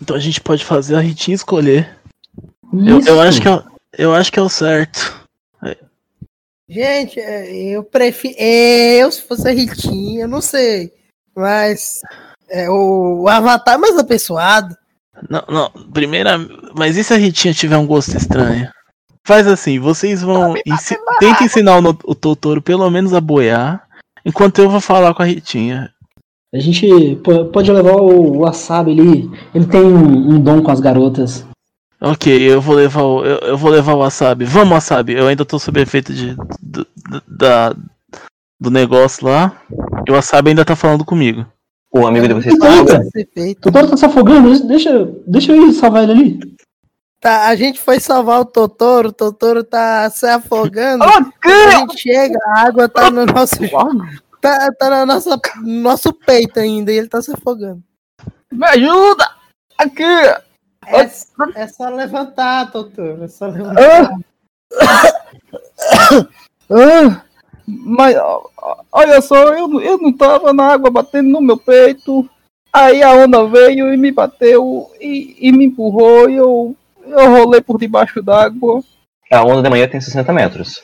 Então 0.00 0.14
a 0.16 0.20
gente 0.20 0.40
pode 0.40 0.64
fazer 0.64 0.96
a 0.96 1.00
Ritinha 1.00 1.34
escolher. 1.34 1.96
Eu, 2.72 3.00
eu 3.04 3.20
acho 3.20 3.40
que 3.42 3.48
é, 3.48 3.62
eu 3.96 4.14
acho 4.14 4.32
que 4.32 4.38
é 4.38 4.42
o 4.42 4.48
certo. 4.48 5.20
Gente, 6.68 7.20
é, 7.20 7.52
eu 7.52 7.84
prefiro. 7.84 8.34
Eu, 8.38 9.12
se 9.12 9.20
fosse 9.22 9.46
a 9.46 9.52
Ritinha, 9.52 10.22
eu 10.22 10.28
não 10.28 10.40
sei. 10.40 10.92
Mas 11.36 12.00
é, 12.48 12.70
o, 12.70 13.22
o 13.22 13.28
Avatar 13.28 13.74
é 13.74 13.78
mais 13.78 13.98
apessoado. 13.98 14.74
Não, 15.28 15.44
não, 15.48 15.70
primeira. 15.92 16.38
Mas 16.74 16.96
e 16.96 17.04
se 17.04 17.12
a 17.12 17.18
Ritinha 17.18 17.52
tiver 17.52 17.76
um 17.76 17.86
gosto 17.86 18.16
estranho? 18.16 18.70
Faz 19.26 19.46
assim, 19.46 19.78
vocês 19.78 20.22
vão. 20.22 20.54
Ensi... 20.66 20.96
Tenta 21.20 21.44
ensinar 21.44 21.78
o, 21.78 21.98
o 22.04 22.14
Totoro 22.14 22.62
pelo 22.62 22.88
menos 22.90 23.12
a 23.12 23.20
boiar, 23.20 23.86
enquanto 24.24 24.60
eu 24.60 24.70
vou 24.70 24.80
falar 24.80 25.12
com 25.14 25.22
a 25.22 25.26
Ritinha. 25.26 25.92
A 26.54 26.58
gente 26.58 27.16
po- 27.16 27.46
pode 27.46 27.70
levar 27.70 27.96
o 27.96 28.40
Wasabi 28.40 28.92
ali. 28.92 29.30
Ele 29.54 29.66
tem 29.66 29.82
um, 29.82 30.34
um 30.34 30.40
dom 30.40 30.62
com 30.62 30.70
as 30.70 30.80
garotas. 30.80 31.46
Ok, 32.04 32.50
eu 32.50 32.60
vou 32.60 32.74
levar 32.74 33.02
o. 33.02 33.24
Eu, 33.24 33.38
eu 33.38 33.56
vou 33.56 33.70
levar 33.70 33.94
o 33.94 33.98
wasabi. 33.98 34.44
Vamos, 34.44 34.70
wasabi. 34.70 35.12
Eu 35.12 35.28
ainda 35.28 35.44
tô 35.44 35.56
sob 35.58 35.80
efeito 35.80 36.12
de. 36.12 36.36
Do, 36.60 36.84
da, 37.28 37.74
do 38.60 38.70
negócio 38.70 39.24
lá. 39.26 39.62
E 40.06 40.10
o 40.10 40.14
wasabi 40.14 40.50
ainda 40.50 40.64
tá 40.64 40.74
falando 40.74 41.04
comigo. 41.04 41.46
O 41.92 42.04
amigo 42.04 42.26
de 42.26 42.34
vocês 42.34 42.58
tá. 42.58 43.04
Ser 43.12 43.28
feito. 43.32 43.58
O 43.58 43.62
Totoro 43.62 43.90
tá 43.90 43.96
se 43.96 44.04
afogando. 44.04 44.66
Deixa, 44.66 45.08
deixa 45.26 45.52
eu 45.52 45.68
ir 45.68 45.72
salvar 45.74 46.02
ele 46.02 46.12
ali. 46.12 46.40
Tá, 47.20 47.46
a 47.46 47.54
gente 47.54 47.78
foi 47.78 48.00
salvar 48.00 48.40
o 48.40 48.44
Totoro, 48.44 49.10
o 49.10 49.12
Totoro 49.12 49.62
tá 49.62 50.10
se 50.10 50.26
afogando. 50.26 51.04
A 51.04 51.70
gente 51.78 52.00
chega, 52.00 52.36
a 52.46 52.66
água 52.66 52.88
tá 52.88 53.12
no 53.12 53.24
nosso. 53.24 53.54
Tá, 54.40 54.72
tá 54.72 54.90
na 54.90 55.06
nossa, 55.06 55.40
no 55.62 55.80
nosso 55.82 56.12
peito 56.12 56.58
ainda 56.58 56.90
e 56.90 56.96
ele 56.96 57.06
tá 57.06 57.22
se 57.22 57.30
afogando. 57.32 57.80
Me 58.50 58.66
ajuda! 58.66 59.24
Aqui! 59.78 60.02
É, 60.86 61.00
é 61.62 61.66
só 61.68 61.88
levantar, 61.88 62.70
Totoro. 62.70 63.24
É 63.24 63.28
só 63.28 63.46
levantar. 63.46 64.10
Ah, 66.70 67.22
mas 67.66 68.16
ó, 68.16 68.48
ó, 68.58 68.76
olha 68.92 69.20
só, 69.20 69.52
eu, 69.54 69.68
não- 69.68 69.80
eu 69.80 69.98
não 69.98 70.12
tava 70.12 70.52
na 70.52 70.72
água 70.72 70.90
batendo 70.90 71.30
no 71.30 71.40
meu 71.40 71.56
peito. 71.56 72.28
Aí 72.72 73.02
a 73.02 73.12
onda 73.12 73.46
veio 73.46 73.92
e 73.92 73.96
me 73.96 74.10
bateu 74.10 74.90
e, 74.98 75.36
e 75.38 75.52
me 75.52 75.66
empurrou 75.66 76.30
e 76.30 76.36
eu, 76.36 76.74
eu 77.04 77.30
rolei 77.30 77.60
por 77.60 77.78
debaixo 77.78 78.22
d'água. 78.22 78.82
A 79.30 79.42
onda 79.44 79.62
de 79.62 79.68
manhã 79.68 79.86
tem 79.86 80.00
60 80.00 80.32
metros. 80.32 80.82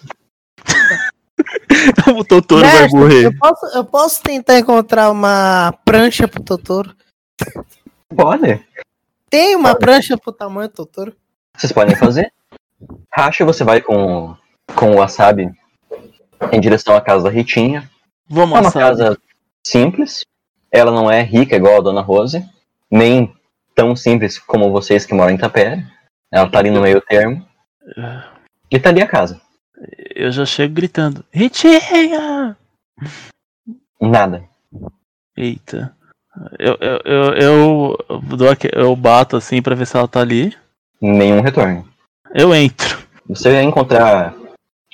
o 2.14 2.24
Totoro 2.24 2.66
vai 2.66 2.88
morrer. 2.88 3.26
Eu 3.26 3.38
posso, 3.38 3.66
eu 3.76 3.84
posso 3.84 4.22
tentar 4.22 4.59
encontrar 4.59 5.11
uma 5.11 5.72
prancha 5.84 6.28
pro 6.28 6.42
Totoro. 6.42 6.94
Pode. 8.14 8.62
Tem 9.30 9.54
uma 9.56 9.74
prancha 9.74 10.16
pro 10.16 10.32
tamanho 10.32 10.68
do 10.68 10.74
Totoro? 10.74 11.16
Vocês 11.56 11.72
podem 11.72 11.94
fazer. 11.96 12.32
Racha, 13.12 13.44
você 13.44 13.64
vai 13.64 13.80
com, 13.80 14.34
com 14.74 14.92
o 14.92 14.96
wasabi 14.96 15.50
em 16.52 16.60
direção 16.60 16.94
à 16.96 17.00
casa 17.00 17.24
da 17.24 17.30
Ritinha. 17.30 17.90
Vamos, 18.28 18.56
É 18.56 18.60
uma 18.60 18.64
wasabi. 18.70 18.84
casa 18.84 19.18
simples. 19.66 20.24
Ela 20.70 20.90
não 20.92 21.10
é 21.10 21.22
rica 21.22 21.56
igual 21.56 21.78
a 21.78 21.80
Dona 21.82 22.00
Rose. 22.00 22.44
Nem 22.90 23.34
tão 23.74 23.94
simples 23.96 24.38
como 24.38 24.70
vocês 24.70 25.04
que 25.04 25.14
moram 25.14 25.32
em 25.32 25.38
Tapera. 25.38 25.82
Ela 26.32 26.48
tá 26.50 26.58
ali 26.58 26.70
no 26.70 26.80
meio 26.82 27.00
termo. 27.00 27.46
E 28.70 28.78
tá 28.78 28.90
ali 28.90 29.02
a 29.02 29.06
casa. 29.06 29.40
Eu 30.14 30.30
já 30.30 30.44
chego 30.44 30.74
gritando. 30.74 31.24
Ritinha! 31.32 32.56
Nada. 34.00 34.44
Eita. 35.36 35.96
Eu, 36.59 36.76
eu, 36.80 37.01
eu, 37.05 37.34
eu, 37.34 38.20
dou 38.36 38.49
aque- 38.51 38.70
eu 38.72 38.95
bato 38.95 39.36
assim 39.36 39.61
pra 39.62 39.74
ver 39.74 39.86
se 39.86 39.97
ela 39.97 40.09
tá 40.09 40.20
ali. 40.20 40.55
Nenhum 41.01 41.41
retorno. 41.41 41.86
Eu 42.34 42.55
entro. 42.55 42.99
Você 43.28 43.51
vai 43.53 43.62
encontrar 43.62 44.34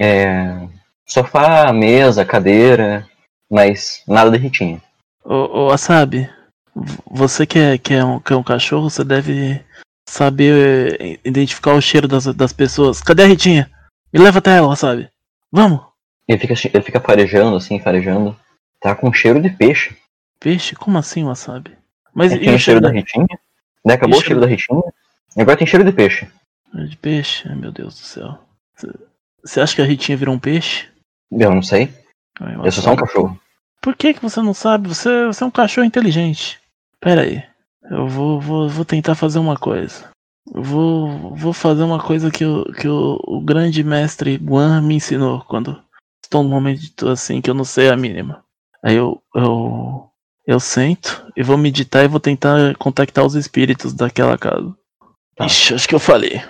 é, 0.01 0.67
sofá, 1.07 1.73
mesa, 1.73 2.25
cadeira, 2.25 3.07
mas 3.51 4.03
nada 4.07 4.31
de 4.31 4.39
Ritinha. 4.39 4.81
Ô, 5.25 5.35
ô 5.35 5.69
Wasabi, 5.69 6.29
v- 6.75 6.99
você 7.11 7.47
que 7.47 7.59
é, 7.59 7.79
que, 7.79 7.95
é 7.95 8.05
um, 8.05 8.21
que 8.21 8.33
é 8.33 8.37
um 8.37 8.43
cachorro, 8.43 8.91
você 8.91 9.05
deve 9.05 9.61
saber 10.09 10.97
eh, 11.01 11.19
identificar 11.25 11.75
o 11.75 11.81
cheiro 11.81 12.07
das, 12.09 12.27
das 12.27 12.53
pessoas. 12.53 13.01
Cadê 13.01 13.23
a 13.25 13.27
Ritinha? 13.27 13.71
Me 14.13 14.21
leva 14.21 14.39
até 14.39 14.57
ela, 14.57 14.69
Wasabi. 14.69 15.09
Vamos! 15.51 15.81
Ele 16.29 16.39
fica, 16.39 16.55
ele 16.73 16.83
fica 16.85 17.01
farejando, 17.01 17.57
assim, 17.57 17.79
farejando. 17.81 18.37
Tá 18.81 18.95
com 18.95 19.13
cheiro 19.13 19.41
de 19.41 19.51
peixe. 19.51 19.97
Peixe? 20.45 20.77
Como 20.77 20.99
assim, 20.99 21.25
Wasabi? 21.25 21.75
Mas 22.13 22.31
e 22.31 22.39
tem 22.39 22.51
o 22.53 22.57
o 22.57 22.59
cheiro 22.59 22.79
da 22.79 22.89
da... 22.89 22.95
Ritinha. 22.95 23.27
Daí 23.83 23.97
acabou 23.97 24.19
E 24.19 24.21
o 24.21 24.23
cheiro 24.23 24.41
da 24.43 24.47
Ritinha. 24.47 24.83
E 25.35 25.41
agora 25.41 25.57
tem 25.57 25.67
cheiro 25.67 25.83
de 25.87 25.91
peixe. 25.91 26.29
de 26.87 26.97
peixe? 26.99 27.49
Ai, 27.49 27.55
meu 27.57 27.73
Deus 27.73 27.95
do 27.95 28.05
céu. 28.05 28.39
Você- 29.43 29.61
acha 29.63 29.75
que 29.75 29.81
a 29.81 29.87
Ritinha 29.87 30.19
virou 30.19 30.35
um 30.35 30.39
peixe? 30.39 30.87
Eu 31.33 31.51
não 31.51 31.63
sei. 31.63 31.91
Ai, 32.39 32.57
Eu 32.57 32.71
sou 32.71 32.85
só 32.85 32.93
um 32.93 32.97
cachorro. 32.97 33.41
Por 33.81 33.97
que, 33.97 34.13
que 34.13 34.21
você 34.21 34.43
não 34.43 34.53
sabe? 34.53 34.87
Você, 34.87 35.27
você 35.27 35.43
é 35.43 35.47
um 35.47 35.51
cachorro 35.51 35.87
inteligente. 35.87 36.61
Pera 37.01 37.23
aí. 37.23 37.43
Eu 37.91 38.07
vou, 38.07 38.39
vou, 38.39 38.69
vou 38.69 38.85
tentar 38.85 39.15
fazer 39.15 39.39
uma 39.39 39.57
coisa. 39.57 40.11
Eu 40.55 40.63
vou, 40.63 41.35
vou 41.35 41.55
fazer 41.55 41.85
uma 41.85 41.99
coisa 42.03 42.31
que, 42.31 42.45
o, 42.45 42.65
que 42.75 42.87
o, 42.87 43.19
o 43.25 43.41
grande 43.41 43.83
mestre 43.83 44.37
Guan 44.37 44.83
me 44.83 44.97
ensinou 44.97 45.41
quando 45.49 45.83
estou 46.23 46.43
num 46.43 46.51
momento 46.51 47.09
assim 47.09 47.41
que 47.41 47.49
eu 47.49 47.55
não 47.55 47.65
sei 47.65 47.89
a 47.89 47.97
mínima. 47.97 48.45
Aí 48.83 48.95
eu, 48.97 49.23
eu, 49.35 50.11
eu 50.47 50.61
sento 50.61 51.27
e 51.37 51.43
vou 51.43 51.57
meditar 51.57 52.05
e 52.05 52.09
vou 52.09 52.21
tentar 52.21 52.77
contactar 52.77 53.25
os 53.25 53.35
espíritos 53.35 53.93
daquela 53.93 54.37
casa. 54.37 54.75
Tá. 55.37 55.47
Ixi, 55.47 55.75
acho 55.75 55.89
que 55.89 55.95
eu 55.95 56.01
falei. 56.01 56.43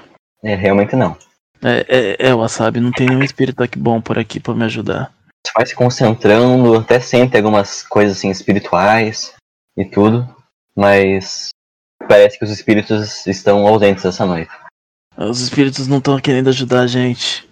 É, 0.43 0.55
realmente 0.55 0.95
não. 0.95 1.17
É, 1.63 1.87
é, 1.89 2.29
é, 2.29 2.35
Wasabi, 2.35 2.81
não 2.81 2.93
tem 2.93 3.09
nenhum 3.09 3.23
espírito 3.23 3.63
aqui 3.63 3.79
bom 3.79 4.01
por 4.01 4.19
aqui 4.19 4.39
pra 4.39 4.55
me 4.55 4.65
ajudar. 4.65 5.13
Você 5.47 5.53
vai 5.57 5.67
se 5.67 5.75
concentrando, 5.75 6.77
até 6.77 7.01
sente 7.01 7.37
algumas 7.37 7.83
coisas 7.83 8.19
assim 8.19 8.31
espirituais 8.31 9.35
e 9.77 9.85
tudo. 9.85 10.29
Mas 10.77 11.51
parece 12.09 12.39
que 12.39 12.45
os 12.45 12.51
espíritos 12.51 13.27
estão 13.27 13.67
ausentes 13.67 14.05
essa 14.05 14.27
noite. 14.27 14.51
Os 15.17 15.41
espíritos 15.41 15.87
não 15.87 15.99
estão 15.99 16.19
querendo 16.19 16.49
ajudar 16.49 16.81
a 16.81 16.87
gente. 16.87 17.49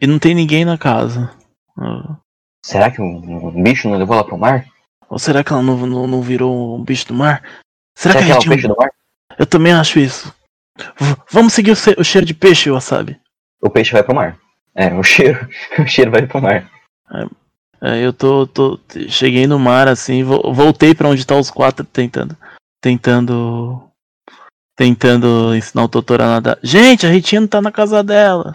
E, 0.00 0.06
não 0.06 0.18
tem 0.18 0.34
ninguém 0.34 0.64
na 0.64 0.78
casa. 0.78 1.30
Será 2.64 2.90
que 2.90 3.00
um, 3.00 3.48
um 3.48 3.62
bicho 3.62 3.88
não 3.88 3.98
levou 3.98 4.16
ela 4.16 4.24
pro 4.24 4.38
mar? 4.38 4.66
Ou 5.14 5.18
será 5.20 5.44
que 5.44 5.52
ela 5.52 5.62
não, 5.62 5.76
não, 5.86 6.06
não 6.08 6.20
virou 6.20 6.76
um 6.76 6.82
bicho 6.82 7.06
do 7.06 7.14
mar? 7.14 7.40
Será, 7.96 8.14
Será 8.14 8.18
que 8.18 8.26
que 8.26 8.32
a 8.32 8.34
ela 8.34 8.42
é 8.42 8.46
um 8.46 8.48
peixe 8.50 8.66
do 8.66 8.76
mar? 8.76 8.90
Eu 9.38 9.46
também 9.46 9.72
acho 9.72 10.00
isso. 10.00 10.34
V- 10.98 11.16
vamos 11.30 11.52
seguir 11.52 11.70
o, 11.70 12.00
o 12.00 12.04
cheiro 12.04 12.26
de 12.26 12.34
peixe, 12.34 12.68
Wasabi. 12.68 13.16
O 13.62 13.70
peixe 13.70 13.92
vai 13.92 14.02
pro 14.02 14.12
mar. 14.12 14.36
É, 14.74 14.92
o 14.92 15.04
cheiro, 15.04 15.48
o 15.78 15.86
cheiro 15.86 16.10
vai 16.10 16.26
pro 16.26 16.42
mar. 16.42 16.68
É, 17.80 18.04
eu 18.04 18.12
tô, 18.12 18.44
tô. 18.44 18.80
Cheguei 19.08 19.46
no 19.46 19.56
mar 19.56 19.86
assim, 19.86 20.24
vo- 20.24 20.52
voltei 20.52 20.96
pra 20.96 21.08
onde 21.08 21.24
tá 21.24 21.36
os 21.36 21.48
quatro 21.48 21.84
tentando. 21.84 22.36
Tentando. 22.82 23.80
Tentando 24.76 25.54
ensinar 25.54 25.84
o 25.84 25.88
Totoro 25.88 26.24
a 26.24 26.26
nadar. 26.26 26.58
Gente, 26.60 27.06
a 27.06 27.08
Ritinha 27.10 27.40
não 27.40 27.46
tá 27.46 27.62
na 27.62 27.70
casa 27.70 28.02
dela. 28.02 28.52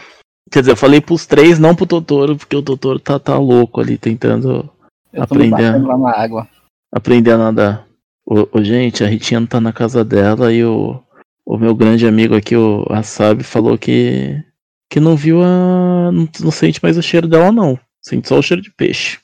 Quer 0.51 0.60
dizer, 0.60 0.72
eu 0.74 0.76
falei 0.76 0.99
pros 0.99 1.26
três, 1.26 1.57
não 1.57 1.74
pro 1.74 1.86
Totoro, 1.86 2.36
porque 2.36 2.55
o 2.57 2.62
Totoro 2.62 2.99
tá, 2.99 3.18
tá 3.18 3.38
louco 3.38 3.80
ali 3.80 3.97
tentando 3.97 4.70
Eu 5.14 5.26
tô 5.28 5.36
me 5.36 5.47
Aprendendo. 5.47 5.88
lá 5.88 5.97
na 5.97 6.12
água. 6.12 6.47
aprender 6.91 7.32
a 7.32 7.38
nadar. 7.38 7.88
Ô, 8.26 8.47
ô, 8.51 8.64
gente, 8.64 9.03
a 9.03 9.07
Ritinha 9.07 9.39
não 9.39 9.47
tá 9.47 9.60
na 9.60 9.74
casa 9.74 10.03
dela 10.05 10.53
e 10.53 10.64
o, 10.64 11.01
o 11.45 11.57
meu 11.57 11.76
grande 11.76 12.07
amigo 12.07 12.36
aqui, 12.36 12.55
o 12.55 12.86
Asabi, 12.89 13.43
falou 13.43 13.78
que, 13.78 14.43
que 14.89 14.99
não 14.99 15.16
viu 15.16 15.41
a. 15.43 16.12
Não, 16.12 16.28
não 16.41 16.51
sente 16.51 16.82
mais 16.84 16.97
o 16.97 17.01
cheiro 17.01 17.28
dela, 17.28 17.51
não. 17.51 17.80
Sente 18.01 18.28
só 18.28 18.38
o 18.38 18.43
cheiro 18.43 18.62
de 18.62 18.72
peixe. 18.72 19.20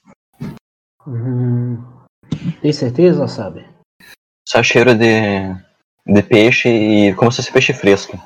Hum, 1.07 1.77
tem 2.61 2.73
certeza, 2.73 3.21
Wasabi? 3.21 3.63
Só 4.47 4.63
cheiro 4.63 4.95
de, 4.95 5.53
de 6.07 6.23
peixe 6.23 6.69
e 6.69 7.13
como 7.13 7.31
se 7.31 7.38
fosse 7.38 7.51
peixe 7.51 7.73
fresco. 7.73 8.19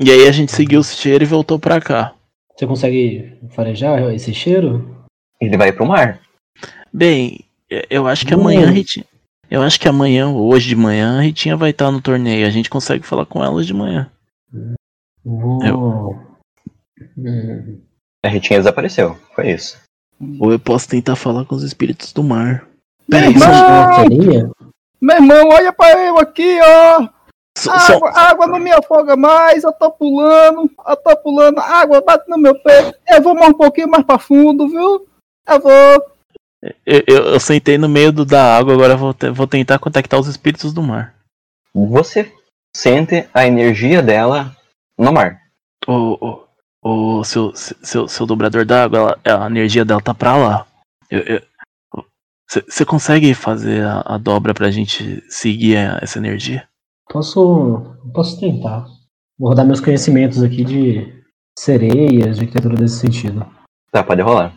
E 0.00 0.10
aí 0.10 0.28
a 0.28 0.32
gente 0.32 0.52
seguiu 0.52 0.80
o 0.80 0.84
cheiro 0.84 1.24
e 1.24 1.26
voltou 1.26 1.58
pra 1.58 1.80
cá. 1.80 2.14
Você 2.56 2.66
consegue 2.66 3.38
farejar 3.50 4.00
esse 4.12 4.34
cheiro? 4.34 5.06
Ele 5.40 5.56
vai 5.56 5.72
pro 5.72 5.86
mar. 5.86 6.20
Bem, 6.92 7.44
eu- 7.68 7.82
eu 7.90 8.06
acho 8.06 8.26
que 8.26 8.34
amanhã 8.34 8.68
a 8.68 8.70
Ritinha. 8.70 9.04
Eu 9.50 9.62
acho 9.62 9.80
que 9.80 9.88
amanhã, 9.88 10.28
hoje 10.28 10.68
de 10.68 10.76
manhã, 10.76 11.18
a 11.18 11.22
Ritinha 11.22 11.56
vai 11.56 11.70
estar 11.70 11.90
no 11.90 12.00
torneio. 12.02 12.46
A 12.46 12.50
gente 12.50 12.68
consegue 12.68 13.06
falar 13.06 13.24
com 13.26 13.42
ela 13.42 13.62
de 13.64 13.72
manhã. 13.72 14.10
Vou. 15.24 16.18
Hum, 17.16 17.80
A 18.24 18.28
Ritinha 18.28 18.58
desapareceu. 18.58 19.16
Foi 19.34 19.50
isso. 19.52 19.78
Ou 20.40 20.50
eu 20.52 20.58
posso 20.58 20.88
tentar 20.88 21.16
falar 21.16 21.44
com 21.44 21.54
os 21.54 21.62
espíritos 21.62 22.12
do 22.12 22.22
mar. 22.24 22.66
Meu 23.08 23.20
irmão! 23.20 24.04
Meu 25.00 25.16
irmão, 25.16 25.48
olha 25.50 25.72
pra 25.72 25.92
eu 26.06 26.18
aqui, 26.18 26.58
ó! 26.60 27.08
só- 27.56 27.72
Água, 27.72 28.10
água 28.10 28.46
não 28.46 28.58
me 28.60 28.70
afoga 28.70 29.16
mais, 29.16 29.64
eu 29.64 29.72
tô 29.72 29.90
pulando, 29.90 30.70
eu 30.86 30.96
tô 30.96 31.16
pulando, 31.16 31.58
água 31.58 32.00
bate 32.00 32.28
no 32.28 32.36
meu 32.38 32.54
peito. 32.60 32.94
Eu 33.08 33.22
vou 33.22 33.34
mais 33.34 33.50
um 33.50 33.54
pouquinho 33.54 33.88
mais 33.88 34.04
pra 34.04 34.18
fundo, 34.18 34.68
viu? 34.68 35.06
Eu 35.48 35.60
vou. 35.60 36.02
Eu, 36.62 37.02
eu- 37.06 37.24
eu 37.34 37.40
sentei 37.40 37.78
no 37.78 37.88
meio 37.88 38.12
do, 38.12 38.24
da 38.24 38.56
água, 38.56 38.74
agora 38.74 38.96
vou, 38.96 39.14
te- 39.14 39.30
vou 39.30 39.46
tentar 39.46 39.78
contactar 39.78 40.18
os 40.18 40.26
espíritos 40.26 40.72
do 40.72 40.82
mar. 40.82 41.14
Você 41.74 42.32
sente 42.76 43.28
a 43.32 43.46
energia 43.46 44.02
dela 44.02 44.56
no 44.98 45.12
mar. 45.12 45.40
O, 45.86 46.44
o, 46.82 47.18
o 47.20 47.24
seu, 47.24 47.52
seu, 47.54 48.08
seu 48.08 48.26
dobrador 48.26 48.64
d'água, 48.64 49.18
a 49.24 49.46
energia 49.46 49.84
dela 49.84 50.00
tá 50.00 50.12
pra 50.14 50.36
lá. 50.36 50.66
Você 52.50 52.84
consegue 52.84 53.34
fazer 53.34 53.84
a, 53.84 54.00
a 54.14 54.18
dobra 54.18 54.54
pra 54.54 54.70
gente 54.70 55.22
seguir 55.30 55.76
a- 55.76 55.98
essa 56.02 56.18
energia? 56.18 56.66
Posso. 57.10 57.94
Posso 58.14 58.40
tentar. 58.40 58.86
Vou 59.38 59.50
rodar 59.50 59.66
meus 59.66 59.80
conhecimentos 59.80 60.42
aqui 60.42 60.64
de 60.64 61.22
sereias, 61.58 62.36
de 62.36 62.42
arquitetura 62.44 62.74
desse 62.76 62.98
sentido. 63.00 63.46
Tá, 63.92 64.02
pode 64.02 64.22
rolar. 64.22 64.56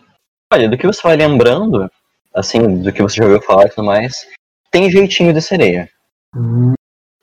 Olha, 0.51 0.69
do 0.69 0.77
que 0.77 0.85
você 0.87 1.01
vai 1.03 1.15
lembrando, 1.15 1.89
assim, 2.35 2.81
do 2.81 2.91
que 2.91 3.01
você 3.01 3.17
já 3.17 3.23
ouviu 3.25 3.41
falar 3.41 3.65
e 3.65 3.69
tudo 3.69 3.85
mais, 3.85 4.25
tem 4.71 4.89
jeitinho 4.91 5.33
de 5.33 5.41
sereia. 5.41 5.89
Hum, 6.35 6.73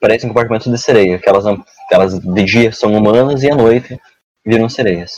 Parece 0.00 0.24
um 0.26 0.28
comportamento 0.28 0.70
de 0.70 0.78
sereia, 0.78 1.18
que 1.18 1.28
elas, 1.28 1.44
não- 1.44 1.62
elas 1.90 2.18
de 2.20 2.44
dia 2.44 2.70
são 2.70 2.94
humanas 2.94 3.42
e 3.42 3.50
à 3.50 3.54
noite 3.56 3.98
viram 4.46 4.68
sereias. 4.68 5.12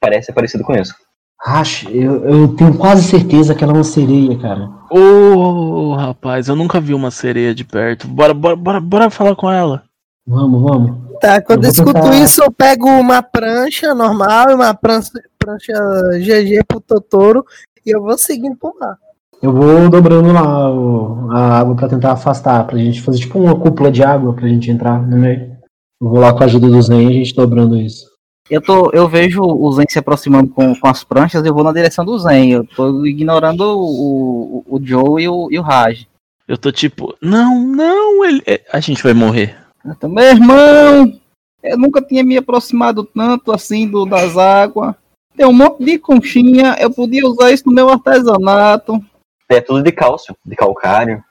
Parece 0.00 0.32
parecido 0.32 0.64
com 0.64 0.74
isso. 0.74 0.94
Rash, 1.40 1.84
eu, 1.90 2.24
eu 2.28 2.56
tenho 2.56 2.76
quase 2.76 3.04
certeza 3.04 3.54
que 3.54 3.62
ela 3.62 3.72
é 3.72 3.76
uma 3.76 3.84
sereia, 3.84 4.36
cara. 4.38 4.68
Ô, 4.90 5.94
rapaz, 5.94 6.48
eu 6.48 6.56
nunca 6.56 6.80
vi 6.80 6.92
uma 6.92 7.10
sereia 7.10 7.54
de 7.54 7.64
perto. 7.64 8.08
Bora, 8.08 8.34
bora, 8.34 8.56
bora, 8.56 8.80
bora 8.80 9.10
falar 9.10 9.36
com 9.36 9.50
ela. 9.50 9.84
Vamos, 10.26 10.62
vamos. 10.62 11.18
Tá, 11.20 11.40
quando 11.42 11.64
Eu 11.64 11.70
escuto 11.70 11.92
tentar- 11.94 12.16
isso, 12.16 12.42
eu 12.42 12.50
pego 12.50 12.88
uma 12.88 13.22
prancha 13.22 13.94
normal 13.94 14.50
e 14.50 14.54
uma 14.54 14.74
prancha, 14.74 15.10
prancha 15.38 15.72
GG 16.18 16.64
pro 16.66 16.80
Totoro 16.80 17.44
e 17.84 17.90
eu 17.94 18.02
vou 18.02 18.16
seguindo 18.16 18.56
por 18.56 18.74
lá. 18.80 18.96
Eu 19.42 19.52
vou 19.52 19.90
dobrando 19.90 20.32
lá 20.32 20.70
o- 20.72 21.30
a 21.30 21.58
água 21.58 21.74
pra 21.76 21.88
tentar 21.88 22.12
afastar, 22.12 22.66
pra 22.66 22.78
gente 22.78 23.02
fazer 23.02 23.18
tipo 23.18 23.38
uma 23.38 23.54
cúpula 23.58 23.92
de 23.92 24.02
água 24.02 24.32
pra 24.32 24.48
gente 24.48 24.70
entrar 24.70 25.00
no 25.06 25.16
meio. 25.18 25.52
Eu 26.00 26.08
vou 26.08 26.18
lá 26.18 26.32
com 26.32 26.42
a 26.42 26.46
ajuda 26.46 26.68
do 26.68 26.80
Zen 26.80 27.02
e 27.02 27.10
a 27.10 27.12
gente 27.12 27.34
dobrando 27.34 27.76
isso. 27.76 28.06
Eu, 28.50 28.62
tô, 28.62 28.90
eu 28.92 29.08
vejo 29.08 29.42
o 29.42 29.72
Zen 29.72 29.86
se 29.88 29.98
aproximando 29.98 30.50
com, 30.50 30.74
com 30.74 30.86
as 30.88 31.04
pranchas 31.04 31.44
e 31.44 31.48
eu 31.48 31.54
vou 31.54 31.64
na 31.64 31.72
direção 31.72 32.04
do 32.04 32.18
Zen. 32.18 32.52
Eu 32.52 32.64
tô 32.66 33.04
ignorando 33.06 33.60
o, 33.62 34.64
o, 34.68 34.76
o 34.76 34.80
Joe 34.82 35.22
e 35.22 35.28
o, 35.28 35.48
e 35.50 35.58
o 35.58 35.62
Raj. 35.62 36.06
Eu 36.48 36.56
tô 36.58 36.70
tipo, 36.72 37.14
não, 37.22 37.60
não, 37.66 38.24
ele, 38.24 38.42
é- 38.46 38.60
a 38.72 38.80
gente 38.80 39.02
vai 39.02 39.14
morrer. 39.14 39.56
Então, 39.84 40.08
meu 40.08 40.24
irmão, 40.24 41.20
eu 41.62 41.78
nunca 41.78 42.00
tinha 42.00 42.24
me 42.24 42.36
aproximado 42.36 43.04
tanto 43.04 43.52
assim 43.52 43.86
do, 43.86 44.06
das 44.06 44.36
águas. 44.36 44.94
Tem 45.36 45.46
um 45.46 45.52
monte 45.52 45.84
de 45.84 45.98
conchinha, 45.98 46.76
eu 46.78 46.90
podia 46.90 47.26
usar 47.26 47.50
isso 47.50 47.64
no 47.66 47.72
meu 47.72 47.88
artesanato. 47.88 49.04
É 49.48 49.60
tudo 49.60 49.82
de 49.82 49.92
cálcio, 49.92 50.36
de 50.44 50.56
calcário. 50.56 51.22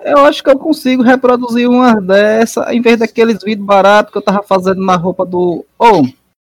Eu 0.00 0.18
acho 0.24 0.42
que 0.42 0.50
eu 0.50 0.58
consigo 0.58 1.02
reproduzir 1.02 1.68
uma 1.68 2.00
dessa, 2.00 2.72
em 2.74 2.80
vez 2.80 2.98
daqueles 2.98 3.42
vídeos 3.42 3.66
baratos 3.66 4.12
que 4.12 4.18
eu 4.18 4.22
tava 4.22 4.42
fazendo 4.42 4.84
na 4.84 4.96
roupa 4.96 5.24
do. 5.24 5.64
Ou, 5.78 6.06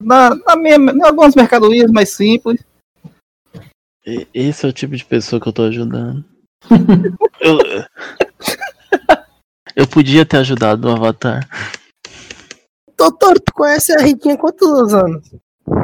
na, 0.01 0.35
na 0.35 0.55
minha, 0.55 0.75
em 0.75 1.03
algumas 1.03 1.35
mercadorias 1.35 1.91
mais 1.91 2.09
simples. 2.09 2.63
Esse 4.33 4.65
é 4.65 4.69
o 4.69 4.73
tipo 4.73 4.95
de 4.95 5.05
pessoa 5.05 5.41
que 5.41 5.47
eu 5.47 5.53
tô 5.53 5.63
ajudando. 5.63 6.23
eu, 7.39 7.57
eu 9.75 9.87
podia 9.87 10.25
ter 10.25 10.37
ajudado 10.37 10.87
o 10.87 10.91
Avatar. 10.91 11.47
Totoro, 12.95 13.39
tu 13.39 13.53
conhece 13.53 13.93
a 13.93 13.99
Riquinha 14.01 14.35
há 14.35 14.37
quantos 14.37 14.93
anos? 14.93 15.23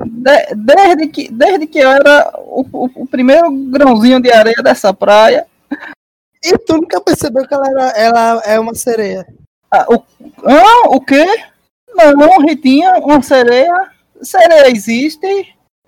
De- 0.05 0.55
desde, 0.55 1.07
que, 1.07 1.31
desde 1.31 1.67
que 1.67 1.79
eu 1.79 1.89
era 1.89 2.31
o, 2.37 2.61
o- 2.71 2.91
o 3.03 3.07
primeiro 3.07 3.49
grãozinho 3.51 4.21
de 4.21 4.31
areia 4.31 4.61
dessa 4.63 4.93
praia, 4.93 5.45
E 6.41 6.57
tu 6.57 6.75
nunca 6.77 7.01
percebeu 7.01 7.45
que 7.45 7.53
ela, 7.53 7.67
era, 7.67 7.87
ela 7.97 8.41
é 8.45 8.57
uma 8.59 8.73
sereia? 8.73 9.27
Ah, 9.69 9.85
o, 9.89 10.01
ah, 10.45 10.87
o 10.95 11.01
quê? 11.01 11.25
Não, 11.93 12.39
Ritinha, 12.39 12.93
uma 12.99 13.21
sereia. 13.21 13.91
Sereia 14.21 14.71
existe. 14.71 15.27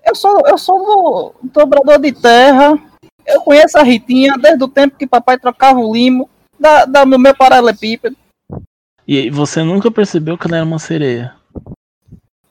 Eu 0.04 0.14
sou, 0.14 0.42
eu 0.46 0.58
sou 0.58 1.34
do 1.42 1.48
dobrador 1.50 1.98
de 1.98 2.12
terra. 2.12 2.78
Eu 3.26 3.40
conheço 3.40 3.78
a 3.78 3.82
Ritinha 3.82 4.34
desde 4.36 4.62
o 4.62 4.68
tempo 4.68 4.98
que 4.98 5.06
papai 5.06 5.38
trocava 5.38 5.78
o 5.80 5.92
limo 5.94 6.28
da, 6.62 6.84
da, 6.84 7.04
no 7.04 7.18
meu 7.18 7.34
paralelepípedo. 7.34 8.16
E 9.06 9.28
você 9.30 9.62
nunca 9.62 9.90
percebeu 9.90 10.38
que 10.38 10.46
ela 10.46 10.58
era 10.58 10.64
uma 10.64 10.78
sereia. 10.78 11.34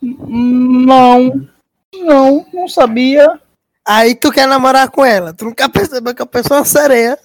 Não, 0.01 1.47
não, 1.95 2.45
não 2.53 2.67
sabia. 2.67 3.39
Aí 3.87 4.13
tu 4.13 4.31
quer 4.31 4.47
namorar 4.47 4.89
com 4.89 5.03
ela. 5.03 5.33
Tu 5.33 5.45
nunca 5.45 5.69
percebeu 5.69 6.13
que 6.13 6.21
a 6.21 6.25
pessoa 6.25 6.57
é 6.57 6.59
uma 6.59 6.65
sereia. 6.65 7.17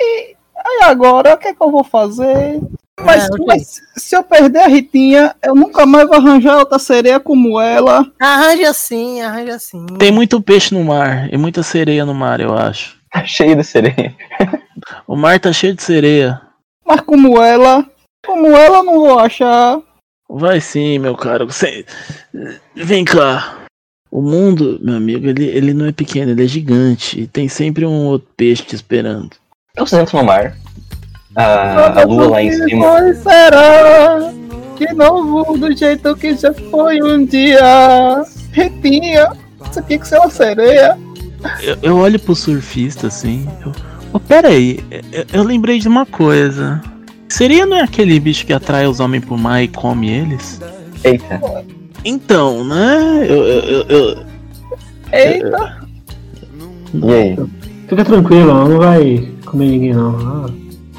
Aí 0.00 0.34
agora, 0.82 1.34
o 1.34 1.38
que 1.38 1.48
é 1.48 1.54
que 1.54 1.62
eu 1.62 1.70
vou 1.70 1.84
fazer? 1.84 2.60
Mas, 3.00 3.24
É, 3.24 3.26
ok. 3.26 3.44
mas 3.46 3.80
se 3.96 4.16
eu 4.16 4.24
perder 4.24 4.60
a 4.60 4.66
Ritinha, 4.66 5.34
eu 5.42 5.54
nunca 5.54 5.86
mais 5.86 6.08
vou 6.08 6.16
arranjar 6.16 6.58
outra 6.58 6.80
sereia 6.80 7.20
como 7.20 7.60
ela. 7.60 8.10
Arranja 8.18 8.70
assim, 8.70 9.20
arranja 9.20 9.54
assim. 9.54 9.86
Tem 9.98 10.10
muito 10.10 10.42
peixe 10.42 10.74
no 10.74 10.82
mar 10.82 11.32
e 11.32 11.36
muita 11.36 11.62
sereia 11.62 12.04
no 12.04 12.12
mar, 12.14 12.40
eu 12.40 12.56
acho. 12.56 12.97
Tá 13.10 13.24
cheio 13.24 13.56
de 13.56 13.64
sereia. 13.64 14.14
O 15.06 15.16
mar 15.16 15.40
tá 15.40 15.52
cheio 15.52 15.74
de 15.74 15.82
sereia. 15.82 16.40
Mas 16.86 17.00
como 17.00 17.42
ela, 17.42 17.84
como 18.24 18.48
ela 18.48 18.78
eu 18.78 18.84
não 18.84 18.94
vou 18.94 19.18
achar. 19.18 19.80
Vai 20.28 20.60
sim, 20.60 20.98
meu 20.98 21.16
caro. 21.16 21.46
Você... 21.46 21.84
Vem 22.74 23.04
cá. 23.04 23.56
O 24.10 24.22
mundo, 24.22 24.78
meu 24.82 24.96
amigo, 24.96 25.26
ele, 25.26 25.46
ele 25.46 25.74
não 25.74 25.86
é 25.86 25.92
pequeno, 25.92 26.32
ele 26.32 26.44
é 26.44 26.46
gigante. 26.46 27.20
E 27.20 27.26
tem 27.26 27.48
sempre 27.48 27.84
um 27.84 28.06
outro 28.06 28.28
peixe 28.36 28.62
te 28.62 28.74
esperando. 28.74 29.30
Vocês 29.76 30.02
entram 30.02 30.20
no 30.20 30.26
mar. 30.26 30.56
A, 31.36 32.00
a 32.00 32.04
lua 32.04 32.28
lá 32.28 32.42
em 32.42 32.52
cima. 32.52 33.14
Será 33.14 34.32
que 34.76 34.92
não 34.94 35.26
vou 35.26 35.58
do 35.58 35.76
jeito 35.76 36.14
que 36.16 36.34
já 36.34 36.52
foi 36.54 37.02
um 37.02 37.24
dia. 37.24 38.22
Ritinha, 38.52 39.32
isso 39.68 39.78
aqui 39.78 39.98
que 39.98 40.08
você 40.08 40.16
é 40.16 40.20
uma 40.20 40.30
sereia. 40.30 40.98
Eu, 41.62 41.76
eu 41.82 41.96
olho 41.98 42.18
pro 42.18 42.34
surfista 42.34 43.06
assim. 43.08 43.46
Eu... 43.64 43.72
Oh, 44.12 44.18
pera 44.20 44.48
aí, 44.48 44.80
eu, 45.12 45.24
eu 45.32 45.42
lembrei 45.42 45.78
de 45.78 45.86
uma 45.88 46.06
coisa. 46.06 46.80
Seria 47.28 47.66
não 47.66 47.76
é 47.76 47.82
aquele 47.82 48.18
bicho 48.18 48.46
que 48.46 48.52
atrai 48.52 48.86
os 48.86 49.00
homens 49.00 49.24
pro 49.24 49.36
mar 49.36 49.62
e 49.62 49.68
come 49.68 50.08
eles? 50.10 50.60
Eita. 51.04 51.40
Então, 52.04 52.64
né? 52.64 53.26
Eu, 53.28 53.36
eu, 53.44 53.60
eu, 53.62 53.82
eu- 53.88 54.18
Eita, 55.12 55.78
E 56.94 57.12
aí? 57.12 57.36
Fica 57.88 58.04
tranquilo, 58.04 58.50
ela 58.50 58.68
não 58.68 58.78
vai 58.78 59.28
comer 59.44 59.66
ninguém 59.68 59.94
não. 59.94 60.16
Ah, 60.18 60.50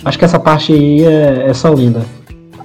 acho 0.05 0.17
que 0.19 0.25
essa 0.25 0.39
parte 0.39 0.73
aí 0.73 1.03
é, 1.03 1.45
é 1.49 1.53
só 1.53 1.73
linda. 1.73 2.03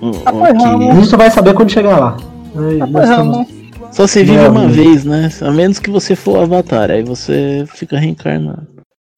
não. 0.01 0.91
A 0.91 0.95
gente 0.95 1.07
só 1.07 1.17
vai 1.17 1.31
saber 1.31 1.55
quando 1.55 1.71
chegar 1.71 1.99
lá. 1.99 2.17
Aí, 2.57 2.79
nós 2.91 3.09
estamos-. 3.09 3.47
Só 3.95 4.07
se 4.09 4.25
vive 4.25 4.39
Meu 4.39 4.51
uma 4.51 4.65
amigo. 4.65 4.75
vez, 4.75 5.05
né? 5.05 5.29
A 5.41 5.51
menos 5.53 5.79
que 5.79 5.89
você 5.91 6.17
for 6.17 6.39
o 6.39 6.43
avatar, 6.43 6.91
aí 6.91 7.03
você 7.05 7.65
fica 7.69 7.97
reencarnado. 7.99 8.67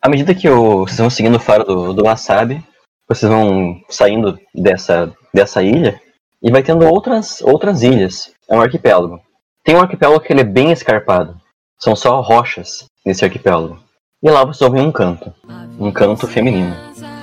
À 0.03 0.09
medida 0.09 0.35
que 0.35 0.49
o- 0.49 0.81
vocês 0.87 0.99
vão 0.99 1.09
seguindo 1.09 1.37
o 1.37 1.41
faro 1.41 1.65
do, 1.65 1.93
do 1.95 2.05
Wasabi, 2.05 2.63
vocês 3.09 3.31
vão 3.31 3.81
saindo 3.89 4.39
dessa, 4.55 5.11
dessa 5.33 5.63
ilha 5.63 5.99
e 6.43 6.51
vai 6.51 6.63
tendo 6.63 6.85
outras, 6.87 7.41
outras 7.41 7.83
ilhas. 7.83 8.31
É 8.49 8.55
um 8.55 8.61
arquipélago. 8.61 9.19
Tem 9.65 9.75
um 9.75 9.81
arquipélago 9.81 10.21
que 10.21 10.33
ele 10.33 10.43
é 10.43 10.45
bem 10.45 10.71
escarpado. 10.73 11.37
São 11.81 11.97
só 11.97 12.21
rochas 12.21 12.85
nesse 13.05 13.25
arquipélago. 13.25 13.79
E 14.23 14.31
lá 14.31 14.45
vocês 14.45 14.61
ouvem 14.63 14.83
um 14.87 14.93
canto. 14.93 15.33
Um 15.79 15.91
canto 15.91 16.27
feminino. 16.27 16.75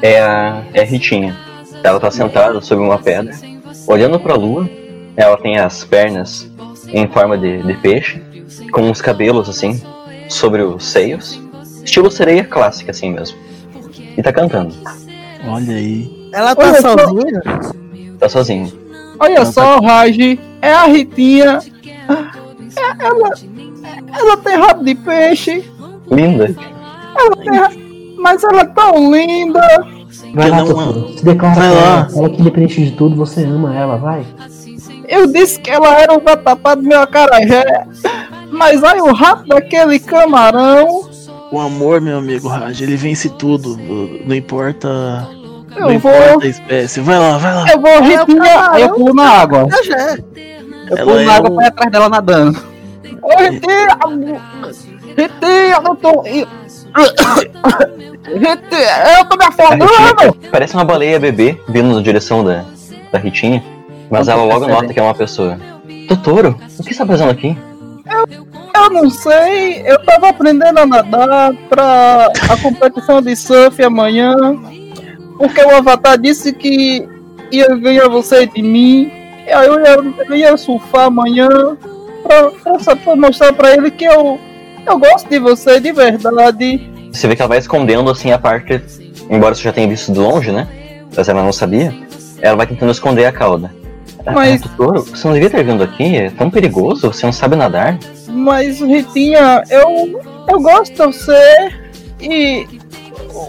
É 0.02 0.20
a, 0.22 0.64
é 0.74 0.82
a 0.82 0.86
Ritinha. 0.86 1.38
Ela 1.84 2.00
tá 2.00 2.10
sentada 2.10 2.60
sobre 2.62 2.84
uma 2.84 2.98
pedra, 3.00 3.34
olhando 3.88 4.20
pra 4.20 4.36
lua. 4.36 4.68
Ela 5.16 5.38
tem 5.38 5.58
as 5.60 5.84
pernas 5.86 6.50
em 6.94 7.08
forma 7.08 7.38
de, 7.38 7.62
de 7.64 7.74
peixe, 7.76 8.22
com 8.72 8.90
os 8.92 9.02
cabelos 9.02 9.50
assim, 9.50 9.82
sobre 10.30 10.62
os 10.62 10.86
seios. 10.86 11.42
Estilo 11.84 12.10
sereia 12.12 12.44
clássica, 12.46 12.92
assim 12.92 13.12
mesmo. 13.12 13.38
E 14.18 14.22
tá 14.22 14.32
cantando. 14.32 14.74
Olha 15.48 15.76
aí. 15.76 16.30
Ela 16.32 16.56
tá 16.56 16.64
Olha 16.64 16.82
sozinha? 16.82 17.42
Tá 18.20 18.30
sozinho. 18.30 18.72
Olha 19.20 19.40
Não, 19.44 19.52
só, 19.52 19.80
Raj, 19.80 20.18
é 20.62 20.74
a 20.74 20.86
Ritinha. 20.86 21.60
É- 21.86 23.06
Ela, 23.06 23.30
ela 24.18 24.38
tem 24.38 24.56
rabo 24.58 24.84
de 24.84 24.96
peixe, 24.96 25.64
Linda. 26.10 26.56
ela 27.16 27.36
tem 27.38 27.56
ra- 27.56 27.72
mas 28.18 28.44
ela 28.44 28.62
é 28.62 28.66
tão 28.66 29.12
linda. 29.14 29.62
Vai 30.34 30.50
lá, 30.50 30.64
Não. 30.64 31.08
Se 31.18 31.24
declara 31.24 31.54
vai 31.56 31.70
pra 31.70 31.80
lá. 31.80 31.86
ela. 31.86 32.10
Ela 32.18 32.30
que 32.30 32.42
independente 32.42 32.84
de 32.86 32.92
tudo, 32.92 33.16
você 33.16 33.44
ama 33.44 33.76
ela, 33.76 33.98
vai. 33.98 34.26
Eu 35.14 35.28
disse 35.28 35.60
que 35.60 35.70
ela 35.70 36.00
era 36.00 36.14
o 36.14 36.20
vatapá 36.20 36.76
do 36.76 36.84
meu 36.84 37.00
acarajé. 37.02 37.86
Mas 38.52 38.84
aí 38.84 39.00
o 39.02 39.12
rabo 39.14 39.48
daquele 39.48 40.00
camarão, 40.00 41.10
O 41.52 41.60
amor, 41.60 42.02
meu 42.02 42.18
amigo 42.18 42.48
Raj, 42.48 42.82
ele 42.82 42.96
vence 42.96 43.30
tudo. 43.30 43.78
Não 44.26 44.36
importa. 44.36 45.28
Não 45.76 45.90
eu 45.92 46.00
vou. 46.00 46.12
importa 46.12 46.46
a 46.46 46.50
espécie. 46.50 47.00
Vai 47.00 47.20
lá, 47.20 47.38
vai 47.38 47.54
lá. 47.54 47.66
Eu 47.72 47.80
vou, 47.82 48.02
Ritinha. 48.02 48.72
Aí 48.72 48.82
eu 48.84 48.94
pulo 48.94 49.14
na 49.14 49.30
água. 49.30 49.68
Já 49.86 49.96
é. 49.98 50.18
Eu 50.90 50.98
Ela 50.98 51.06
pulo 51.06 51.20
é 51.20 51.26
na 51.26 51.34
água 51.36 51.50
um- 51.52 51.56
pra 51.56 51.66
ir 51.66 51.68
atrás 51.68 51.92
dela 51.92 52.10
nadando. 52.10 52.60
Ô, 53.22 53.30
Ritinha! 53.42 53.98
Ritinha, 55.16 55.82
eu 55.86 55.96
tô. 55.96 56.22
Ritinha, 58.24 59.18
eu 59.20 59.26
tô 59.26 59.38
me 59.38 59.46
afogando! 59.46 60.38
Parece 60.52 60.74
uma 60.74 60.84
baleia 60.86 61.20
bebê 61.20 61.60
vindo 61.68 61.94
na 61.96 62.02
direção 62.02 62.44
da, 62.44 62.64
da 63.12 63.20
Ritinha. 63.20 63.64
Mas 64.10 64.28
ela 64.28 64.44
logo 64.44 64.68
nota 64.68 64.94
que 64.94 65.00
é 65.00 65.04
uma 65.04 65.14
pessoa. 65.16 65.58
Totoro, 66.08 66.58
o 66.80 66.84
que 66.84 66.94
você 66.94 67.00
tá 67.00 67.06
fazendo 67.06 67.32
aqui? 67.32 67.58
Eu 68.76 68.90
não 68.90 69.10
sei, 69.10 69.82
eu 69.86 70.04
tava 70.04 70.30
aprendendo 70.30 70.80
a 70.80 70.86
nadar 70.86 71.54
pra 71.70 72.32
a 72.50 72.58
competição 72.62 73.22
de 73.22 73.36
surf 73.36 73.82
amanhã, 73.84 74.36
porque 75.38 75.62
o 75.62 75.76
Avatar 75.76 76.18
disse 76.18 76.52
que 76.54 77.08
ia 77.52 77.68
ganhar 77.76 78.10
você 78.10 78.46
de 78.46 78.62
mim. 78.62 79.12
E 79.48 79.52
aí 79.52 79.68
eu 79.68 79.80
ia, 79.80 80.26
eu 80.28 80.36
ia 80.36 80.58
surfar 80.58 81.06
amanhã 81.06 81.48
pra, 82.24 82.52
pra, 82.52 82.96
pra 82.96 83.16
mostrar 83.16 83.54
pra 83.54 83.74
ele 83.74 83.92
que 83.92 84.06
eu, 84.06 84.40
eu 84.86 85.00
gosto 85.00 85.30
de 85.30 85.40
você 85.40 85.80
de 85.80 85.92
verdade. 85.92 86.90
Você 87.12 87.28
vê 87.28 87.36
que 87.36 87.42
ela 87.42 87.50
vai 87.50 87.60
escondendo 87.60 88.10
assim 88.10 88.32
a 88.32 88.40
parte, 88.40 88.82
embora 89.30 89.54
você 89.54 89.64
já 89.64 89.72
tenha 89.72 89.88
visto 89.88 90.12
de 90.12 90.20
longe, 90.20 90.52
né? 90.52 90.68
Mas 91.16 91.30
ela 91.30 91.44
não 91.44 91.54
sabia. 91.54 91.94
Ela 92.42 92.58
vai 92.58 92.68
tentando 92.68 92.92
esconder 92.92 93.26
a 93.26 93.32
cauda. 93.32 93.72
Mas- 94.32 94.62
Ah, 94.64 94.70
Totoro, 94.70 95.02
você 95.04 95.28
não 95.28 95.34
devia 95.34 95.50
ter 95.50 95.64
vindo 95.64 95.84
aqui, 95.84 96.16
é 96.16 96.30
tão 96.30 96.50
perigoso, 96.50 97.12
você 97.12 97.26
não 97.26 97.34
sabe 97.34 97.56
nadar. 97.56 97.98
Mas, 98.28 98.80
Ritinha, 98.80 99.64
eu, 99.70 100.22
eu 100.50 100.62
gosto 100.62 100.92
de 100.94 100.98
você 100.98 101.72
e 102.22 102.66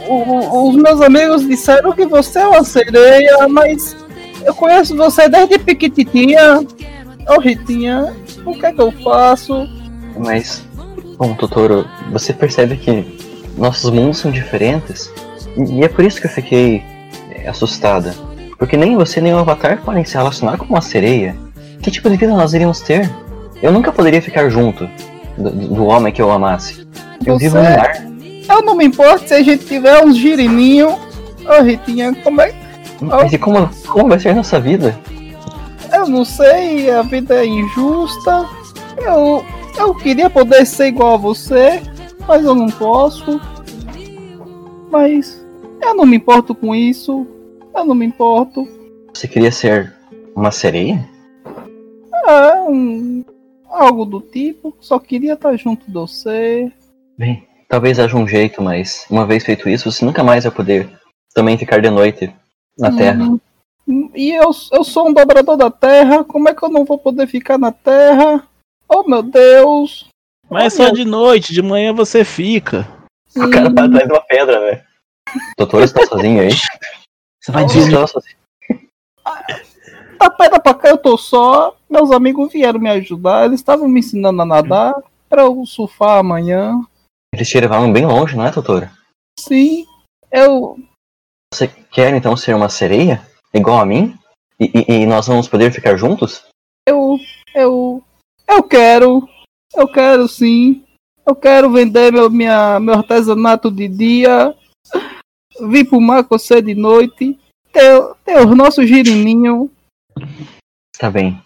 o- 0.08 0.14
o- 0.14 0.68
os 0.70 0.76
meus 0.76 1.00
amigos 1.00 1.46
disseram 1.46 1.92
que 1.92 2.04
você 2.06 2.40
é 2.40 2.46
uma 2.48 2.64
sereia, 2.64 3.46
mas 3.48 3.96
eu 4.44 4.54
conheço 4.54 4.96
você 4.96 5.28
desde 5.28 5.58
pequititinha. 5.58 6.66
Ô, 7.28 7.40
Ritinha, 7.40 8.12
o 8.44 8.52
que 8.52 8.66
é 8.66 8.72
que 8.72 8.80
eu 8.80 8.90
faço? 9.02 9.68
Mas, 10.18 10.62
bom, 11.16 11.34
Totoro, 11.34 11.86
você 12.10 12.32
percebe 12.32 12.76
que 12.76 13.16
nossos 13.56 13.90
mundos 13.90 14.18
são 14.18 14.30
diferentes. 14.30 15.10
E 15.56 15.78
e 15.78 15.84
é 15.84 15.88
por 15.88 16.04
isso 16.04 16.20
que 16.20 16.26
eu 16.26 16.30
fiquei 16.30 16.82
é, 17.30 17.48
assustada. 17.48 18.12
Porque 18.64 18.78
nem 18.78 18.96
você 18.96 19.20
nem 19.20 19.34
o 19.34 19.36
Avatar 19.36 19.82
podem 19.84 20.06
se 20.06 20.16
relacionar 20.16 20.56
com 20.56 20.64
uma 20.64 20.80
sereia. 20.80 21.36
Que 21.82 21.90
tipo 21.90 22.08
de 22.08 22.16
vida 22.16 22.32
nós 22.32 22.54
iríamos 22.54 22.80
ter? 22.80 23.10
Eu 23.62 23.70
nunca 23.70 23.92
poderia 23.92 24.22
ficar 24.22 24.48
junto 24.48 24.88
do, 25.36 25.50
do 25.50 25.84
homem 25.84 26.10
que 26.10 26.22
eu 26.22 26.30
amasse. 26.32 26.88
Eu 27.26 27.36
vivo 27.36 27.58
no 27.58 27.62
Você- 27.62 27.76
mar. 27.76 27.92
Eu 28.48 28.62
não 28.62 28.74
me 28.74 28.86
importo 28.86 29.28
se 29.28 29.34
a 29.34 29.42
gente 29.42 29.66
tiver 29.66 30.02
uns 30.02 30.16
girininhos. 30.16 30.94
Ô, 31.46 31.62
Ritinha, 31.62 32.14
como 32.24 32.40
é 32.40 32.54
Mas 33.02 33.34
e 33.34 33.38
como, 33.38 33.68
como 33.86 34.08
vai 34.08 34.18
ser 34.18 34.34
nossa 34.34 34.58
vida? 34.58 34.98
Eu 35.92 36.08
não 36.08 36.24
sei, 36.24 36.90
a 36.90 37.02
vida 37.02 37.34
é 37.34 37.44
injusta. 37.44 38.48
Eu, 38.96 39.44
eu 39.76 39.94
queria 39.96 40.30
poder 40.30 40.64
ser 40.64 40.86
igual 40.86 41.14
a 41.14 41.18
você, 41.18 41.82
mas 42.26 42.42
eu 42.42 42.54
não 42.54 42.68
posso. 42.68 43.38
Mas 44.90 45.44
eu 45.82 45.94
não 45.94 46.06
me 46.06 46.16
importo 46.16 46.54
com 46.54 46.74
isso. 46.74 47.26
Eu 47.74 47.84
não 47.84 47.94
me 47.94 48.06
importo. 48.06 48.66
Você 49.12 49.26
queria 49.28 49.50
ser 49.52 49.92
uma 50.34 50.50
sereia? 50.50 51.08
É 52.26 52.60
um. 52.62 53.24
algo 53.68 54.04
do 54.04 54.20
tipo. 54.20 54.76
Só 54.80 54.98
queria 54.98 55.34
estar 55.34 55.56
junto 55.56 55.86
de 55.86 55.92
você. 55.92 56.72
Bem, 57.18 57.46
talvez 57.68 57.98
haja 57.98 58.16
um 58.16 58.26
jeito, 58.26 58.62
mas 58.62 59.06
uma 59.10 59.26
vez 59.26 59.44
feito 59.44 59.68
isso, 59.68 59.90
você 59.90 60.04
nunca 60.04 60.22
mais 60.24 60.44
vai 60.44 60.52
poder 60.52 60.90
também 61.34 61.58
ficar 61.58 61.80
de 61.80 61.90
noite 61.90 62.32
na 62.78 62.96
Terra. 62.96 63.24
Hum, 63.86 64.10
E 64.14 64.30
eu, 64.30 64.50
eu 64.72 64.84
sou 64.84 65.08
um 65.08 65.12
dobrador 65.12 65.56
da 65.56 65.70
terra. 65.70 66.24
Como 66.24 66.48
é 66.48 66.54
que 66.54 66.62
eu 66.62 66.70
não 66.70 66.84
vou 66.84 66.98
poder 66.98 67.26
ficar 67.26 67.58
na 67.58 67.70
terra? 67.70 68.46
Oh 68.88 69.02
meu 69.08 69.22
Deus! 69.22 70.06
Mas 70.50 70.74
só 70.74 70.90
de 70.90 71.04
noite, 71.04 71.52
de 71.52 71.62
manhã 71.62 71.92
você 71.92 72.24
fica. 72.24 72.86
O 73.36 73.50
cara 73.50 73.72
tá 73.74 73.84
atrás 73.84 74.06
de 74.06 74.12
uma 74.12 74.20
pedra, 74.22 74.60
velho. 74.60 74.82
Doutor, 75.58 75.80
você 75.80 75.94
tá 75.94 76.06
sozinho 76.06 76.40
aí? 76.40 76.50
Você 77.45 77.53
vai 77.53 77.64
tá 77.68 78.07
sozinho. 78.07 78.36
Da 80.18 80.30
pedra 80.30 80.61
pra 80.61 80.72
cá 80.74 80.88
eu 80.88 80.97
tô 80.97 81.18
só. 81.18 81.76
Meus 81.90 82.11
amigos 82.11 82.51
vieram 82.51 82.80
me 82.80 82.88
ajudar. 82.88 83.45
Eles 83.45 83.61
estavam 83.61 83.86
me 83.86 84.01
ensinando 84.01 84.40
a 84.40 84.47
nadar 84.47 84.95
pra 85.28 85.42
eu 85.42 85.66
surfar 85.66 86.18
amanhã. 86.20 86.80
Eles 87.34 87.49
te 87.49 87.61
levaram 87.61 87.92
bem 87.92 88.07
longe, 88.07 88.34
não 88.34 88.47
é, 88.47 88.51
doutora? 88.51 88.90
Sim, 89.38 89.84
eu. 90.32 90.78
Você 91.53 91.68
quer 91.68 92.14
então 92.14 92.34
ser 92.34 92.55
uma 92.55 92.70
sereia? 92.70 93.20
Igual 93.53 93.78
a 93.80 93.84
mim? 93.84 94.16
E, 94.59 94.64
e- 94.66 94.92
e 95.03 95.07
nós 95.07 95.26
vamos 95.26 95.47
poder 95.47 95.70
ficar 95.70 95.97
juntos? 95.97 96.47
Eu. 96.88 97.18
Eu. 97.55 98.03
Eu 98.49 98.62
quero. 98.62 99.28
Eu 99.74 99.86
quero 99.88 100.26
sim. 100.28 100.82
Eu 101.26 101.34
quero 101.34 101.70
vender 101.70 102.11
meu, 102.12 102.30
minha, 102.30 102.80
meu 102.80 102.95
artesanato 102.95 103.70
de 103.70 103.86
dia. 103.88 104.55
Vir 105.61 105.84
pro 105.88 106.00
mar 106.00 106.24
com 106.24 106.38
você 106.38 106.61
de 106.61 106.74
noite. 106.74 107.38
Ter 107.72 108.38
os 108.46 108.57
nossos 108.57 108.86
girininhos. 108.88 109.68
Tá 110.98 111.11
bem. 111.11 111.42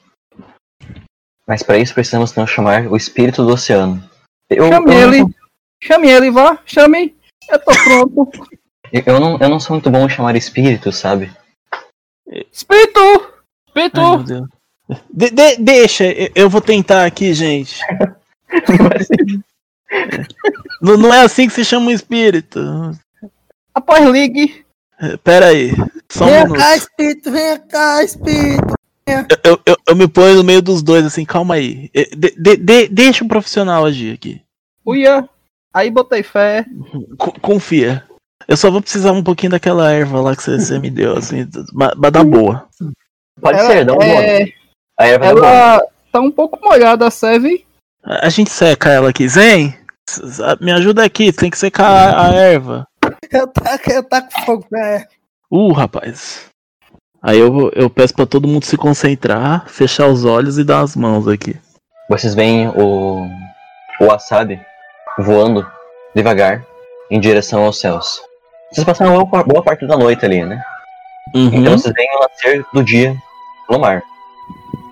Mas 1.46 1.62
para 1.62 1.78
isso 1.78 1.94
precisamos 1.94 2.30
então 2.30 2.46
chamar 2.46 2.86
o 2.86 2.96
espírito 2.96 3.44
do 3.44 3.52
oceano. 3.52 4.02
Eu, 4.50 4.68
Chame 4.68 4.92
eu, 4.94 5.09
ele. 5.09 5.20
Não, 5.22 5.34
Chame 5.82 6.09
ele, 6.11 6.30
vá. 6.30 6.59
Chame. 6.66 7.16
Eu 7.50 7.59
tô 7.64 7.72
pronto. 7.84 8.48
eu, 8.92 9.02
eu 9.06 9.20
não, 9.20 9.38
eu 9.38 9.48
não 9.48 9.59
sou 9.61 9.74
muito 9.74 9.90
bom 9.90 10.04
em 10.04 10.11
chamar 10.11 10.36
espíritos, 10.36 10.96
sabe? 10.96 11.30
Espírito! 12.52 13.00
Ai, 13.00 13.86
Espírito! 13.86 14.00
meu 14.00 14.22
Deus. 14.22 14.48
De- 15.11 15.30
de- 15.30 15.56
deixa, 15.56 16.04
eu- 16.04 16.30
eu 16.34 16.50
vou 16.50 16.61
tentar 16.61 17.06
aqui, 17.06 17.32
gente. 17.32 17.78
Não, 20.82 20.96
não 20.98 21.12
é 21.12 21.22
assim 21.22 21.46
que 21.48 21.54
se 21.54 21.64
chama 21.64 21.86
um 21.86 21.90
espírito. 21.90 22.61
Após 23.78 24.04
ligue. 24.10 24.64
É, 25.00 25.16
Pera 25.18 25.46
aí, 25.46 25.70
só 26.10 26.24
um 26.24 26.28
Vem 26.28 26.42
minuto. 26.42 26.58
cá, 26.58 26.76
espírito, 26.76 27.30
vem 27.30 27.58
cá, 27.68 28.02
espírito. 28.02 28.74
Eu, 29.44 29.58
eu, 29.64 29.76
eu 29.88 29.96
me 29.96 30.08
ponho 30.08 30.34
no 30.36 30.44
meio 30.44 30.60
dos 30.60 30.82
dois, 30.82 31.06
assim, 31.06 31.24
calma 31.24 31.54
aí. 31.54 31.88
Eh, 31.94 32.10
de- 32.16 32.34
de- 32.36 32.56
de- 32.56 32.88
deixa 32.88 33.24
o 33.24 33.28
profissional 33.28 33.84
agir 33.86 34.12
aqui. 34.14 34.42
Uia. 34.84 35.28
Aí 35.72 35.90
botei 35.90 36.22
fé. 36.24 36.66
Co- 37.16 37.38
confia. 37.40 38.04
Eu 38.48 38.56
só 38.56 38.70
vou 38.70 38.80
precisar 38.82 39.12
um 39.12 39.22
pouquinho 39.22 39.52
daquela 39.52 39.92
erva 39.92 40.20
lá 40.20 40.34
que 40.34 40.42
você, 40.42 40.58
você 40.58 40.78
me 40.80 40.90
deu, 40.90 41.16
assim, 41.16 41.46
mas 41.72 41.92
dá 42.12 42.24
boa. 42.24 42.66
Pode 43.40 43.58
Ela 43.60 43.70
ser, 43.70 43.84
dá 43.84 43.92
um 43.92 43.98
bom. 43.98 44.02
é, 44.04 44.46
A 44.98 45.06
erva. 45.06 45.26
Ela 45.26 45.82
tá 46.10 46.20
um 46.20 46.30
pouco 46.32 46.58
molhada, 46.62 47.08
serve? 47.10 47.64
A 48.02 48.26
a 48.26 48.28
gente 48.30 48.50
seca 48.50 48.90
ela 48.90 49.10
aqui. 49.10 49.28
Zen, 49.28 49.74
me 50.60 50.72
ajuda 50.72 51.04
aqui, 51.04 51.32
tem 51.32 51.50
que 51.50 51.58
secar 51.58 51.86
a, 51.88 52.30
a 52.30 52.34
erva. 52.34 52.88
Eu 53.30 53.46
taco, 53.48 53.90
eu 53.90 54.02
taco 54.02 54.28
fogo 54.44 54.66
pra 54.68 54.86
ela. 54.86 55.06
Uh, 55.50 55.72
rapaz. 55.72 56.46
Aí 57.22 57.38
eu, 57.38 57.70
eu 57.74 57.90
peço 57.90 58.14
pra 58.14 58.26
todo 58.26 58.46
mundo 58.48 58.64
se 58.64 58.76
concentrar, 58.76 59.68
fechar 59.68 60.06
os 60.06 60.24
olhos 60.24 60.56
e 60.58 60.64
dar 60.64 60.80
as 60.80 60.94
mãos 60.94 61.26
aqui. 61.26 61.56
Vocês 62.08 62.34
veem 62.34 62.68
o, 62.68 63.26
o 64.00 64.04
wasabi 64.06 64.60
voando 65.18 65.66
devagar 66.14 66.64
em 67.10 67.18
direção 67.18 67.64
aos 67.64 67.80
céus. 67.80 68.20
Vocês 68.70 68.84
passaram 68.84 69.14
uma 69.14 69.24
boa- 69.24 69.42
boa 69.44 69.62
parte 69.62 69.86
da 69.86 69.96
noite 69.96 70.24
ali, 70.24 70.44
né? 70.44 70.62
Uhum. 71.34 71.50
Então 71.52 71.76
vocês 71.78 71.94
veem 71.94 72.08
o 72.16 72.20
nascer 72.20 72.64
do 72.72 72.84
dia 72.84 73.16
no 73.68 73.78
mar. 73.78 74.02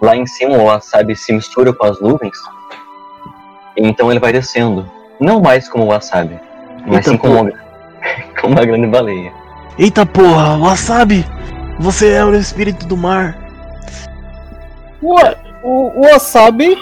Lá 0.02 0.16
em 0.16 0.26
cima 0.26 0.56
o 0.58 0.64
wasabi 0.64 1.14
se 1.16 1.32
mistura 1.32 1.72
com 1.72 1.86
as 1.86 2.00
nuvens. 2.00 2.36
E 3.76 3.86
então 3.86 4.10
ele 4.10 4.20
vai 4.20 4.32
descendo. 4.32 4.90
Não 5.20 5.40
mais 5.40 5.68
como 5.68 5.84
o 5.84 5.88
wasabi, 5.88 6.38
mas 6.86 6.96
Eita 6.96 7.10
sim 7.10 7.16
como 7.16 7.40
uma, 7.40 7.52
como 8.40 8.54
uma 8.54 8.64
grande 8.64 8.86
baleia. 8.86 9.32
Eita 9.78 10.06
porra, 10.06 10.56
wasabi! 10.58 11.24
Você 11.78 12.12
é 12.12 12.24
o 12.24 12.34
espírito 12.34 12.86
do 12.86 12.96
mar. 12.96 13.36
O, 15.02 15.14
o, 15.62 16.00
o 16.00 16.02
wasabi? 16.02 16.76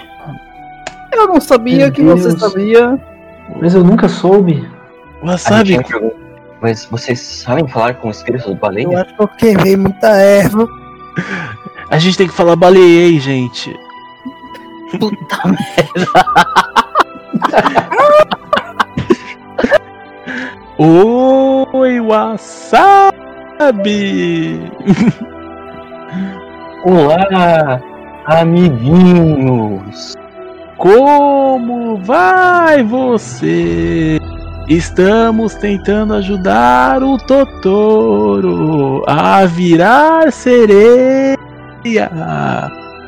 Eu 1.12 1.28
não 1.28 1.40
sabia 1.40 1.76
Meu 1.78 1.92
que 1.92 2.02
você 2.02 2.28
Deus. 2.28 2.40
sabia. 2.40 2.98
Mas 3.60 3.74
eu 3.74 3.84
nunca 3.84 4.08
soube. 4.08 4.68
Wasabi, 5.22 5.78
mas 6.60 6.86
vocês 6.86 7.20
sabem 7.20 7.66
falar 7.68 7.94
com 7.94 8.08
o 8.08 8.10
espírito 8.10 8.46
do 8.46 8.52
Eu 8.52 8.56
baleia? 8.56 9.02
acho 9.02 9.14
que 9.14 9.22
eu 9.22 9.28
queimei 9.28 9.76
muita 9.76 10.08
erva. 10.08 10.66
a 11.90 11.98
gente 11.98 12.16
tem 12.16 12.26
que 12.26 12.32
falar 12.32 12.56
baleei, 12.56 13.20
gente. 13.20 13.74
Puta 14.98 15.42
Oi, 20.76 22.00
wasabi! 22.00 23.12
Olá, 26.84 27.80
amiguinhos! 28.26 30.14
Como 30.76 31.98
vai 31.98 32.82
você? 32.82 34.18
Estamos 34.68 35.54
tentando 35.54 36.14
ajudar 36.14 37.04
o 37.04 37.18
Totoro 37.18 39.04
a 39.06 39.46
virar 39.46 40.32
sereia. 40.32 41.38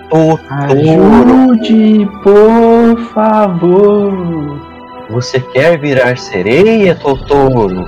Totoro, 0.09 0.39
Ajude, 0.49 2.09
por 2.23 2.97
favor. 3.13 4.66
Você 5.11 5.41
quer 5.41 5.79
virar 5.79 6.17
sereia, 6.19 6.95
Totoro? 6.95 7.87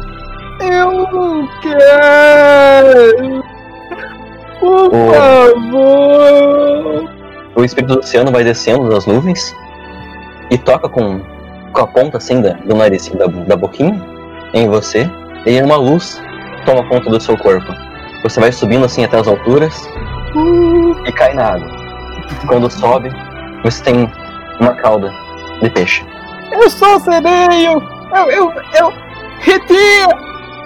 Eu 0.61 1.49
quero! 1.63 3.45
Por 4.61 4.95
Ô. 4.95 5.13
favor! 5.13 7.09
O 7.57 7.65
espírito 7.65 7.95
do 7.95 8.01
oceano 8.01 8.31
vai 8.31 8.45
descendo 8.45 8.89
das 8.89 9.07
nuvens 9.07 9.55
e 10.51 10.59
toca 10.59 10.89
com, 10.89 11.21
com 11.73 11.81
a 11.81 11.87
ponta 11.87 12.19
assim 12.19 12.41
da, 12.41 12.53
do 12.53 12.75
nariz, 12.75 13.09
da, 13.09 13.27
da 13.27 13.57
boquinha, 13.57 14.01
em 14.55 14.69
você, 14.69 15.11
e 15.45 15.61
uma 15.61 15.77
luz 15.77 16.23
toma 16.65 16.89
conta 16.89 17.11
do 17.11 17.21
seu 17.21 17.37
corpo. 17.37 17.73
Você 18.23 18.41
vai 18.41 18.53
subindo 18.53 18.85
assim 18.85 19.05
até 19.05 19.19
as 19.19 19.29
alturas 19.29 19.89
e 21.07 21.13
cai 21.13 21.35
na 21.35 21.55
água. 21.55 21.69
Quando 22.47 22.71
sobe, 22.71 23.11
você 23.65 23.83
tem 23.83 24.11
uma 24.61 24.75
cauda 24.75 25.13
de 25.63 25.71
peixe. 25.71 26.05
Eu 26.53 26.71
sou 26.71 27.01
sereio! 27.01 27.83
Eu, 28.15 28.31
eu, 28.31 28.53
eu. 28.79 28.91
Ritinha! 29.41 30.09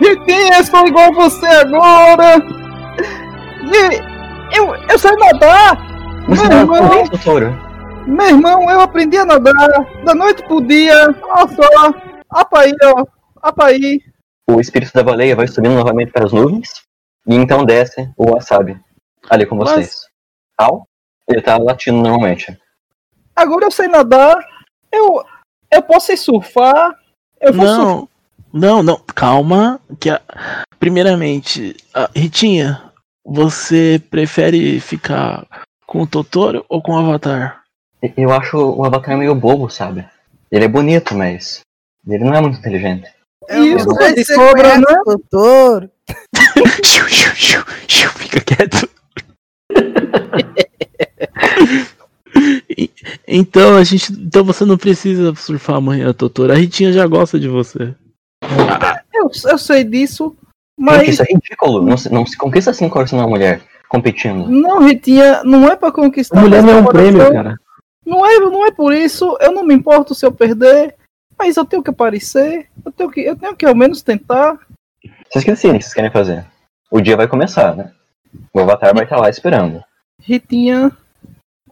Ritinha, 0.01 0.59
eu 0.59 0.65
sou 0.65 0.87
igual 0.87 1.13
você 1.13 1.47
agora! 1.47 2.37
E 3.65 4.57
eu, 4.57 4.75
eu 4.75 4.99
sei 4.99 5.13
nadar! 5.13 5.77
Você 6.29 6.49
Meu 6.49 6.59
irmão, 6.59 7.09
Totoro. 7.09 7.59
meu 8.07 8.27
irmão, 8.29 8.71
eu 8.71 8.81
aprendi 8.81 9.17
a 9.19 9.25
nadar 9.25 9.55
da 10.05 10.15
noite 10.15 10.43
pro 10.45 10.61
dia. 10.61 11.15
Olha 11.23 11.49
só! 11.49 11.95
Apa 12.31 12.61
aí, 12.61 12.73
ó! 12.85 13.05
Apa 13.43 13.67
aí! 13.67 14.01
O 14.49 14.61
espírito 14.61 14.93
da 14.95 15.03
baleia 15.03 15.37
vai 15.37 15.49
subindo 15.49 15.75
novamente 15.75 16.13
para 16.13 16.25
as 16.25 16.33
nuvens. 16.33 16.83
E 17.27 17.35
então 17.35 17.65
desce 17.65 18.11
o 18.17 18.33
wasabi 18.33 18.79
ali 19.31 19.47
com 19.47 19.57
vocês. 19.57 20.03
Au? 20.59 20.87
Ele 21.29 21.41
tá 21.41 21.57
latindo 21.57 21.99
normalmente. 21.99 22.57
Agora 23.35 23.65
eu 23.65 23.71
sei 23.71 23.89
nadar. 23.89 24.37
Eu, 24.91 25.25
eu 25.73 25.83
posso 25.83 26.13
ir 26.13 26.17
surfar. 26.17 26.95
Eu 27.41 27.53
vou 27.53 27.67
surfar. 27.67 27.85
Não, 27.85 28.09
não, 28.53 28.83
não, 28.83 29.01
calma. 29.15 29.81
Que 29.99 30.11
a- 30.11 30.21
Primeiramente, 30.79 31.77
a- 31.95 32.11
Ritinha, 32.15 32.83
você 33.25 34.03
prefere 34.11 34.81
ficar 34.81 35.47
com 35.87 36.03
o 36.03 36.07
Totoro 36.07 36.65
ou 36.69 36.83
com 36.83 36.93
o 36.93 36.99
Avatar? 36.99 37.63
Eu 38.17 38.33
acho 38.33 38.57
o 38.59 38.85
Avatar 38.85 39.17
meio 39.17 39.35
bobo, 39.35 39.71
sabe? 39.71 40.05
Ele 40.51 40.65
é 40.65 40.69
bonito, 40.69 41.15
mas 41.15 41.61
ele 42.07 42.25
não 42.25 42.35
é 42.35 42.41
muito 42.41 42.59
inteligente. 42.59 43.09
Isso, 43.49 43.87
Não 43.89 43.95
sei 43.97 44.15
de 44.15 44.25
se 44.25 44.35
sobra, 44.35 44.63
conhece 44.73 44.81
né? 44.81 44.99
o 45.01 45.05
Doutor. 45.05 45.91
Xiu, 46.85 47.09
xiu, 47.09 47.35
xiu, 47.35 47.65
xiu, 47.87 48.11
Fica 48.11 48.41
quieto. 48.41 48.89
Então 53.27 53.77
a 53.77 53.85
gente, 53.85 54.13
então 54.13 54.45
você 54.45 54.65
não 54.65 54.77
precisa 54.77 55.35
surfar 55.35 55.77
amanhã, 55.77 56.13
Totoro. 56.13 56.53
A 56.53 56.57
Ritinha 56.57 56.93
já 56.93 57.07
gosta 57.07 57.39
de 57.39 57.49
você. 57.49 57.95
Eu, 59.13 59.31
eu 59.51 59.59
sei 59.59 59.85
disso. 59.85 60.37
Mas 60.79 61.09
isso 61.09 61.23
é 61.23 61.27
ridículo. 61.27 61.83
Não 61.83 61.97
se, 61.97 62.13
não 62.13 62.27
se 62.27 62.37
conquista 62.37 62.71
assim 62.71 62.89
com 62.89 62.99
uma 62.99 63.29
mulher 63.29 63.63
competindo. 63.89 64.49
não, 64.49 64.83
Ritinha, 64.83 65.43
não 65.45 65.69
é 65.69 65.77
pra 65.77 65.93
conquistar. 65.93 66.39
A 66.39 66.43
mulher 66.43 66.63
não 66.63 66.73
é 66.73 66.77
um 66.77 66.85
prêmio, 66.85 67.33
cara. 67.33 67.57
Não 68.05 68.27
é, 68.27 68.39
não 68.39 68.67
é 68.67 68.73
por 68.73 68.93
isso. 68.93 69.37
Eu 69.41 69.53
não 69.53 69.65
me 69.65 69.75
importo 69.75 70.15
se 70.15 70.27
eu 70.27 70.33
perder. 70.33 70.95
Mas 71.39 71.57
eu 71.57 71.65
tenho 71.65 71.83
que 71.83 71.91
aparecer. 71.91 72.69
Eu 72.85 72.93
tenho 72.93 73.11
que, 73.11 73.21
eu 73.21 73.37
tenho 73.37 73.57
que 73.57 73.67
ao 73.67 73.75
menos 73.75 74.03
tentar. 74.03 74.59
Vocês 75.31 75.45
que 75.45 75.51
decidem 75.51 75.77
o 75.77 75.79
que 75.79 75.85
vocês 75.85 75.95
querem 75.95 76.11
fazer. 76.11 76.45
O 76.91 77.01
dia 77.01 77.17
vai 77.17 77.27
começar, 77.27 77.75
né? 77.75 77.93
O 78.53 78.61
Avatar 78.61 78.95
vai 78.95 79.05
estar 79.05 79.19
lá 79.19 79.29
esperando. 79.29 79.83
Ritinha, 80.21 80.93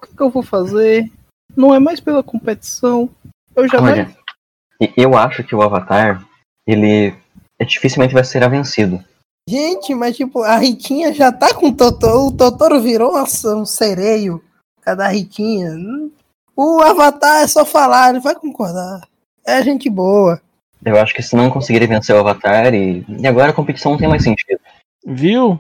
o 0.01 0.07
que, 0.07 0.17
que 0.17 0.23
eu 0.23 0.31
vou 0.31 0.43
fazer? 0.43 1.11
Não 1.57 1.75
é 1.75 1.79
mais 1.79 2.01
pela 2.01 2.23
competição. 2.23 3.11
Eu 3.55 3.69
já 3.69 3.81
Olha, 3.81 4.15
e- 4.81 4.93
eu 4.97 5.17
acho 5.17 5.45
que 5.45 5.55
o 5.55 5.63
Avatar, 5.63 6.25
ele 6.67 7.15
é, 7.59 7.65
dificilmente 7.65 8.15
vai 8.15 8.25
ser 8.25 8.49
vencido. 8.49 9.03
Gente, 9.49 9.95
mas 9.95 10.17
tipo, 10.17 10.43
a 10.43 10.57
Ritinha 10.57 11.13
já 11.13 11.33
tá 11.33 11.53
com 11.55 11.69
o 11.69 11.77
Totoro. 11.77 12.29
O 12.29 12.33
Totoro 12.37 12.81
virou 12.81 13.13
uma- 13.13 13.25
um 13.57 13.67
sereio. 13.67 14.43
Cada 14.83 15.09
Ritinha. 15.09 15.77
O 16.57 16.81
Avatar 16.81 17.43
é 17.43 17.47
só 17.47 17.65
falar, 17.65 18.11
ele 18.11 18.21
vai 18.21 18.35
concordar. 18.35 19.07
É 19.45 19.63
gente 19.63 19.91
boa. 19.91 20.41
Eu 20.85 20.99
acho 20.99 21.15
que 21.15 21.23
se 21.23 21.37
não 21.37 21.51
conseguirem 21.51 21.89
vencer 21.89 22.15
o 22.15 22.21
Avatar, 22.21 22.73
e, 22.75 23.05
e 23.09 23.27
agora 23.27 23.51
a 23.51 23.55
competição 23.55 23.93
não 23.93 23.99
tem 23.99 24.09
mais 24.09 24.23
sentido. 24.23 24.61
Viu? 25.05 25.59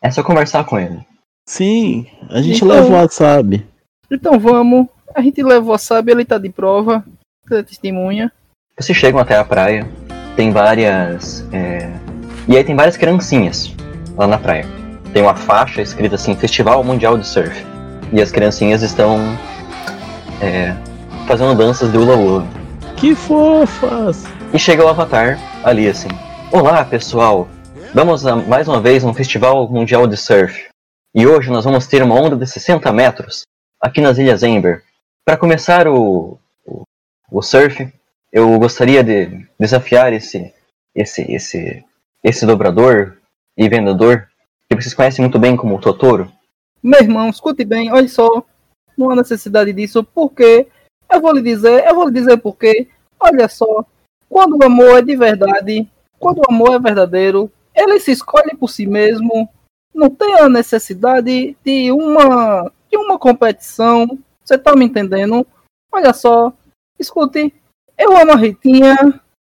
É 0.00 0.10
só 0.10 0.22
conversar 0.22 0.64
com 0.64 0.78
ele. 0.78 1.04
Sim, 1.48 2.06
a 2.28 2.42
gente 2.42 2.56
Então- 2.56 2.68
leva 2.68 2.88
o 2.88 2.92
wasabi. 2.92 3.64
Então 4.10 4.38
vamos. 4.38 4.86
A 5.14 5.20
gente 5.22 5.42
leva 5.42 5.64
o 5.64 5.68
wasabi, 5.70 6.10
ele 6.12 6.24
tá 6.24 6.38
de 6.38 6.48
prova. 6.50 7.04
Ele 7.50 7.60
é 7.60 7.62
testemunha. 7.62 8.32
Vocês 8.78 8.96
chegam 8.98 9.20
até 9.20 9.36
a 9.36 9.44
praia, 9.44 9.86
tem 10.34 10.50
várias. 10.50 11.46
é, 11.52 11.90
E 12.48 12.56
aí 12.56 12.62
tem 12.62 12.76
várias 12.76 12.96
criancinhas 12.96 13.74
lá 14.16 14.26
na 14.26 14.38
praia. 14.38 14.66
Tem 15.12 15.22
uma 15.22 15.34
faixa 15.34 15.80
escrita 15.82 16.14
assim, 16.16 16.36
Festival 16.36 16.82
Mundial 16.84 17.16
de 17.18 17.26
Surf. 17.26 17.64
E 18.12 18.20
as 18.20 18.30
criancinhas 18.30 18.82
estão 18.82 19.18
é, 20.40 20.74
fazendo 21.26 21.54
danças 21.56 21.90
de 21.90 21.96
hula 21.98 22.14
hula. 22.16 22.46
Que 22.96 23.14
fofas! 23.14 24.24
E 24.52 24.58
chega 24.58 24.84
o 24.84 24.88
Avatar 24.88 25.38
ali 25.64 25.88
assim. 25.88 26.08
Olá 26.52 26.84
pessoal, 26.84 27.48
vamos 27.94 28.24
a 28.26 28.36
mais 28.36 28.68
uma 28.68 28.80
vez 28.80 29.04
a 29.04 29.08
um 29.08 29.14
Festival 29.14 29.68
Mundial 29.68 30.06
de 30.06 30.16
Surf. 30.16 30.66
E 31.18 31.26
hoje 31.26 31.50
nós 31.50 31.64
vamos 31.64 31.86
ter 31.86 32.02
uma 32.02 32.14
onda 32.14 32.36
de 32.36 32.46
60 32.46 32.92
metros 32.92 33.46
aqui 33.80 34.02
nas 34.02 34.18
Ilhas 34.18 34.42
Ember. 34.42 34.84
Para 35.24 35.38
começar 35.38 35.88
o, 35.88 36.38
o, 36.66 36.82
o 37.32 37.40
surf, 37.40 37.90
eu 38.30 38.58
gostaria 38.58 39.02
de 39.02 39.48
desafiar 39.58 40.12
esse, 40.12 40.52
esse, 40.94 41.22
esse, 41.32 41.82
esse 42.22 42.44
dobrador 42.44 43.16
e 43.56 43.66
vendedor 43.66 44.28
que 44.68 44.76
vocês 44.76 44.92
conhecem 44.92 45.22
muito 45.22 45.38
bem 45.38 45.56
como 45.56 45.76
o 45.76 45.80
Totoro. 45.80 46.30
Meu 46.82 47.00
irmão, 47.00 47.30
escute 47.30 47.64
bem, 47.64 47.90
olha 47.90 48.08
só. 48.08 48.44
Não 48.94 49.10
há 49.10 49.16
necessidade 49.16 49.72
disso, 49.72 50.04
porque 50.04 50.68
eu 51.10 51.20
vou 51.22 51.32
lhe 51.32 51.40
dizer, 51.40 51.86
eu 51.86 51.94
vou 51.94 52.08
lhe 52.08 52.12
dizer 52.12 52.36
porque, 52.36 52.90
olha 53.18 53.48
só, 53.48 53.86
quando 54.28 54.58
o 54.58 54.64
amor 54.66 54.98
é 54.98 55.02
de 55.02 55.16
verdade, 55.16 55.88
quando 56.18 56.40
o 56.40 56.50
amor 56.50 56.74
é 56.74 56.78
verdadeiro, 56.78 57.50
ele 57.74 57.98
se 58.00 58.12
escolhe 58.12 58.54
por 58.54 58.68
si 58.68 58.86
mesmo, 58.86 59.48
não 59.96 60.10
tem 60.10 60.38
a 60.38 60.48
necessidade 60.48 61.56
de 61.64 61.90
uma 61.90 62.70
de 62.90 62.96
uma 62.96 63.18
competição. 63.18 64.06
Você 64.44 64.56
tá 64.56 64.76
me 64.76 64.84
entendendo? 64.84 65.44
Olha 65.92 66.12
só, 66.12 66.52
escute, 66.98 67.52
eu 67.98 68.16
amo 68.16 68.32
a 68.32 68.36
Ritinha, 68.36 68.94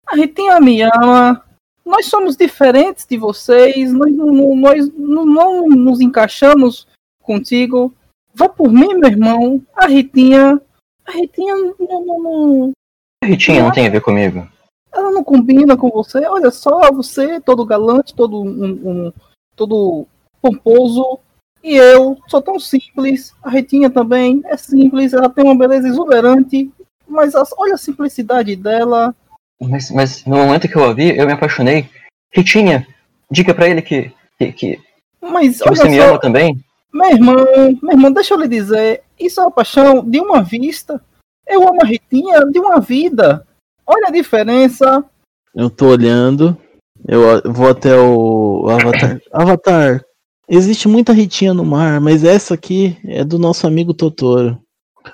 a 0.06 0.16
Ritinha 0.16 0.60
me 0.60 0.82
ama, 0.82 1.42
nós 1.84 2.06
somos 2.06 2.36
diferentes 2.36 3.06
de 3.06 3.16
vocês, 3.16 3.92
nós 3.92 4.14
não, 4.14 4.54
nós 4.56 4.92
não, 4.94 5.24
não 5.24 5.68
nos 5.68 6.00
encaixamos 6.00 6.86
contigo. 7.22 7.94
Vá 8.34 8.48
por 8.48 8.70
mim, 8.72 8.94
meu 8.94 9.08
irmão. 9.10 9.62
A 9.74 9.86
Ritinha. 9.86 10.60
A 11.06 11.12
Ritinha 11.12 11.54
não, 11.54 11.74
não- 11.78 12.22
não- 12.22 12.72
A 13.22 13.26
Ritinha 13.26 13.62
não 13.62 13.72
tem 13.72 13.86
a 13.86 13.90
ver 13.90 14.00
comigo. 14.00 14.46
ela 14.92 15.10
não 15.10 15.24
combina 15.24 15.76
com 15.76 15.88
você. 15.90 16.26
Olha 16.26 16.50
só, 16.50 16.90
você 16.92 17.40
todo 17.40 17.64
galante, 17.64 18.14
todo 18.14 18.42
um, 18.42 19.06
um- 19.06 19.12
todo 19.56 20.06
pomposo. 20.42 21.20
E 21.62 21.76
eu 21.76 22.18
sou 22.28 22.42
tão 22.42 22.58
simples. 22.58 23.32
A 23.42 23.48
Ritinha 23.48 23.88
também 23.88 24.42
é 24.46 24.56
simples. 24.56 25.12
Ela 25.12 25.28
tem 25.30 25.44
uma 25.44 25.56
beleza 25.56 25.86
exuberante. 25.86 26.70
Mas 27.06 27.34
as- 27.34 27.54
olha 27.56 27.74
a 27.74 27.78
simplicidade 27.78 28.56
dela. 28.56 29.14
Mas, 29.60 29.90
mas 29.90 30.24
no 30.24 30.36
momento 30.38 30.66
que 30.66 30.76
eu 30.76 30.84
a 30.84 30.92
vi, 30.92 31.16
eu 31.16 31.24
me 31.26 31.32
apaixonei. 31.32 31.88
Ritinha, 32.34 32.86
diga 33.30 33.54
pra 33.54 33.68
ele 33.68 33.80
que, 33.80 34.10
que, 34.38 34.52
que, 34.52 34.80
Mas 35.20 35.60
que 35.60 35.68
você 35.68 35.88
me 35.88 35.98
só, 35.98 36.08
ama 36.08 36.18
também. 36.20 36.58
Meu 36.92 37.10
irmão, 37.10 37.36
meu 37.82 37.92
irmão, 37.92 38.12
deixa 38.12 38.34
eu 38.34 38.40
lhe 38.40 38.48
dizer, 38.48 39.02
isso 39.18 39.40
é 39.40 39.44
uma 39.44 39.50
paixão 39.50 40.04
de 40.04 40.20
uma 40.20 40.42
vista. 40.42 41.00
Eu 41.46 41.68
amo 41.68 41.80
a 41.82 41.86
Ritinha 41.86 42.44
de 42.46 42.58
uma 42.58 42.80
vida. 42.80 43.46
Olha 43.86 44.08
a 44.08 44.12
diferença. 44.12 45.04
Eu 45.54 45.70
tô 45.70 45.88
olhando. 45.88 46.56
Eu 47.06 47.22
eu 47.44 47.52
vou 47.52 47.68
até 47.68 47.94
o 47.96 48.68
Avatar. 48.70 49.20
Avatar, 49.32 50.04
existe 50.52 50.86
muita 50.86 51.14
ritinha 51.14 51.54
no 51.54 51.64
mar, 51.64 51.98
mas 51.98 52.24
essa 52.24 52.52
aqui 52.52 52.98
é 53.06 53.24
do 53.24 53.38
nosso 53.38 53.66
amigo 53.66 53.94
Totoro. 53.94 54.62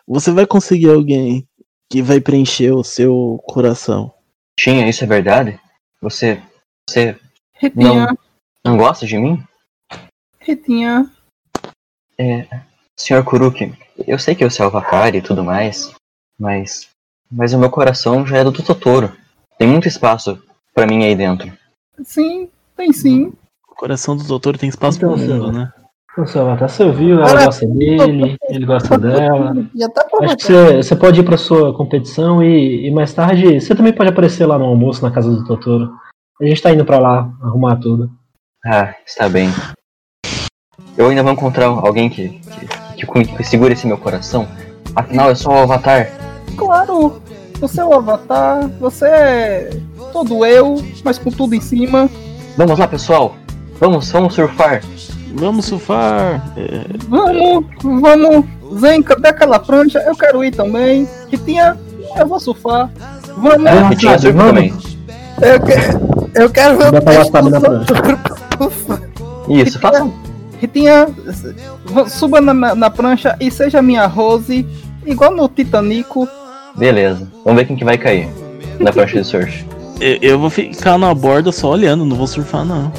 Você 0.06 0.32
vai 0.32 0.44
conseguir 0.44 0.90
alguém 0.90 1.46
que 1.88 2.02
vai 2.02 2.20
preencher 2.20 2.72
o 2.72 2.82
seu 2.82 3.40
coração. 3.46 4.12
Ritinha, 4.58 4.88
isso 4.88 5.04
é 5.04 5.06
verdade? 5.06 5.60
Você, 6.02 6.42
você 6.88 7.16
Ritinha, 7.54 8.08
não 8.64 8.76
gosta 8.76 9.06
de 9.06 9.16
mim? 9.16 9.42
Ritinha. 10.40 11.08
É, 12.18 12.48
senhor 12.96 13.24
Kuruki, 13.24 13.72
eu 14.08 14.18
sei 14.18 14.34
que 14.34 14.44
você 14.44 14.60
é 14.60 14.64
o 14.64 14.68
Avatar 14.68 15.14
e 15.14 15.22
tudo 15.22 15.44
mais, 15.44 15.94
mas, 16.36 16.90
mas 17.30 17.52
o 17.52 17.58
meu 17.58 17.70
coração 17.70 18.26
já 18.26 18.38
é 18.38 18.44
do 18.44 18.52
Totoro. 18.52 19.16
Tem 19.56 19.68
muito 19.68 19.86
espaço 19.86 20.42
pra 20.74 20.86
mim 20.86 21.04
aí 21.04 21.14
dentro. 21.14 21.56
Sim, 22.02 22.50
tem 22.76 22.92
sim. 22.92 23.32
O 23.78 23.80
coração 23.80 24.16
do 24.16 24.24
Totoro 24.24 24.58
tem 24.58 24.68
espaço 24.68 24.98
Então, 24.98 25.14
pro 25.14 25.22
mundo, 25.24 25.52
né? 25.52 25.70
O 26.18 26.26
seu 26.26 26.42
Avatar, 26.42 26.68
você 26.68 26.82
ouviu, 26.82 27.22
ela 27.22 27.44
gosta 27.44 27.64
dele, 27.64 28.36
ele 28.48 28.66
gosta 28.66 28.98
dela. 28.98 29.54
Já 29.72 29.88
tá 29.88 30.04
Acho 30.20 30.36
que 30.36 30.42
você, 30.42 30.76
você 30.78 30.96
pode 30.96 31.20
ir 31.20 31.22
pra 31.22 31.36
sua 31.36 31.72
competição 31.72 32.42
e, 32.42 32.88
e 32.88 32.90
mais 32.90 33.14
tarde 33.14 33.60
você 33.60 33.76
também 33.76 33.92
pode 33.92 34.10
aparecer 34.10 34.46
lá 34.46 34.58
no 34.58 34.64
almoço 34.64 35.00
na 35.04 35.12
casa 35.12 35.30
do 35.30 35.44
Totoro. 35.44 35.92
A 36.42 36.44
gente 36.44 36.60
tá 36.60 36.72
indo 36.72 36.84
pra 36.84 36.98
lá 36.98 37.30
arrumar 37.40 37.76
tudo. 37.76 38.10
Ah, 38.66 38.96
está 39.06 39.28
bem. 39.28 39.48
Eu 40.96 41.10
ainda 41.10 41.22
vou 41.22 41.30
encontrar 41.30 41.66
alguém 41.66 42.10
que, 42.10 42.30
que, 42.96 43.06
que, 43.06 43.36
que 43.36 43.44
segure 43.44 43.74
esse 43.74 43.86
meu 43.86 43.96
coração. 43.96 44.48
Afinal, 44.96 45.28
eu 45.28 45.36
sou 45.36 45.52
o 45.52 45.58
Avatar. 45.58 46.08
Claro, 46.56 47.22
você 47.60 47.80
é 47.80 47.84
o 47.84 47.94
avatar, 47.94 48.68
você 48.80 49.06
é 49.06 49.70
todo 50.12 50.44
eu, 50.44 50.82
mas 51.04 51.16
com 51.16 51.30
tudo 51.30 51.54
em 51.54 51.60
cima. 51.60 52.10
Vamos 52.56 52.76
lá, 52.76 52.88
pessoal. 52.88 53.36
Vamos, 53.80 54.10
vamos 54.10 54.34
surfar. 54.34 54.82
Vamos 55.34 55.66
surfar. 55.66 56.52
É, 56.56 56.84
Vamos, 57.08 57.64
vamos. 57.82 58.44
Zen, 58.80 59.02
cadê 59.02 59.28
aquela 59.28 59.58
prancha? 59.58 59.98
Eu 60.00 60.14
quero 60.16 60.42
ir 60.44 60.50
também. 60.54 61.08
Ritinha, 61.30 61.76
eu 62.16 62.26
vou 62.26 62.40
surfar. 62.40 62.90
Vamos. 63.36 63.66
É, 63.66 63.88
Ritinha 63.88 64.18
surfa 64.18 64.36
vamos. 64.36 64.54
também. 64.54 64.74
Eu, 65.40 65.60
que- 65.60 66.40
eu 66.40 66.50
quero 66.50 66.76
ver 66.78 66.90
Dá 66.90 66.98
o 66.98 67.02
pra 67.02 67.12
peixe. 67.42 67.58
Isso, 69.48 69.78
faça. 69.78 70.08
Ritinha, 70.60 71.06
suba 72.08 72.40
na, 72.40 72.52
na 72.74 72.90
prancha 72.90 73.36
e 73.40 73.48
seja 73.50 73.80
minha 73.80 74.06
Rose, 74.06 74.66
igual 75.06 75.30
no 75.34 75.48
Titanico. 75.48 76.28
Beleza. 76.76 77.28
Vamos 77.44 77.60
ver 77.60 77.66
quem 77.66 77.76
que 77.76 77.84
vai 77.84 77.96
cair 77.96 78.28
na 78.80 78.92
prancha 78.92 79.18
de 79.20 79.24
surf. 79.24 79.64
eu, 80.00 80.18
eu 80.20 80.38
vou 80.38 80.50
ficar 80.50 80.98
na 80.98 81.14
borda 81.14 81.52
só 81.52 81.70
olhando, 81.70 82.04
não 82.04 82.16
vou 82.16 82.26
surfar 82.26 82.64
não. 82.64 82.92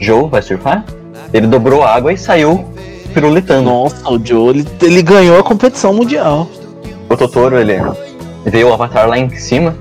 Joe 0.00 0.28
vai 0.28 0.42
surfar? 0.42 0.84
Ele 1.32 1.46
dobrou 1.46 1.82
a 1.82 1.94
água 1.94 2.12
e 2.12 2.18
saiu 2.18 2.64
pirulitando. 3.12 3.70
Nossa, 3.70 4.08
o 4.10 4.24
Joe, 4.24 4.50
ele, 4.50 4.68
ele 4.82 5.02
ganhou 5.02 5.38
a 5.38 5.42
competição 5.42 5.94
mundial. 5.94 6.48
O 7.08 7.16
Totoro, 7.16 7.58
ele 7.58 7.78
vê 8.44 8.62
o 8.64 8.72
Avatar 8.72 9.08
lá 9.08 9.18
em 9.18 9.30
cima, 9.30 9.74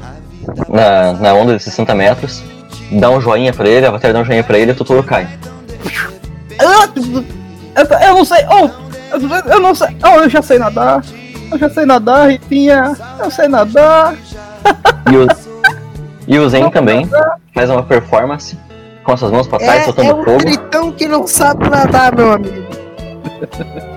na, 0.69 1.13
na 1.13 1.33
onda 1.33 1.57
de 1.57 1.63
60 1.63 1.93
metros, 1.95 2.43
dá 2.91 3.09
um 3.09 3.19
joinha 3.19 3.51
pra 3.51 3.67
ele, 3.67 3.85
o 3.85 3.89
Avatar 3.89 4.13
dá 4.13 4.19
um 4.19 4.25
joinha 4.25 4.43
pra 4.43 4.57
ele 4.57 4.71
e 4.71 4.73
o 4.73 4.77
Totoro 4.77 5.03
cai. 5.03 5.27
Eu, 8.01 8.15
não 8.15 8.23
sei, 8.23 8.45
oh, 8.49 8.69
eu, 9.13 9.53
eu 9.53 9.59
não 9.59 9.75
sei, 9.75 9.89
oh, 10.03 10.19
eu 10.21 10.29
já 10.29 10.41
sei 10.41 10.57
nadar. 10.57 11.03
Eu 11.51 11.59
já 11.59 11.69
sei 11.69 11.85
nadar, 11.85 12.29
Ritinha. 12.29 12.93
Eu 13.19 13.29
sei 13.29 13.47
nadar. 13.47 14.15
E 15.11 15.17
o, 15.17 15.27
e 16.27 16.39
o 16.39 16.49
Zen 16.49 16.69
também 16.71 17.07
faz 17.53 17.69
uma 17.69 17.83
performance 17.83 18.57
com 19.05 19.11
as 19.13 19.19
suas 19.19 19.31
mãos 19.31 19.47
pra 19.47 19.59
trás, 19.59 19.81
É, 19.81 19.85
soltando 19.85 20.09
é 20.09 20.13
um 20.15 20.23
fogo. 20.25 20.37
tritão 20.39 20.91
que 20.91 21.07
não 21.07 21.25
sabe 21.27 21.69
nadar, 21.69 22.13
meu 22.15 22.33
amigo. 22.33 22.65